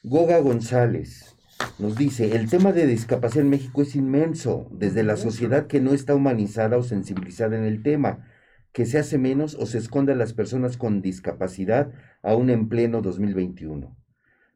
[0.03, 1.35] Goga González
[1.79, 5.93] nos dice, el tema de discapacidad en México es inmenso, desde la sociedad que no
[5.93, 8.27] está humanizada o sensibilizada en el tema,
[8.73, 13.01] que se hace menos o se esconde a las personas con discapacidad aún en pleno
[13.01, 13.95] 2021.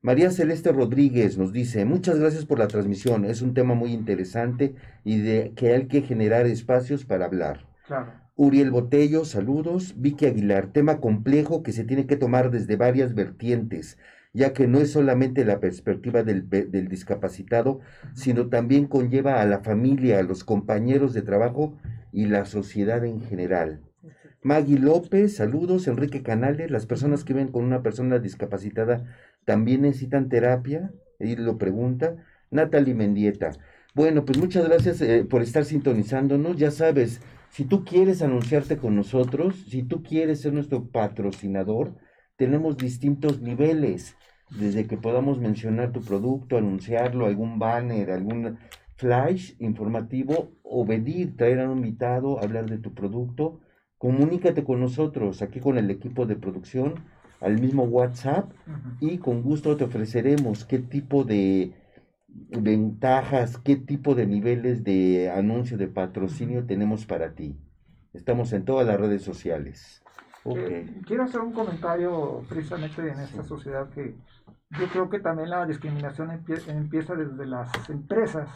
[0.01, 4.75] María Celeste Rodríguez nos dice, muchas gracias por la transmisión, es un tema muy interesante
[5.03, 7.65] y de que hay que generar espacios para hablar.
[7.85, 8.26] Claro.
[8.39, 9.95] Uriel Botello, saludos.
[9.97, 13.97] Vicky Aguilar, tema complejo que se tiene que tomar desde varias vertientes,
[14.31, 16.47] ya que no es solamente la perspectiva del,
[16.87, 17.79] discapacitado,
[18.13, 21.79] sino también conlleva a la familia, a los compañeros de trabajo
[22.13, 23.81] y la sociedad en general.
[24.43, 25.87] Maggie López, saludos.
[25.87, 29.03] Enrique Canales, las personas que viven con una persona discapacitada
[29.45, 30.91] también necesitan terapia.
[31.17, 32.17] Él lo pregunta.
[32.51, 33.53] Natalie Mendieta.
[33.95, 36.55] Bueno, pues muchas gracias eh, por estar sintonizándonos.
[36.55, 37.19] Ya sabes,
[37.49, 41.95] si tú quieres anunciarte con nosotros, si tú quieres ser nuestro patrocinador,
[42.35, 44.15] tenemos distintos niveles,
[44.49, 48.57] desde que podamos mencionar tu producto, anunciarlo, algún banner, algún
[48.95, 53.59] flash informativo o venir, traer a un invitado, hablar de tu producto,
[53.97, 56.95] comunícate con nosotros, aquí con el equipo de producción,
[57.39, 58.51] al mismo WhatsApp
[58.99, 61.73] y con gusto te ofreceremos qué tipo de
[62.27, 67.57] ventajas, qué tipo de niveles de anuncio de patrocinio tenemos para ti.
[68.13, 70.03] Estamos en todas las redes sociales.
[70.45, 74.15] Eh, quiero hacer un comentario precisamente en esta sociedad que
[74.71, 76.31] yo creo que también la discriminación
[76.67, 78.49] empieza desde las empresas,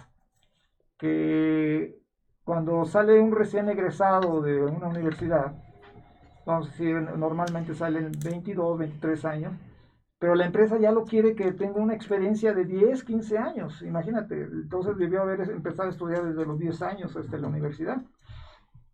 [0.98, 2.00] que
[2.44, 5.54] cuando sale un recién egresado de una universidad,
[6.46, 9.54] vamos a decir, normalmente salen 22, 23 años,
[10.22, 14.44] pero la empresa ya lo quiere que tenga una experiencia de 10, 15 años, imagínate,
[14.44, 18.04] entonces debió haber empezado a estudiar desde los 10 años hasta la universidad.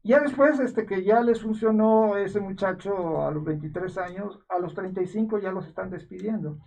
[0.04, 4.74] Ya después, este, que ya les funcionó ese muchacho a los 23 años, a los
[4.74, 6.60] 35 ya los están despidiendo.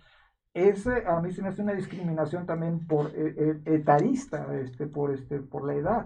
[0.53, 5.11] Ese a mí se me hace una discriminación también por eh, eh, etarista, este, por,
[5.11, 6.05] este, por la edad.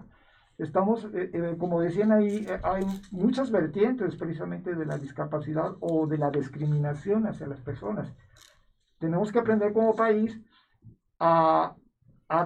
[0.57, 6.32] Estamos, eh, como decían ahí, hay muchas vertientes precisamente de la discapacidad o de la
[6.32, 8.14] discriminación hacia las personas
[8.99, 10.40] tenemos que aprender como país
[11.19, 11.76] a,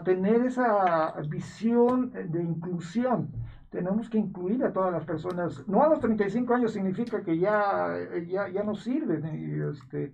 [0.04, 3.32] tener esa visión de inclusión.
[3.70, 5.68] Tenemos que incluir a todas las personas.
[5.68, 7.96] No a los 35 años significa que ya,
[8.28, 9.26] ya, ya no sirven.
[9.72, 10.14] Este,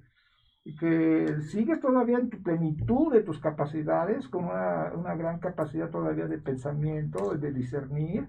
[0.74, 6.40] que sigues todavía en tu plenitud de tus capacidades, con una, gran capacidad todavía de
[6.40, 8.28] pensamiento, de discernir,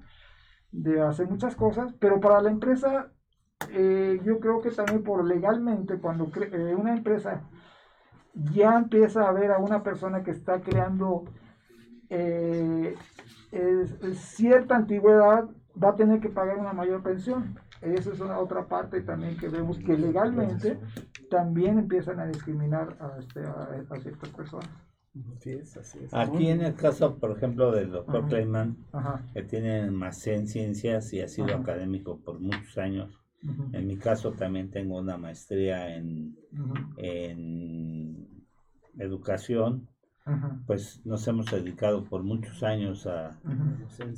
[0.71, 3.11] de hacer muchas cosas, pero para la empresa,
[3.71, 7.49] eh, yo creo que también por legalmente, cuando eh, una empresa
[8.35, 11.25] ya empieza a ver a una persona que está creando
[12.11, 12.95] eh,
[14.13, 15.49] cierta antigüedad,
[15.83, 17.59] va a tener que pagar una mayor pensión.
[17.81, 20.79] Esa es una otra parte también que vemos que legalmente
[21.31, 24.70] también empiezan a discriminar a, este, a, ciertas personas.
[26.12, 28.77] Aquí en el caso, por ejemplo, del doctor Kleiman,
[29.32, 33.19] que tiene más en ciencias y ha sido académico por muchos años.
[33.73, 36.36] En mi caso también tengo una maestría en,
[36.97, 38.47] en
[38.98, 39.89] educación.
[40.66, 43.39] Pues nos hemos dedicado por muchos años a,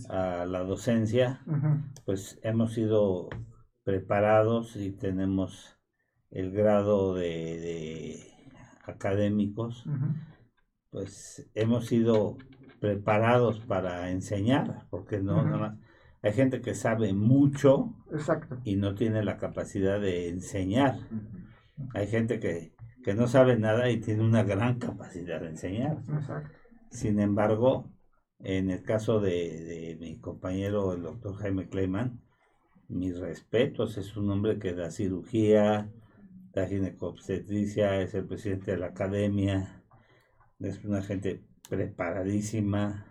[0.09, 1.43] a la docencia.
[2.07, 3.29] Pues hemos sido
[3.85, 5.78] preparados y tenemos
[6.31, 8.33] el grado de,
[8.85, 9.85] académicos,
[10.91, 12.37] pues hemos sido
[12.81, 15.79] preparados para enseñar, porque no nada más
[16.23, 17.95] hay gente que sabe mucho
[18.65, 20.99] y no tiene la capacidad de enseñar.
[21.95, 22.75] Hay gente que,
[23.05, 25.99] que, no sabe nada y tiene una gran capacidad de enseñar.
[26.91, 27.93] Sin embargo,
[28.41, 32.21] en el caso de, de, mi compañero, el doctor Jaime Kleiman,
[32.89, 35.89] mis respetos, es un hombre que da cirugía,
[36.59, 39.83] da ginecobstetricia, es el presidente de la academia,
[40.59, 43.05] es una gente preparadísima.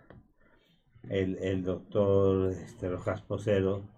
[1.08, 3.88] El, doctor este, Rojas Posero,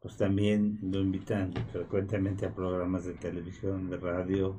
[0.00, 4.56] pues también lo invitan frecuentemente a programas de televisión, de radio.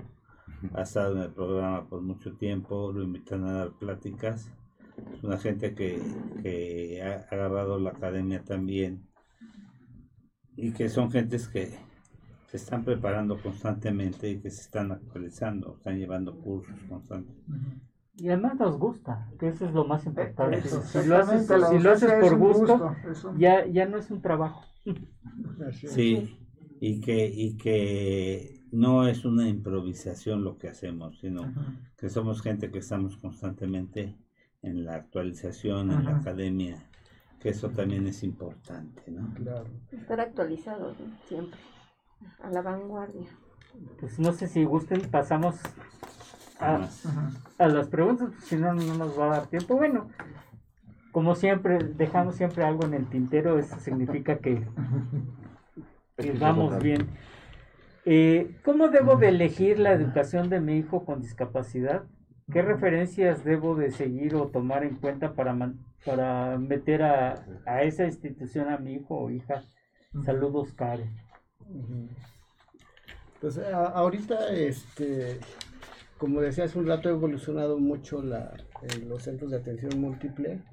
[0.73, 4.51] Ha estado en el programa por mucho tiempo, lo invitan a dar pláticas.
[5.13, 5.99] Es una gente que,
[6.43, 9.07] que ha agarrado la academia también
[10.55, 11.84] y que son gentes que
[12.57, 17.35] se están preparando constantemente y que se están actualizando, están llevando cursos constantes.
[18.17, 20.61] Y además nos gusta, que eso es lo más importante.
[20.61, 22.95] si, lo haces, por gusto,
[23.37, 24.63] ya, ya no es un trabajo.
[25.71, 26.37] Sí,
[26.79, 31.53] y que, y que no es una improvisación lo que hacemos, sino
[31.97, 34.15] que somos gente que estamos constantemente
[34.61, 36.77] en la actualización, en la academia,
[37.45, 39.31] eso también es importante, ¿no?
[39.35, 39.67] Claro.
[39.91, 40.95] Estar actualizado
[41.27, 41.59] siempre,
[42.41, 43.27] a la vanguardia.
[43.99, 45.55] Pues no sé si gusten, pasamos
[46.59, 46.87] a,
[47.57, 49.75] las preguntas, si no, no nos va a dar tiempo.
[49.75, 50.09] Bueno,
[51.11, 54.65] como siempre, dejamos siempre algo en el tintero, eso significa que,
[56.39, 57.07] vamos bien.
[58.05, 62.03] Eh, ¿Cómo debo de elegir la educación de mi hijo con discapacidad?
[62.51, 65.57] ¿Qué referencias debo de seguir o tomar en cuenta para,
[66.05, 67.43] para meter a,
[67.81, 69.63] esa institución a mi hijo o hija?
[70.23, 71.09] Saludos, Karen.
[73.41, 75.39] Pues ahorita, este,
[76.17, 78.53] como decía hace un rato, ha evolucionado mucho la,
[79.07, 80.63] los centros de atención múltiple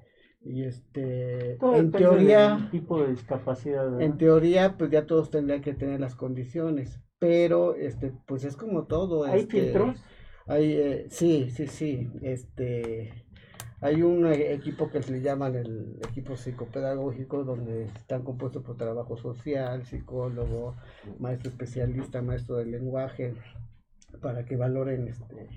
[0.44, 6.00] y este en teoría tipo de discapacidad en teoría pues ya todos tendrían que tener
[6.00, 10.02] las condiciones pero este pues es como todo hay este, filtros
[10.46, 12.10] hay, eh, sí, sí, sí.
[12.20, 13.26] Este,
[13.82, 18.76] hay un eh, equipo que se le llaman el equipo psicopedagógico, donde están compuestos por
[18.76, 20.76] trabajo social, psicólogo,
[21.18, 23.34] maestro especialista, maestro del lenguaje,
[24.20, 25.48] para que valoren este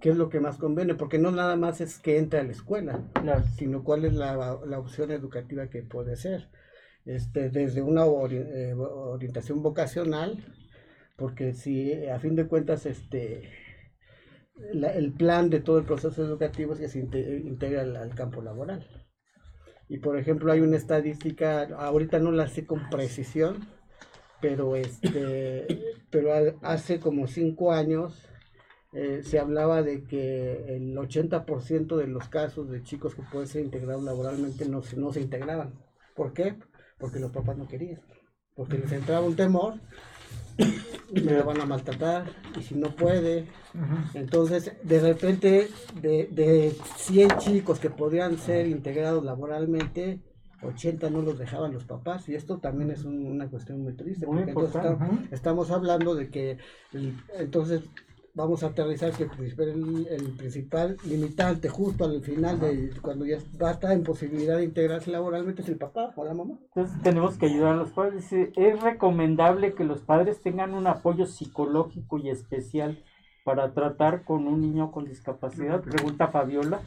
[0.00, 2.52] qué es lo que más conviene, porque no nada más es que entre a la
[2.52, 3.02] escuela,
[3.56, 6.48] sino cuál es la, la, opción educativa que puede ser.
[7.04, 10.44] Este, desde una eh, orientación vocacional,
[11.16, 13.50] porque si a fin de cuentas este
[14.72, 18.86] el plan de todo el proceso educativo es que se integra al, campo laboral.
[19.88, 23.68] Y por ejemplo hay una estadística, ahorita no la sé con precisión,
[24.40, 25.66] pero este
[26.10, 26.32] pero
[26.62, 28.28] hace como cinco años
[28.92, 33.64] eh, se hablaba de que el 80% de los casos de chicos que pueden ser
[33.64, 35.74] integrados laboralmente no, no se integraban.
[36.14, 36.56] ¿Por qué?
[36.98, 38.00] Porque los papás no querían.
[38.54, 39.74] Porque les entraba un temor
[41.12, 42.26] me lo van a maltratar
[42.58, 43.46] y si no puede.
[44.14, 45.68] Entonces, de repente,
[46.00, 50.20] de, de 100 chicos que podrían ser integrados laboralmente,
[50.62, 54.52] 80 no los dejaban los papás y esto también es una cuestión muy triste porque
[55.30, 56.58] estamos hablando de que
[57.38, 57.82] entonces
[58.38, 59.30] vamos a aterrizar que el,
[60.38, 65.10] principal limitante justo al final de cuando ya va a estar en posibilidad de integrarse
[65.10, 66.54] laboralmente es el papá o la mamá.
[66.68, 68.32] Entonces tenemos que ayudar a los padres.
[68.32, 73.02] Es recomendable que los padres tengan un apoyo psicológico y especial
[73.44, 75.82] para tratar con un niño con discapacidad.
[75.82, 76.80] Pregunta Fabiola.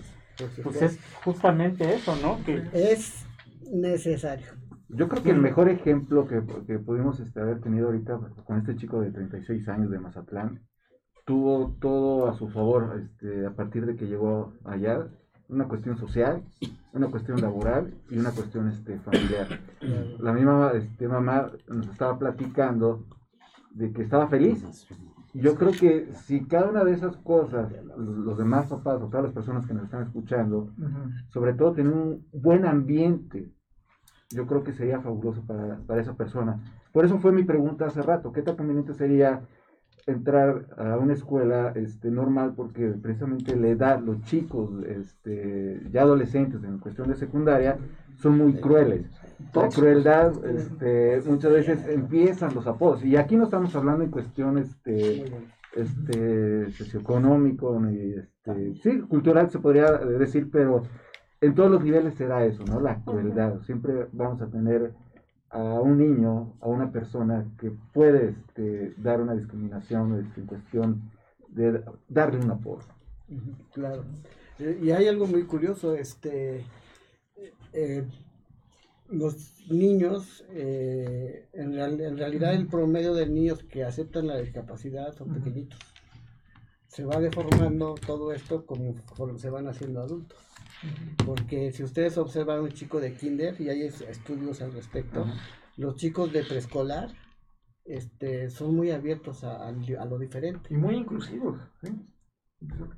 [0.64, 2.40] Pues es justamente eso, ¿no?
[2.46, 3.26] Que es
[3.70, 4.48] necesario.
[4.88, 8.78] Yo creo que el mejor ejemplo que, que pudimos este, haber tenido ahorita con este
[8.78, 10.62] chico de 36 años de Mazatlán
[11.26, 15.08] tuvo todo a su favor este, a partir de que llegó allá,
[15.50, 16.44] una cuestión social,
[16.94, 19.48] una cuestión laboral y una cuestión este, familiar.
[20.20, 23.06] La misma este, mamá nos estaba platicando
[23.72, 24.88] de que estaba feliz,
[25.34, 29.34] Yo creo que si cada una de esas cosas, los demás papás o todas las
[29.34, 30.70] personas que nos están escuchando,
[31.30, 33.50] sobre todo tener un buen ambiente,
[34.30, 36.60] yo creo que sería fabuloso para, para, esa persona.
[36.92, 39.42] Por eso fue mi pregunta hace rato, ¿qué tan conveniente sería
[40.08, 42.54] entrar a una escuela este, normal?
[42.56, 47.78] Porque precisamente la edad, los chicos este, ya adolescentes en cuestión de secundaria,
[48.18, 49.06] son muy crueles.
[49.54, 53.04] La crueldad, este, muchas veces empiezan los apodos.
[53.04, 55.26] Y aquí no estamos hablando en cuestiones este,
[55.76, 60.84] este, socioeconómico, este, sí, cultural se podría decir, pero
[61.40, 62.80] en todos los niveles será eso, ¿no?
[62.80, 63.60] La crueldad.
[63.62, 64.94] Siempre vamos a tener
[65.52, 71.12] a un niño, a una persona que puede este, dar una discriminación este, en cuestión
[71.50, 72.84] de darle un apodo.
[73.74, 74.04] Claro.
[74.60, 76.64] Y hay algo muy curioso, este,
[77.74, 78.08] eh,
[79.10, 81.74] los niños, eh, en,
[82.18, 85.80] realidad el promedio de niños que aceptan la discapacidad son pequeñitos.
[86.88, 88.96] Se va deformando todo esto como,
[89.38, 90.38] se van haciendo adultos.
[91.26, 95.26] Porque si ustedes observan un chico de kinder, y hay estudios al respecto,
[95.78, 97.10] los chicos de preescolar
[97.86, 100.74] este, son muy abiertos a, lo diferente.
[100.74, 101.60] Y muy inclusivos.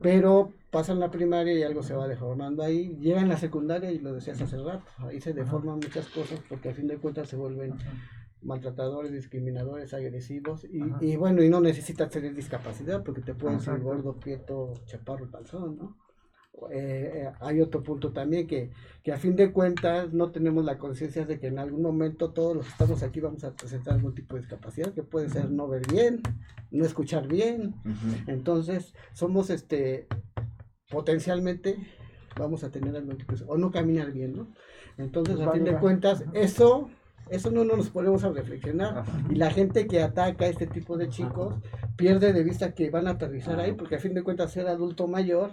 [0.01, 2.97] Pero pasan la primaria y algo se va deformando ahí.
[2.99, 4.85] Llegan la secundaria y lo decías hace rato.
[4.97, 7.75] Ahí se deforman muchas cosas porque a fin de cuentas se vuelven
[8.41, 10.65] maltratadores, discriminadores, agresivos.
[10.65, 15.31] Y, y, bueno, y no necesitas tener discapacidad porque te pueden ser gordo, quieto, chaparro,
[15.31, 16.02] panzón, ¿no?
[16.71, 18.71] Eh, hay otro punto también que,
[19.03, 22.55] que, a fin de cuentas no tenemos la conciencia de que en algún momento todos
[22.55, 25.67] los que estamos aquí vamos a presentar algún tipo de discapacidad que puede ser no
[25.67, 26.21] ver bien,
[26.71, 27.75] no escuchar bien.
[28.27, 30.07] Entonces somos este
[30.89, 31.77] potencialmente
[32.37, 34.47] vamos a tener algún tipo de, o no caminar bien, ¿no?
[34.97, 36.89] Entonces a fin de cuentas eso
[37.29, 39.05] eso no, nos ponemos a reflexionar.
[39.29, 41.55] Y la gente que ataca a este tipo de chicos
[41.95, 45.07] pierde de vista que van a aterrizar ahí, porque a fin de cuentas ser adulto
[45.07, 45.51] mayor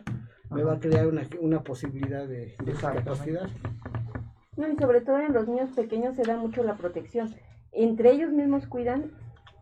[0.51, 3.49] me va a crear una, una posibilidad de, de capacidad.
[4.57, 7.35] No, y sobre todo en los niños pequeños se da mucho la protección.
[7.73, 9.13] Entre ellos mismos cuidan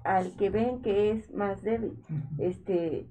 [0.05, 2.03] al que ven que es más débil.
[2.39, 3.07] Este,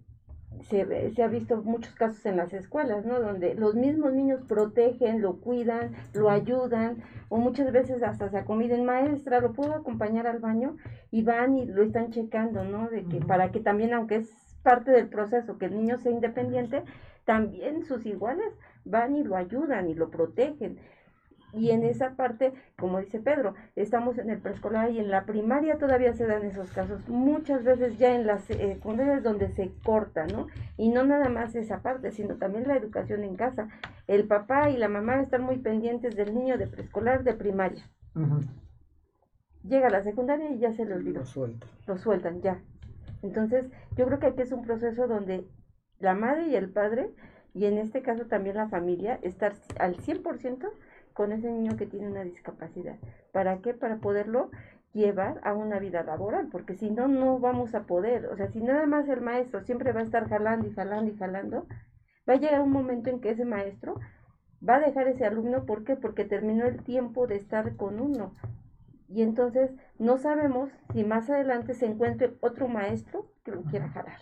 [0.63, 3.19] se, se ha visto muchos casos en las escuelas, ¿no?
[3.19, 8.85] Donde los mismos niños protegen, lo cuidan, lo ayudan, o muchas veces hasta se acomiden,
[8.85, 10.77] maestra, ¿lo puedo acompañar al baño?
[11.11, 12.89] Y van y lo están checando, ¿no?
[12.89, 14.29] De que para que también, aunque es
[14.63, 16.83] parte del proceso, que el niño sea independiente,
[17.27, 18.53] también sus iguales
[18.85, 20.79] van y lo ayudan y lo protegen.
[21.51, 25.77] Y en esa parte, como dice Pedro, estamos en el preescolar y en la primaria
[25.77, 27.05] todavía se dan esos casos.
[27.09, 30.47] Muchas veces ya en las secundarias donde se corta, ¿no?
[30.77, 33.67] Y no nada más esa parte, sino también la educación en casa.
[34.07, 37.83] El papá y la mamá están muy pendientes del niño de preescolar, de primaria.
[39.63, 41.19] Llega a la secundaria y ya se le olvidó.
[41.19, 41.69] Lo sueltan.
[41.87, 42.61] Lo sueltan, ya.
[43.21, 43.65] Entonces,
[43.97, 45.45] yo creo que aquí es un proceso donde
[45.99, 47.11] la madre y el padre,
[47.53, 50.69] y en este caso también la familia, estar al 100%
[51.13, 52.97] con ese niño que tiene una discapacidad.
[53.31, 53.73] ¿Para qué?
[53.73, 54.51] Para poderlo
[54.93, 58.27] llevar a una vida laboral, porque si no, no vamos a poder.
[58.27, 61.17] O sea, si nada más el maestro siempre va a estar jalando y jalando y
[61.17, 61.67] jalando,
[62.29, 63.99] va a llegar un momento en que ese maestro
[64.67, 65.65] va a dejar ese alumno.
[65.65, 65.95] ¿Por qué?
[65.95, 68.33] Porque terminó el tiempo de estar con uno.
[69.07, 74.17] Y entonces no sabemos si más adelante se encuentre otro maestro que lo quiera jalar.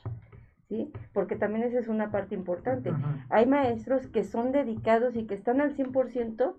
[0.69, 0.91] ¿Sí?
[1.13, 2.91] Porque también esa es una parte importante.
[3.29, 6.55] Hay maestros que son dedicados y que están al 100%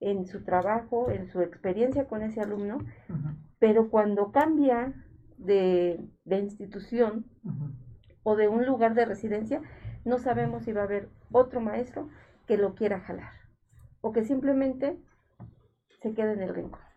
[0.00, 2.78] en su trabajo, en su experiencia con ese alumno,
[3.58, 4.94] pero cuando cambia
[5.38, 7.24] de, institución
[8.22, 9.62] o de un lugar de residencia,
[10.04, 12.08] no sabemos si va a haber otro maestro
[12.46, 13.32] que lo quiera jalar
[14.00, 14.96] o que simplemente
[16.00, 16.87] se quede en el rincón.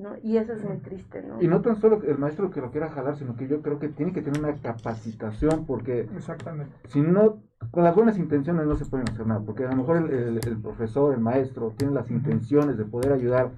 [0.00, 0.16] ¿No?
[0.22, 1.40] Y eso es muy triste, ¿no?
[1.40, 3.88] Y no tan solo el maestro que lo quiera jalar, sino que yo creo que
[3.88, 6.72] tiene que tener una capacitación, porque Exactamente.
[6.88, 9.98] si no, con las buenas intenciones no se pueden hacer nada, porque a lo mejor
[9.98, 13.50] el, el, profesor, el maestro, tiene las intenciones de poder ayudar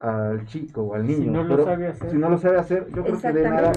[0.00, 2.86] al chico o al niño, si no lo sabe hacer, si no lo sabe hacer
[2.94, 3.72] yo creo que de nada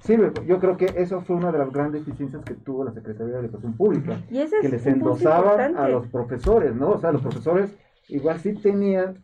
[0.00, 0.32] sirve.
[0.46, 3.40] Yo creo que eso fue una de las grandes deficiencias que tuvo la Secretaría de
[3.40, 6.90] Educación Pública, que les endosaban a los profesores, ¿no?
[6.90, 7.74] O sea, los profesores
[8.08, 9.22] igual sí tenían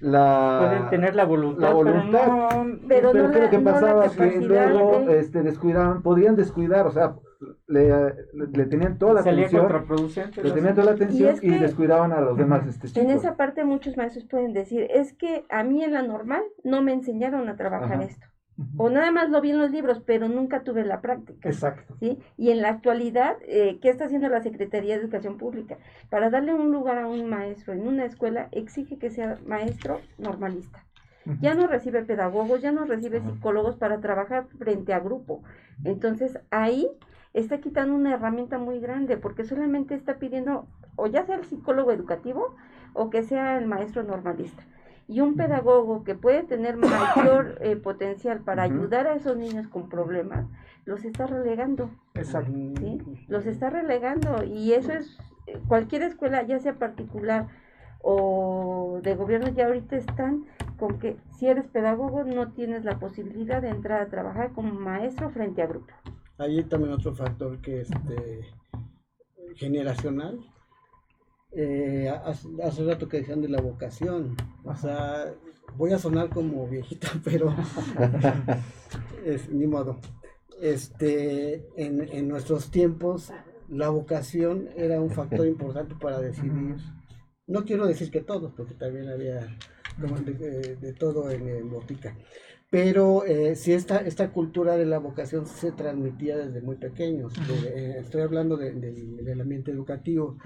[0.00, 1.72] la pueden tener la voluntad,
[2.88, 7.16] pero no, pero, que pasaba que luego este, descuidaban podían descuidar o sea
[7.66, 7.90] le,
[8.32, 9.68] le, tenían toda la atención
[10.42, 13.96] le tenían toda la atención y, descuidaban a los demás este, en esa parte muchos
[13.96, 18.02] maestros pueden decir es que a mí en la normal no me enseñaron a trabajar
[18.02, 18.26] esto
[18.76, 21.48] o nada más lo vi en los libros, pero nunca tuve la práctica.
[21.48, 21.96] Exacto.
[21.98, 22.18] ¿sí?
[22.36, 25.78] Y en la actualidad, eh, ¿qué está haciendo la Secretaría de Educación Pública?
[26.08, 30.84] Para darle un lugar a un maestro en una escuela, exige que sea maestro normalista.
[31.40, 35.42] Ya no recibe pedagogos, ya no recibe psicólogos para trabajar frente a grupo.
[35.82, 36.86] Entonces ahí
[37.32, 40.66] está quitando una herramienta muy grande porque solamente está pidiendo
[40.96, 42.54] o ya sea el psicólogo educativo
[42.92, 44.64] o que sea el maestro normalista.
[45.06, 49.88] Y un pedagogo que puede tener mayor eh, potencial para ayudar a esos niños con
[49.88, 50.46] problemas,
[50.84, 51.90] los está relegando.
[52.14, 52.52] Exacto.
[52.78, 53.00] ¿sí?
[53.28, 55.18] Los está relegando y eso es,
[55.68, 57.48] cualquier escuela, ya sea particular
[58.02, 60.44] o de gobierno, ya ahorita están
[60.78, 65.30] con que si eres pedagogo no tienes la posibilidad de entrar a trabajar como maestro
[65.30, 65.92] frente a grupo.
[66.38, 68.40] Hay también otro factor que es este,
[69.54, 70.40] generacional.
[71.56, 72.12] Eh,
[72.62, 74.36] hace, rato que decían de la vocación.
[74.64, 75.32] O sea,
[75.76, 77.54] voy a sonar como viejita, pero
[79.24, 80.00] es, ni modo.
[80.60, 83.32] Este, en, en nuestros tiempos,
[83.68, 86.76] la vocación era un factor importante para decidir.
[87.46, 89.46] No quiero decir que todos, porque también había
[89.98, 92.16] de, de, todo en, en botica
[92.74, 97.32] pero eh, si esta, esta cultura de la vocación se transmitía desde muy pequeños.
[97.66, 100.38] Eh, estoy hablando del ambiente educativo.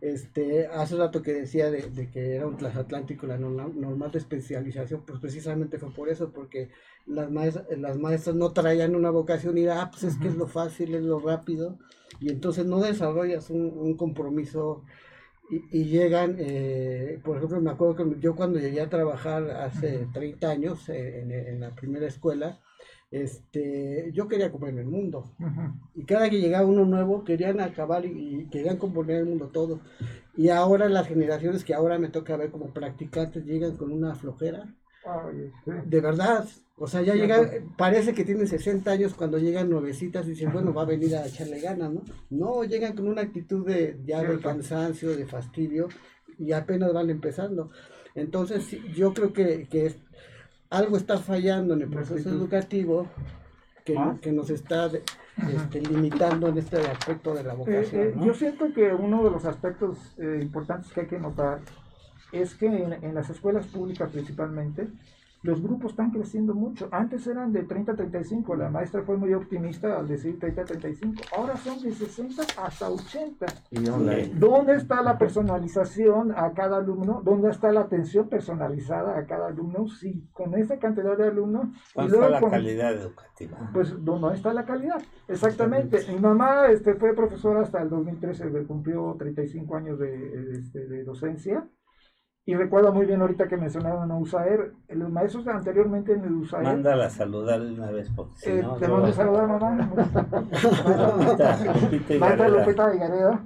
[0.00, 5.20] este Hace rato que decía de, que era un transatlántico la normal de especialización, pues
[5.20, 6.70] precisamente fue por eso, porque
[7.04, 10.46] las maestras, las maestras no traían una vocación y ah, pues es que es lo
[10.46, 11.76] fácil, es lo rápido,
[12.18, 14.84] y entonces no desarrollas un, un compromiso
[15.50, 20.50] y, llegan, eh, por ejemplo, me acuerdo que yo cuando llegué a trabajar hace 30
[20.50, 22.60] años eh, en, la primera escuela,
[23.10, 25.36] este, yo quería componer el mundo.
[25.94, 29.80] Y cada que llegaba uno nuevo, querían acabar y, querían componer el mundo todo.
[30.36, 34.74] Y ahora las generaciones que ahora me toca ver como practicantes llegan con una flojera.
[35.86, 40.30] De verdad, o sea, ya llega, parece que tienen 60 años cuando llegan nuevecitas y
[40.30, 42.02] dicen, bueno, va a venir a echarle ganas, ¿no?
[42.30, 45.88] No, llegan con una actitud de ya de cansancio, de fastidio
[46.38, 47.70] y apenas van empezando.
[48.14, 49.94] Entonces, yo creo que, que
[50.70, 53.08] algo está fallando en el proceso educativo
[53.84, 58.02] que, que nos está este, limitando en este aspecto de la eh, vocación.
[58.02, 61.60] Eh, yo siento que uno de los aspectos eh, importantes que hay que notar
[62.34, 64.88] es que en, en las escuelas públicas principalmente,
[65.44, 66.88] los grupos están creciendo mucho.
[66.90, 70.64] Antes eran de 30 a 35, la maestra fue muy optimista al decir 30 a
[70.64, 73.46] 35, ahora son de 60 hasta 80.
[74.38, 77.20] ¿Dónde está la personalización a cada alumno?
[77.22, 79.86] ¿Dónde está la atención personalizada a cada alumno?
[79.86, 81.66] Sí, con esa cantidad de alumnos...
[81.94, 83.70] ¿Dónde está la calidad educativa?
[83.74, 85.02] Pues, ¿dónde está la calidad?
[85.28, 86.06] Exactamente.
[86.08, 91.68] Mi mamá este, fue profesora hasta el 2013, cumplió 35 años de, este, de docencia.
[92.46, 96.62] Y recuerdo muy bien ahorita que mencionaban a USAER, los maestros anteriormente en el USAER.
[96.62, 98.76] Mándala a saludar una vez, porque si eh, no.
[98.76, 99.70] Te mando a saludar, mamá.
[102.20, 103.42] Marta Lupita Vigareda.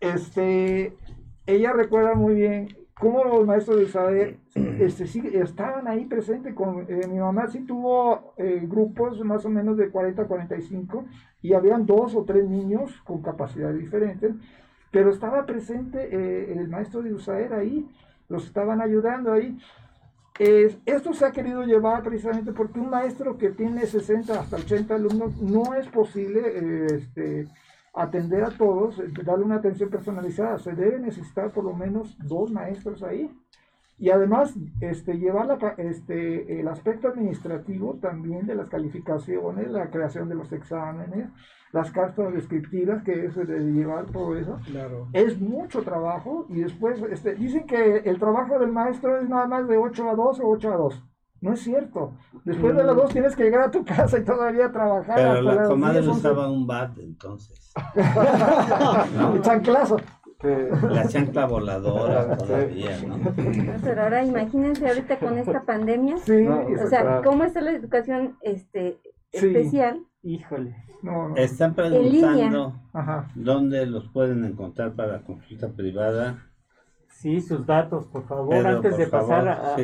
[0.00, 0.96] Este,
[1.46, 6.54] ella recuerda muy bien cómo los maestros de USAER este, sí, estaban ahí presentes.
[6.54, 11.06] Con, eh, mi mamá sí tuvo eh, grupos más o menos de 40 a 45
[11.42, 14.32] y habían dos o tres niños con capacidades diferentes
[14.90, 17.88] pero estaba presente eh, el maestro de USAER ahí,
[18.28, 19.58] los estaban ayudando ahí.
[20.38, 25.40] esto se ha querido llevar precisamente porque un maestro que tiene 60 hasta 80 alumnos
[25.40, 27.48] no es posible eh, este,
[27.94, 30.58] atender a todos, darle una atención personalizada.
[30.58, 33.30] Se debe necesitar por lo menos dos maestros ahí.
[33.98, 40.34] Y además, este, llevar este, el aspecto administrativo también de las calificaciones, la creación de
[40.34, 41.30] los exámenes,
[41.76, 44.58] las cartas descriptivas, que es de llevar todo eso.
[44.64, 45.08] Claro.
[45.12, 49.68] Es mucho trabajo y después este, dicen que el trabajo del maestro es nada más
[49.68, 51.04] de 8 a 2 o 8 a 2.
[51.42, 52.14] No es cierto.
[52.44, 55.16] Después de las 2 tienes que llegar a tu casa y todavía trabajar.
[55.16, 57.74] Pero la comadre usaba un bat entonces.
[59.18, 59.38] ¿No?
[59.42, 59.98] Chanclazo.
[60.42, 63.16] La chancla voladora todavía, ¿no?
[63.82, 66.16] Pero ahora imagínense ahorita con esta pandemia.
[66.18, 68.98] Sí, o sea, ¿cómo está la educación este,
[69.32, 70.06] especial?
[70.26, 70.74] Híjole.
[71.36, 72.74] Están preguntando
[73.36, 76.50] dónde los pueden encontrar para consulta privada.
[77.08, 79.76] Sí, sus datos, por favor, antes de pasar a,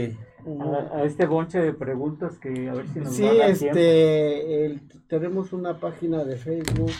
[1.04, 6.36] este bonche de preguntas que a ver si nos Sí, este, tenemos una página de
[6.36, 6.90] Facebook,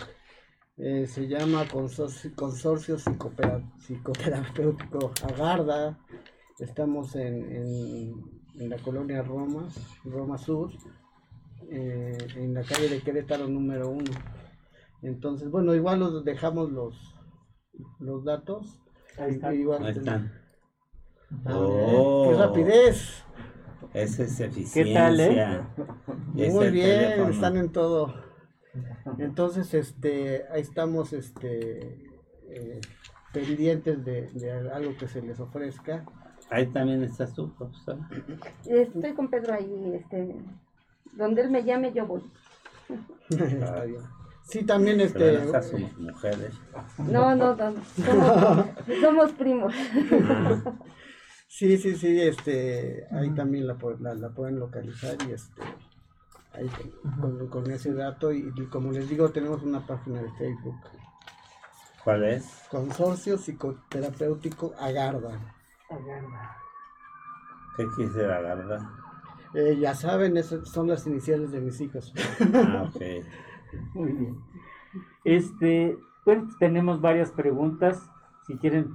[0.76, 2.96] eh, se llama Consorcio, Consorcio
[3.80, 5.98] Psicoterapéutico Agarda,
[6.60, 8.14] estamos en, en,
[8.60, 9.68] en la colonia Roma,
[10.04, 10.70] Roma Sur,
[11.72, 14.10] eh, en la calle de Querétaro número uno.
[15.02, 17.14] Entonces, bueno, igual los dejamos los,
[17.98, 18.78] los datos.
[19.18, 19.40] Ahí
[19.88, 20.32] están.
[21.46, 22.28] Oh.
[22.28, 23.24] ¡Qué rapidez!
[23.94, 25.68] Esa es eficiencia.
[26.36, 26.50] ¿Qué eh?
[26.50, 28.14] Muy bien, están en todo.
[29.18, 32.10] Entonces, este, ahí estamos, este,
[32.48, 32.80] eh,
[33.32, 36.04] pendientes de, de, algo que se les ofrezca.
[36.50, 37.98] Ahí también estás tú, profesor.
[38.66, 40.36] Estoy con Pedro ahí, este,
[41.12, 42.22] donde él me llame yo voy.
[44.44, 45.44] sí, también este.
[45.46, 46.54] somos mujeres.
[46.98, 47.74] No, no, no,
[49.00, 49.74] somos, primos.
[51.48, 53.76] Sí, sí, sí, este, ahí también la,
[54.14, 55.60] la, pueden localizar y este,
[56.54, 56.70] ahí
[57.50, 60.80] con, ese dato y, como les digo tenemos una página de Facebook.
[62.04, 62.66] ¿Cuál es?
[62.70, 65.38] Consorcio Psicoterapéutico Agarda.
[65.90, 66.56] Agarda.
[67.76, 69.01] ¿Qué quisiera Agarda?
[69.54, 72.12] Eh, ya saben, esas son las iniciales de mis hijos.
[72.54, 73.02] Ah, ok.
[73.94, 74.36] Muy bien.
[75.24, 78.10] Este, pues tenemos varias preguntas,
[78.46, 78.94] si quieren,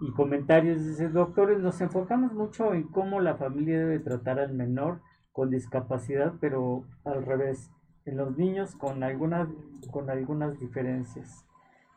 [0.00, 0.84] y comentarios.
[0.84, 5.00] Dice, doctores, nos enfocamos mucho en cómo la familia debe tratar al menor
[5.32, 7.70] con discapacidad, pero al revés,
[8.04, 9.48] en los niños con algunas,
[9.90, 11.46] con algunas diferencias.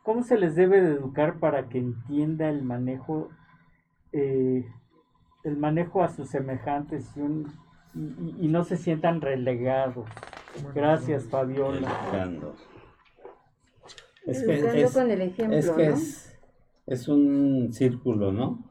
[0.02, 3.30] ¿Cómo se les debe de educar para que entienda el manejo,
[4.12, 4.66] eh,
[5.44, 7.46] el manejo a sus semejantes y,
[7.94, 10.06] no se sientan relegados?
[10.74, 11.88] Gracias, Fabiola.
[14.26, 15.94] Es que, es, con el ejemplo, es, que
[16.86, 18.70] es, un círculo, ¿no?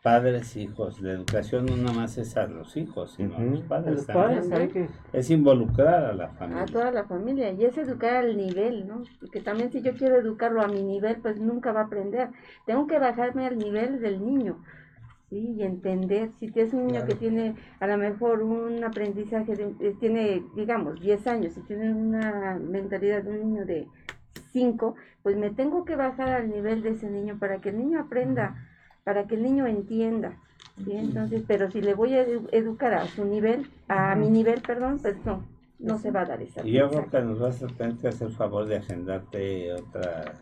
[0.00, 1.00] Padres, hijos.
[1.00, 4.06] La educación no nada más es a los hijos, sino a los padres.
[4.06, 4.88] también.
[5.12, 6.62] Es involucrar a la familia.
[6.62, 7.50] A toda la familia.
[7.52, 9.02] Y es educar al nivel, ¿no?
[9.18, 12.28] Porque también si yo quiero educarlo a mi nivel, pues nunca va a aprender.
[12.66, 14.62] Tengo que bajarme al nivel del niño.
[15.34, 15.54] ¿Sí?
[15.58, 19.96] Y entender, si tienes un niño que tiene a lo mejor un aprendizaje, de, eh,
[19.98, 23.88] tiene, digamos, 10 años, y tiene una mentalidad de un niño de
[24.52, 24.94] 5,
[25.24, 28.54] pues me tengo que bajar al nivel de ese niño para que el niño aprenda,
[29.02, 30.36] para que el niño entienda.
[30.84, 30.92] ¿sí?
[30.92, 35.16] Entonces, pero si le voy a educar a su nivel, a mi nivel, perdón, pues
[35.24, 35.44] no,
[35.80, 36.64] no se va a dar esa.
[36.64, 40.34] Y yo creo que nos vas a tener que hacer favor de agendarte otra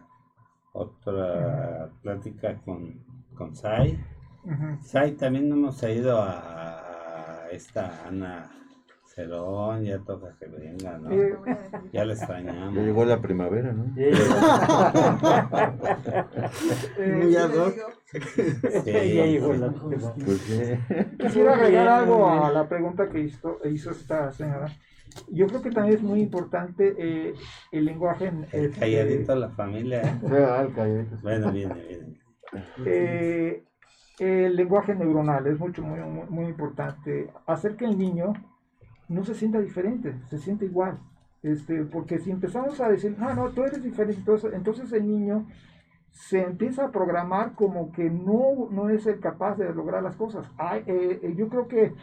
[0.74, 2.94] otra plática con,
[3.34, 3.98] con Sai
[5.18, 8.50] También hemos ido a, esta Ana
[9.04, 11.10] Cerón, ya toca que venga, ¿no?
[11.92, 12.74] Ya la extrañamos.
[12.74, 13.94] Ya llegó la primavera, ¿no?
[18.86, 20.14] ya llegó la primavera.
[20.24, 20.40] Pues
[21.18, 24.72] Quisiera agregar algo a la pregunta que hizo, hizo esta señora.
[25.28, 27.34] Yo creo que también es muy importante eh,
[27.70, 28.26] el lenguaje.
[28.28, 30.02] En, el este, calladito la familia.
[30.02, 30.20] ¿eh?
[30.22, 31.16] el calladito.
[31.22, 32.22] Bueno, viene, viene.
[32.86, 33.64] Eh,
[34.18, 37.30] el lenguaje neuronal es mucho, muy, muy, importante.
[37.46, 38.34] Hacer que el niño
[39.08, 40.98] no se sienta diferente, se siente igual.
[41.42, 44.22] Este, porque si empezamos a decir, no, no, tú eres diferente,
[44.52, 45.46] entonces, el niño
[46.10, 50.46] se empieza a programar como que no, no es el capaz de lograr las cosas.
[50.86, 51.94] Eh, eh, yo creo que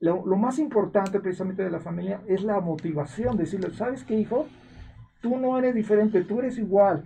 [0.00, 4.46] lo, lo, más importante precisamente de la familia es la motivación, decirle, ¿sabes qué, hijo?
[5.20, 7.04] Tú no eres diferente, tú eres igual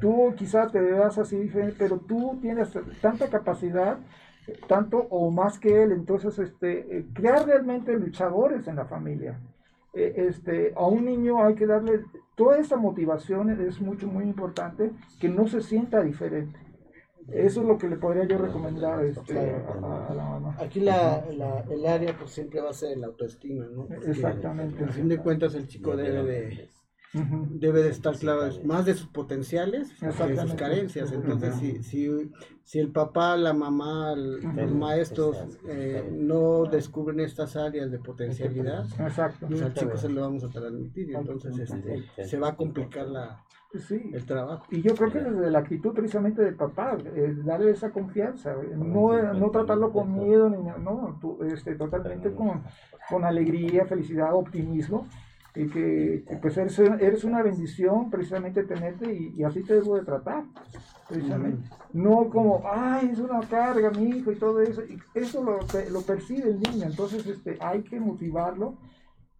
[0.00, 2.70] Tú quizás te veas así diferente, pero tú tienes
[3.00, 3.98] tanta capacidad,
[4.66, 9.38] tanto o más que él, entonces este, eh, crear realmente luchadores en la familia.
[9.94, 12.04] Eh, este, a un niño hay que darle
[12.36, 16.58] toda esa motivación, es mucho, muy importante, que no se sienta diferente.
[17.32, 20.56] Eso es lo que le podría yo recomendar este, a, la mamá.
[20.58, 21.18] Aquí la,
[21.68, 23.86] el área pues siempre va a ser la autoestima, ¿no?
[24.06, 24.84] Exactamente.
[24.84, 26.68] A fin de cuentas el chico debe de
[27.12, 31.12] debe de estar claro más de sus potenciales que de sus carencias.
[31.12, 32.30] Entonces, si, si,
[32.64, 35.36] si, el papá, la mamá, los maestros
[35.68, 41.10] eh, no descubren estas áreas de potencialidad, pues al chico se lo vamos a transmitir
[41.10, 43.42] y entonces este, se va a complicar la,
[43.90, 44.66] el trabajo.
[44.70, 49.32] Y yo creo que desde la actitud precisamente del papá, eh, darle esa confianza, no,
[49.32, 52.64] no tratarlo con miedo, ni, no, este, totalmente con,
[53.08, 55.06] con alegría, felicidad, optimismo
[55.58, 60.44] y que, pues eres, eres, una bendición precisamente tenerte y, así te debo de tratar,
[61.08, 61.68] precisamente.
[61.92, 64.82] No como, ay, es una carga, mi hijo y todo eso.
[64.84, 65.58] Y eso lo,
[65.90, 68.78] lo percibe el niño, entonces este, hay que motivarlo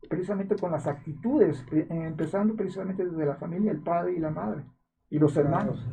[0.08, 4.64] precisamente con las actitudes, eh, empezando precisamente desde la familia, el padre y la madre,
[5.10, 5.86] y los hermanos.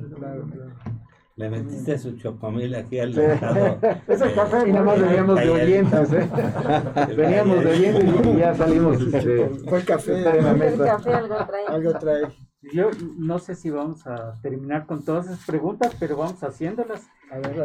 [1.37, 3.77] Le metiste su chocomil aquí al mercado.
[4.07, 4.69] es el café.
[4.69, 6.29] Y nada más veníamos de oyentes, ¿eh?
[7.17, 9.01] veníamos de oyentes y ya salimos.
[9.01, 10.19] Este, Fue el café.
[10.19, 11.65] El café algo trae.
[11.67, 12.21] Algo trae.
[12.73, 17.05] Yo no sé si vamos a terminar con todas esas preguntas, pero vamos haciéndolas.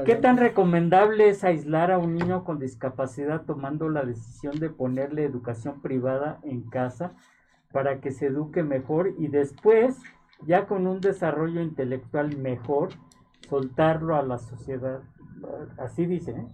[0.05, 5.25] ¿Qué tan recomendable es aislar a un niño con discapacidad tomando la decisión de ponerle
[5.25, 7.13] educación privada en casa
[7.73, 9.97] para que se eduque mejor y después,
[10.45, 12.91] ya con un desarrollo intelectual mejor,
[13.51, 15.01] soltarlo a la sociedad.
[15.79, 16.47] Así dice, ¿eh?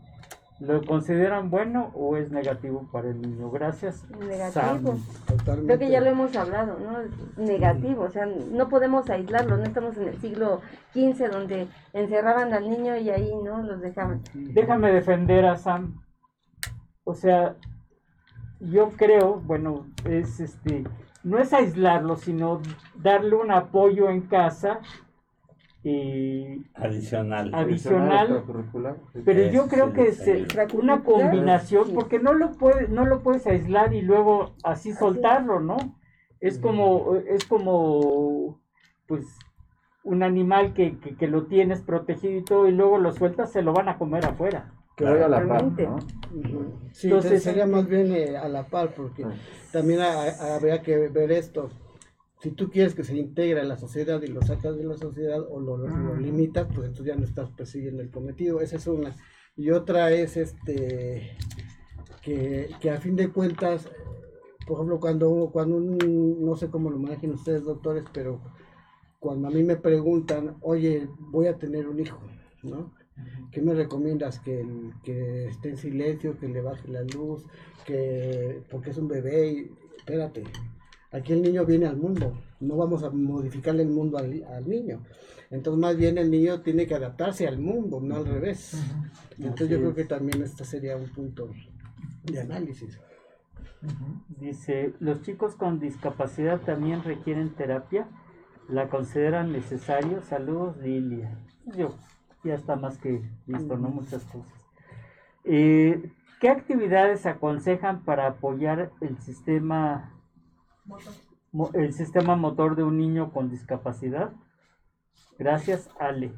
[0.59, 3.51] ¿Lo consideran bueno o es negativo para el niño?
[3.51, 4.07] Gracias.
[4.19, 4.97] Negativo.
[5.45, 7.45] Creo que ya lo hemos hablado, ¿no?
[7.45, 10.63] Negativo, o sea, no podemos aislarlo, no estamos en el siglo
[10.95, 13.63] XV donde encerraban al niño y ahí, ¿no?
[13.63, 14.23] Los dejaban.
[14.33, 16.01] Déjame defender a Sam.
[17.05, 17.57] O sea,
[18.61, 20.85] yo creo, bueno, es este,
[21.23, 22.63] no es aislarlo, sino
[22.95, 24.81] darle un apoyo en casa
[26.75, 27.55] adicional.
[27.55, 28.45] Adicional.
[29.25, 30.23] Pero yo creo que es
[30.75, 35.77] una combinación, porque no lo puedes, no lo puedes aislar y luego así soltarlo, ¿no?
[36.41, 38.61] Es como, es como,
[39.07, 39.25] pues,
[40.05, 43.73] un animal que, que, lo tienes protegido y todo, y luego lo sueltas, se lo
[43.73, 44.73] van a comer afuera.
[44.97, 45.99] Que vaya a la par, ¿no?
[46.93, 49.27] Sí, entonces sería más bien eh, a la par, porque
[49.73, 51.71] también habría que ver esto
[52.47, 55.41] si tú quieres que se integre a la sociedad y lo sacas de la sociedad
[55.51, 58.61] o lo, lo, limitas, pues entonces ya no estás persiguiendo el cometido.
[58.61, 59.17] Esa es una.
[59.57, 61.37] Y otra es este
[62.23, 63.89] que, a fin de cuentas,
[64.65, 68.41] por ejemplo, cuando, cuando un, no sé cómo lo manejen ustedes, doctores, pero
[69.19, 72.21] cuando a mí me preguntan, oye, voy a tener un hijo,
[72.63, 72.95] ¿no?
[73.51, 74.39] ¿Qué me recomiendas?
[74.39, 74.65] Que,
[75.03, 77.43] que esté en silencio, que le baje la luz,
[77.85, 80.45] que porque es un bebé y espérate,
[81.17, 85.01] Aquí el niño viene al mundo, no vamos a modificarle el mundo al, niño.
[85.51, 88.79] Entonces más bien el niño tiene que adaptarse al mundo, no al revés.
[89.39, 91.49] Entonces yo creo que también este sería un punto
[92.25, 93.01] de análisis.
[94.39, 98.07] Dice, los chicos con discapacidad también requieren terapia,
[98.69, 100.21] la consideran necesario.
[100.21, 101.39] Saludos, Lilia.
[101.79, 101.97] Yo,
[102.45, 103.89] ya está más que visto, ¿no?
[103.89, 104.67] Muchas cosas.
[105.45, 106.11] Eh,
[106.43, 110.13] ¿Qué actividades aconsejan para apoyar el sistema
[111.75, 114.33] el sistema motor de un niño con discapacidad?
[115.39, 116.33] Gracias, Ale.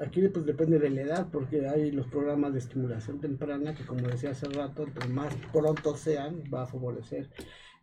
[0.00, 4.08] Aquí pues depende de la edad, porque hay los programas de estimulación temprana que como
[4.08, 7.30] decía hace rato, entre más pronto sean, va a favorecer.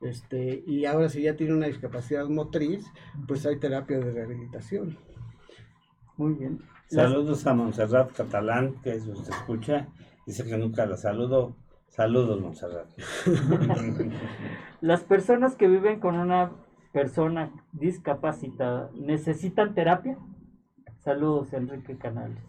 [0.01, 2.85] Este, y ahora si ya tiene una discapacidad motriz,
[3.27, 4.97] pues hay terapia de rehabilitación.
[6.17, 6.59] Muy bien.
[6.87, 9.87] Saludos a Montserrat Catalán, que es usted escucha.
[10.25, 11.55] Dice que nunca la saludo.
[11.91, 12.87] Saludos, Montserrat.
[14.81, 16.53] Las personas que viven con una
[16.93, 20.17] persona discapacitada necesitan terapia.
[21.03, 22.41] Saludos, Enrique Canales.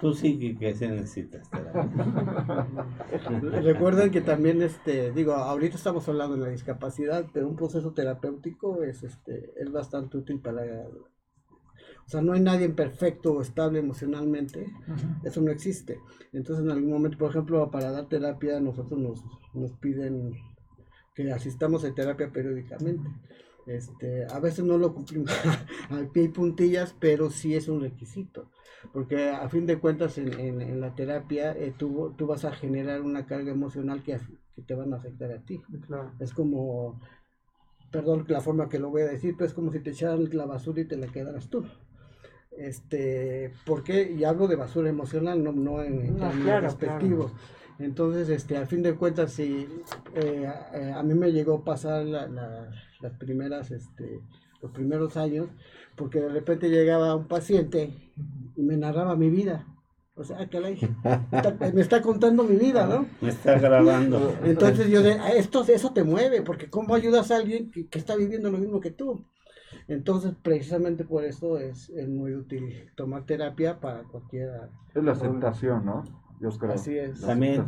[0.00, 2.66] Tú sí que se necesitas terapia.
[3.62, 8.84] Recuerden que también, este, digo, ahorita estamos hablando de la discapacidad, pero un proceso terapéutico
[8.84, 10.64] es, este, es bastante útil para
[12.06, 14.72] o sea, no hay nadie perfecto o estable emocionalmente.
[15.24, 15.98] Eso no existe.
[16.32, 19.24] Entonces, en algún momento, por ejemplo, para dar terapia, nosotros nos,
[19.54, 20.32] nos piden
[21.14, 23.10] que asistamos a terapia periódicamente.
[23.66, 25.32] Este, a veces no lo cumplimos
[25.90, 28.50] al pie y puntillas, pero sí es un requisito.
[28.92, 33.02] Porque a fin de cuentas, en, en, la terapia, eh, tú, tú, vas a generar
[33.02, 34.20] una carga emocional que,
[34.54, 35.60] que te van a afectar a ti.
[36.20, 37.00] Es como,
[37.90, 40.46] perdón la forma que lo voy a decir, pero es como si te echaran la
[40.46, 41.64] basura y te la quedaras tú.
[42.56, 46.30] Este, porque, y hablo de basura emocional, no, no en, no,
[47.78, 49.68] Entonces, este, al fin de cuentas, si
[50.14, 54.20] eh, eh, a mí me llegó a pasar las primeras, este,
[54.62, 55.48] los primeros años,
[55.96, 57.92] porque de repente llegaba un paciente
[58.56, 59.66] y me narraba mi vida.
[60.14, 60.58] O sea, que
[61.74, 63.06] me está contando mi vida, ¿no?
[63.20, 64.34] Me está grabando.
[64.44, 67.98] Entonces yo, de, ah, esto, eso te mueve, porque ¿cómo ayudas a alguien que, que
[67.98, 69.26] está viviendo lo mismo que tú?
[69.88, 74.68] Entonces, precisamente por eso es, muy útil tomar terapia para cualquiera.
[74.94, 76.04] Es la aceptación, ¿no?
[76.40, 76.72] Yo creo.
[76.72, 77.20] Así es.
[77.20, 77.66] También,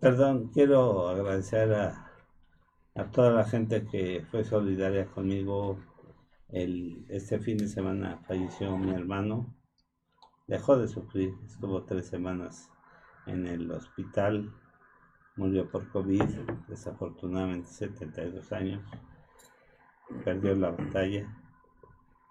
[0.00, 2.12] perdón, quiero agradecer a,
[2.94, 5.78] a toda la gente que fue solidaria conmigo.
[6.48, 9.54] El, este fin de semana falleció mi hermano.
[10.46, 12.70] Dejó de sufrir, estuvo tres semanas
[13.26, 14.52] en el hospital,
[15.36, 16.24] murió por COVID,
[16.68, 18.82] desafortunadamente 72 años
[20.24, 21.26] perdió la batalla.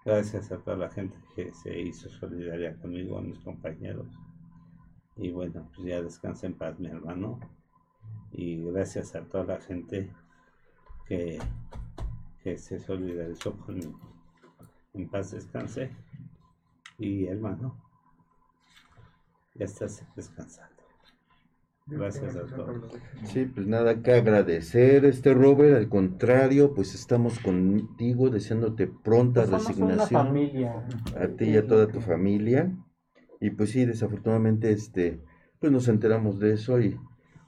[0.02, 4.06] Gracias a toda la gente que se hizo solidaria conmigo, a mis compañeros.
[5.16, 7.38] Y bueno, pues ya descansa en paz mi hermano.
[8.32, 10.10] Y gracias a toda la gente
[11.06, 11.38] que,
[12.42, 14.00] se solidarizó conmigo.
[14.94, 15.90] En paz descanse.
[16.96, 17.76] Y hermano,
[19.54, 20.69] ya estás descansando.
[21.90, 22.88] Gracias, doctor.
[23.24, 29.66] Sí, pues nada que agradecer, este Robert, al contrario, pues estamos contigo deseándote pronta pues
[29.66, 30.08] resignación.
[30.08, 30.86] familia.
[31.18, 32.72] A ti y a toda tu familia.
[33.40, 35.20] Y pues sí, desafortunadamente, este,
[35.58, 36.96] pues nos enteramos de eso y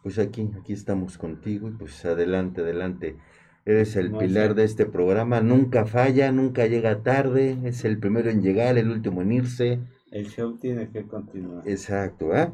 [0.03, 3.17] pues aquí, aquí estamos contigo y pues adelante, adelante.
[3.65, 8.43] Eres el pilar de este programa, nunca falla, nunca llega tarde, es el primero en
[8.43, 9.79] llegar, el último en irse
[10.11, 11.69] El show tiene que continuar.
[11.69, 12.53] Exacto, ¿ah?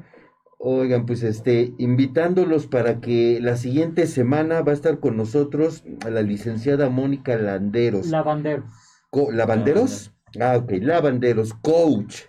[0.61, 6.23] Oigan, pues este, invitándolos para que la siguiente semana va a estar con nosotros la
[6.23, 8.09] licenciada Mónica Landeros.
[8.09, 8.65] Lavanderos.
[9.33, 10.13] ¿Lavanderos?
[10.41, 12.23] Ah, ok, Lavanderos, coach.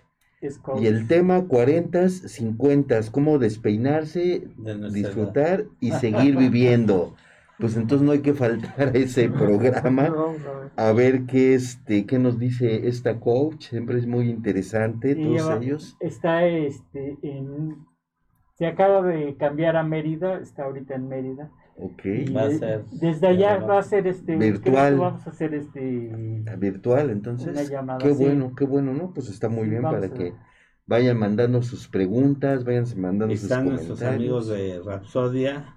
[0.80, 4.48] Y el tema 40, 50, cómo despeinarse,
[4.92, 7.14] disfrutar y seguir viviendo.
[7.58, 10.14] Pues entonces no hay que faltar a ese programa.
[10.76, 15.96] A ver qué este qué nos dice esta coach, siempre es muy interesante todos ellos.
[16.00, 17.89] Está este en
[18.60, 21.50] se acaba de cambiar a Mérida, está ahorita en Mérida.
[21.76, 22.02] Ok.
[22.36, 22.84] Va a ser.
[22.92, 24.36] Desde allá va a ser este.
[24.36, 24.98] Virtual.
[24.98, 26.44] vamos a hacer este.
[26.46, 27.72] Ah, virtual, entonces.
[28.00, 29.14] qué bueno, qué bueno, ¿no?
[29.14, 30.34] Pues está muy bien para que
[30.84, 35.76] vayan mandando sus preguntas, vayan mandando sus Están nuestros amigos de Rapsodia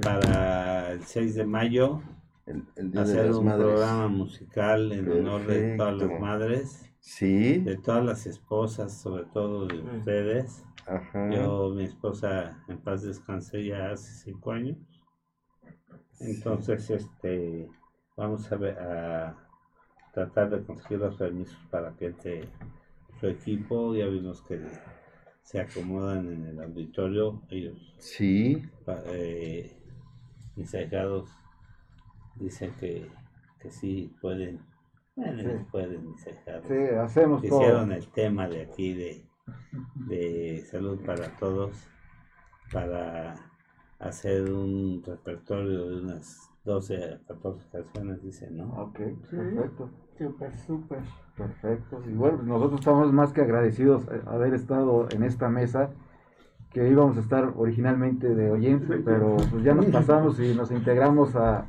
[0.00, 2.00] para el 6 de mayo.
[2.46, 6.92] El, hacer un programa musical en honor de todas las madres.
[7.00, 7.58] Sí.
[7.58, 10.04] De todas las esposas, sobre todo de mm.
[11.30, 14.76] Yo, mi esposa, en paz descansé ya hace cinco años.
[16.20, 17.68] Entonces, este,
[18.16, 19.36] vamos a, ver, a
[20.12, 22.48] tratar de conseguir los permisos para que entre
[23.18, 23.94] su equipo.
[23.94, 24.60] Ya vimos que
[25.42, 27.42] se acomodan en el auditorio.
[27.50, 28.62] Ellos, sí.
[29.06, 29.76] Eh,
[30.56, 31.30] mis allegados
[32.36, 33.10] dicen que,
[33.60, 34.60] que sí pueden.
[35.16, 39.24] Bueno, pueden, mis Sí, hacemos Hicieron el tema de aquí de
[39.94, 41.88] de salud para todos
[42.72, 43.34] para
[43.98, 48.64] hacer un repertorio de unas 12 a 14 canciones, dice, ¿no?
[48.82, 48.98] Ok,
[49.30, 49.90] perfecto.
[50.18, 50.98] Súper, súper.
[51.36, 52.02] Perfecto.
[52.08, 55.90] Y bueno, nosotros estamos más que agradecidos de haber estado en esta mesa,
[56.70, 61.36] que íbamos a estar originalmente de oyente, pero pues ya nos pasamos y nos integramos
[61.36, 61.66] a,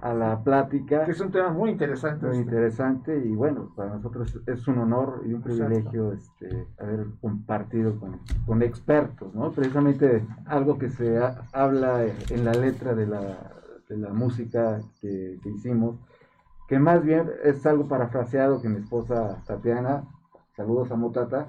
[0.00, 1.04] a la plática.
[1.04, 2.26] Que es un tema muy interesante.
[2.26, 2.50] Muy este.
[2.50, 8.20] interesante y bueno, para nosotros es un honor y un privilegio este, haber compartido con,
[8.46, 9.50] con, expertos, ¿no?
[9.50, 11.20] Precisamente algo que se
[11.52, 13.52] habla en la letra de la,
[13.88, 15.96] de la música que, que, hicimos,
[16.68, 20.04] que más bien es algo parafraseado que mi esposa Tatiana,
[20.56, 21.48] saludos a Motata,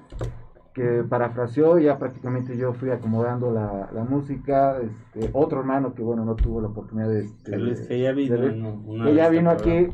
[0.74, 6.24] que parafraseó, ya prácticamente yo fui acomodando la, la música, este, otro hermano que bueno,
[6.24, 7.24] no tuvo la oportunidad de...
[7.24, 9.88] Este, que ya vino, que ya vino aquí,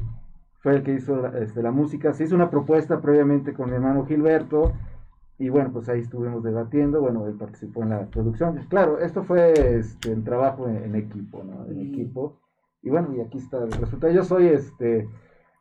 [0.60, 3.76] fue el que hizo la, este, la música, se hizo una propuesta previamente con mi
[3.76, 4.72] hermano Gilberto,
[5.38, 9.52] y bueno, pues ahí estuvimos debatiendo, bueno, él participó en la producción, claro, esto fue
[9.78, 11.66] este, el trabajo en, equipo, ¿no?
[11.66, 12.40] En equipo,
[12.82, 15.08] y bueno, y aquí está el resultado, yo soy este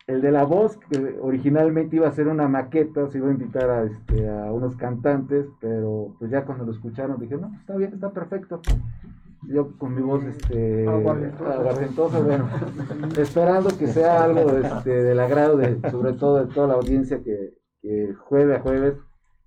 [0.07, 3.69] el de la voz, que originalmente iba a ser una maqueta, se iba a invitar
[3.69, 7.93] a, este, a unos cantantes, pero pues ya cuando lo escucharon dije, no, está bien,
[7.93, 8.61] está perfecto.
[9.43, 12.49] Yo con mi voz este, aguardentosa, bueno,
[13.17, 17.53] esperando que sea algo este, del agrado de, sobre todo de toda la audiencia que,
[17.81, 18.95] que jueves a jueves,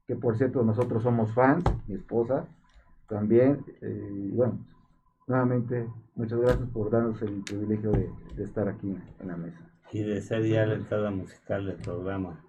[0.07, 2.47] que por cierto nosotros somos fans, mi esposa
[3.09, 4.65] también, eh, y bueno,
[5.27, 10.21] nuevamente muchas gracias por darnos el privilegio de estar aquí en la mesa y de
[10.21, 12.45] ser ya la entrada musical del programa.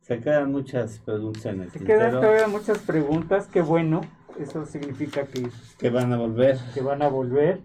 [0.00, 4.00] Se quedan muchas preguntas en el Se quedan todavía muchas preguntas, qué bueno,
[4.38, 5.48] eso significa que...
[5.78, 6.58] Que van a volver.
[6.74, 7.60] Que van a volver.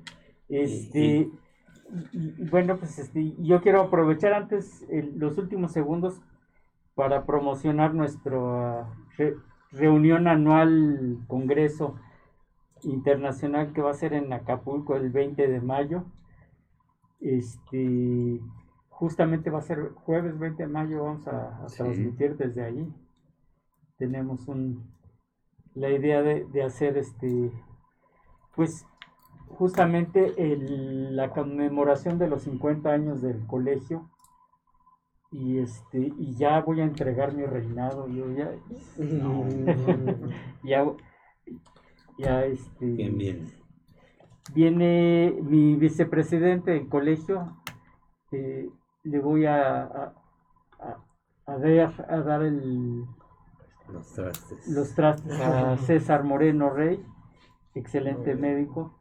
[0.47, 1.29] Este,
[2.51, 4.85] bueno, pues este, yo quiero aprovechar antes
[5.15, 6.21] los últimos segundos
[6.93, 8.87] para promocionar nuestra
[9.71, 11.95] reunión anual Congreso
[12.83, 16.05] Internacional que va a ser en Acapulco el 20 de mayo.
[17.19, 18.39] Este,
[18.95, 22.87] justamente va a ser jueves 20 de mayo, vamos a, transmitir desde allí.
[23.97, 24.89] Tenemos un,
[25.73, 27.51] la idea de, hacer este,
[28.55, 28.85] pues
[29.49, 30.33] justamente
[31.11, 34.09] la conmemoración de los 50 años del colegio
[35.31, 38.51] y este y ya voy a entregar mi reinado yo ya
[40.63, 40.85] ya,
[42.17, 43.47] ya este ¿Quién viene?
[44.53, 47.57] viene mi vicepresidente del colegio
[48.31, 48.69] eh,
[49.05, 50.13] le voy a, a,
[51.45, 53.05] a, ver, a dar el,
[53.91, 54.67] los trastes.
[54.67, 57.05] los trastes a César Moreno Rey,
[57.75, 58.97] excelente médico.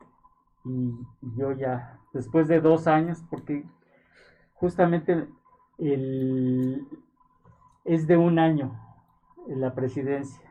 [0.65, 0.95] Y
[1.37, 3.65] yo ya, después de dos años, porque
[4.55, 5.27] justamente
[5.79, 6.87] el,
[7.85, 8.79] es de un año
[9.49, 10.43] en la presidencia.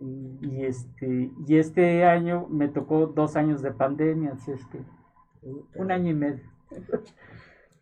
[0.00, 4.80] Y este, y este año me tocó dos años de pandemia, así es que
[5.74, 6.44] un año y medio.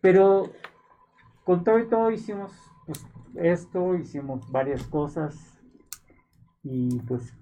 [0.01, 0.49] Pero
[1.47, 2.51] con todo y todo hicimos
[2.85, 5.57] pues, esto, hicimos varias cosas
[6.61, 7.33] y pues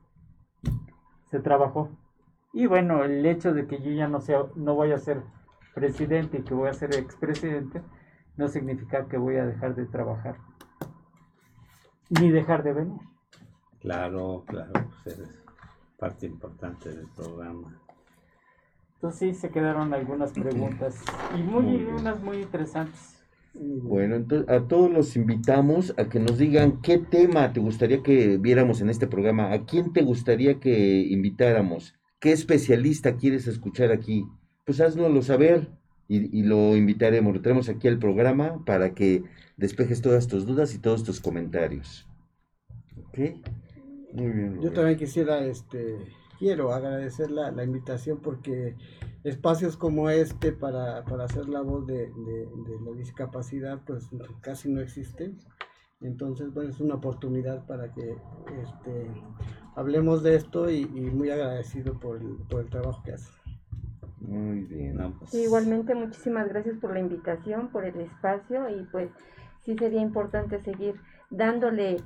[1.31, 1.89] se trabajó.
[2.53, 5.23] Y bueno, el hecho de que yo ya no sea, no voy a ser
[5.73, 7.81] presidente y que voy a ser expresidente,
[8.37, 10.37] no significa que voy a dejar de trabajar
[12.11, 13.01] ni dejar de venir.
[13.79, 14.71] Claro, claro,
[15.03, 15.43] pues eres
[15.97, 17.81] parte importante del programa.
[18.93, 21.03] Entonces sí, se quedaron algunas preguntas
[21.35, 23.14] y muy, unas muy interesantes.
[23.57, 28.37] Bueno, entonces a todos los invitamos a que nos digan qué tema te gustaría que
[28.37, 34.25] viéramos en este programa, a quién te gustaría que invitáramos, qué especialista quieres escuchar aquí.
[34.65, 35.69] Pues haznoslo saber
[36.07, 39.23] y, y lo invitaremos, lo traemos aquí al programa para que
[39.57, 42.07] despejes todas tus dudas y todos tus comentarios.
[42.97, 43.19] ¿Ok?
[44.13, 44.61] Muy bien.
[44.61, 45.97] Yo también quisiera, este,
[46.37, 48.75] quiero agradecer la, la invitación porque
[49.25, 52.11] espacios como este para, hacer la voz de,
[52.85, 54.07] la discapacidad pues
[54.41, 55.39] casi no existen.
[56.01, 58.17] Entonces, bueno, es una oportunidad para que
[58.61, 59.07] este,
[59.75, 63.31] hablemos de esto y, muy agradecido por el, por el trabajo que hace.
[64.19, 64.97] Muy bien.
[65.19, 65.33] Pues.
[65.33, 69.09] igualmente, muchísimas gracias por la invitación, por el espacio y pues
[69.63, 70.95] sí sería importante seguir
[71.31, 71.97] dándole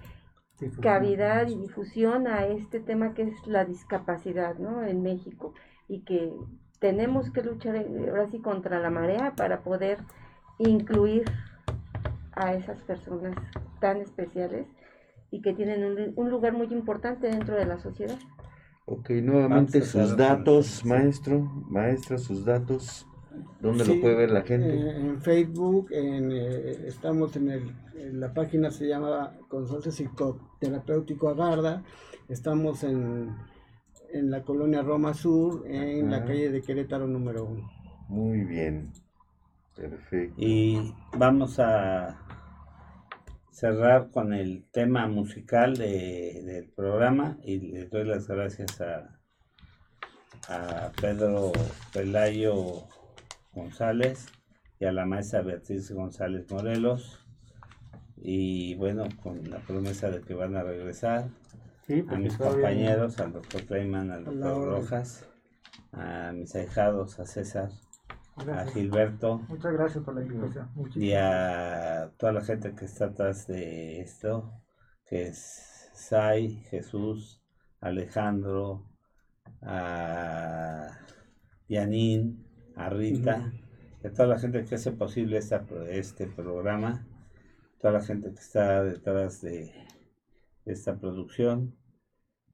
[0.81, 4.83] cavidad y difusión a este tema que es la discapacidad ¿no?
[4.83, 5.53] en México
[5.87, 6.33] y que
[6.79, 9.99] tenemos que luchar ahora sí contra la marea para poder
[10.57, 11.25] incluir
[12.33, 13.35] a esas personas
[13.79, 14.67] tan especiales
[15.31, 18.17] y que tienen un, lugar muy importante dentro de la sociedad.
[18.85, 23.07] Ok, nuevamente sus datos, maestro, maestra, sus datos,
[23.61, 24.69] ¿dónde lo puede ver la gente?
[24.69, 31.83] Eh, en Facebook, en, eh, estamos en, el, la página se llama Consulta Psicoterapéutico Agarda,
[32.27, 33.35] estamos en
[34.11, 37.69] en la colonia Roma Sur, en la calle de Querétaro número uno.
[38.07, 38.91] Muy bien,
[39.75, 40.35] perfecto.
[40.37, 42.19] Y vamos a
[43.51, 49.19] cerrar con el tema musical del programa y le doy las gracias a,
[50.47, 51.51] a Pedro
[51.93, 52.87] Pelayo
[53.59, 54.27] González
[54.79, 57.25] y a la maestra Beatriz González Morelos.
[58.17, 61.29] Y bueno, con la promesa de que van a regresar
[62.09, 65.27] a mis compañeros, al doctor Clayman, al doctor Rojas,
[65.91, 67.69] a mis ahijados, a César,
[68.35, 69.39] a Gilberto.
[69.47, 70.69] Muchas gracias por la invitación.
[70.95, 74.51] Y a toda la gente que está atrás de esto,
[75.05, 77.41] que es Sai, Jesús,
[77.81, 78.85] Alejandro,
[79.61, 80.89] a
[81.67, 82.38] Yanin,
[82.79, 83.51] a Rita,
[84.03, 87.05] a toda la gente que hace posible esta, este programa,
[87.79, 89.73] toda la gente que está detrás de
[90.65, 91.75] esta producción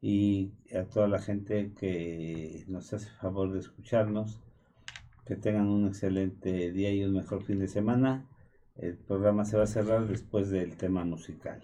[0.01, 4.41] y a toda la gente que nos hace favor de escucharnos.
[5.25, 8.29] Que tengan un excelente día y un mejor fin de semana.
[8.75, 11.63] El programa se va a cerrar después del tema musical.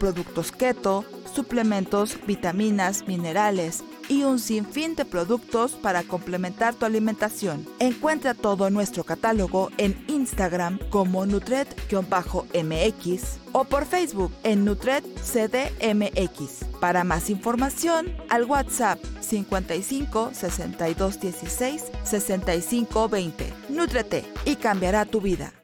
[0.00, 7.64] productos keto, suplementos, vitaminas, minerales, y un sinfín de productos para complementar tu alimentación.
[7.78, 13.20] Encuentra todo nuestro catálogo en Instagram como Nutret-MX
[13.52, 16.64] o por Facebook en Nutret CDMX.
[16.80, 23.52] Para más información, al WhatsApp 55 62 16 65 20.
[23.68, 25.59] Nutrete y cambiará tu vida.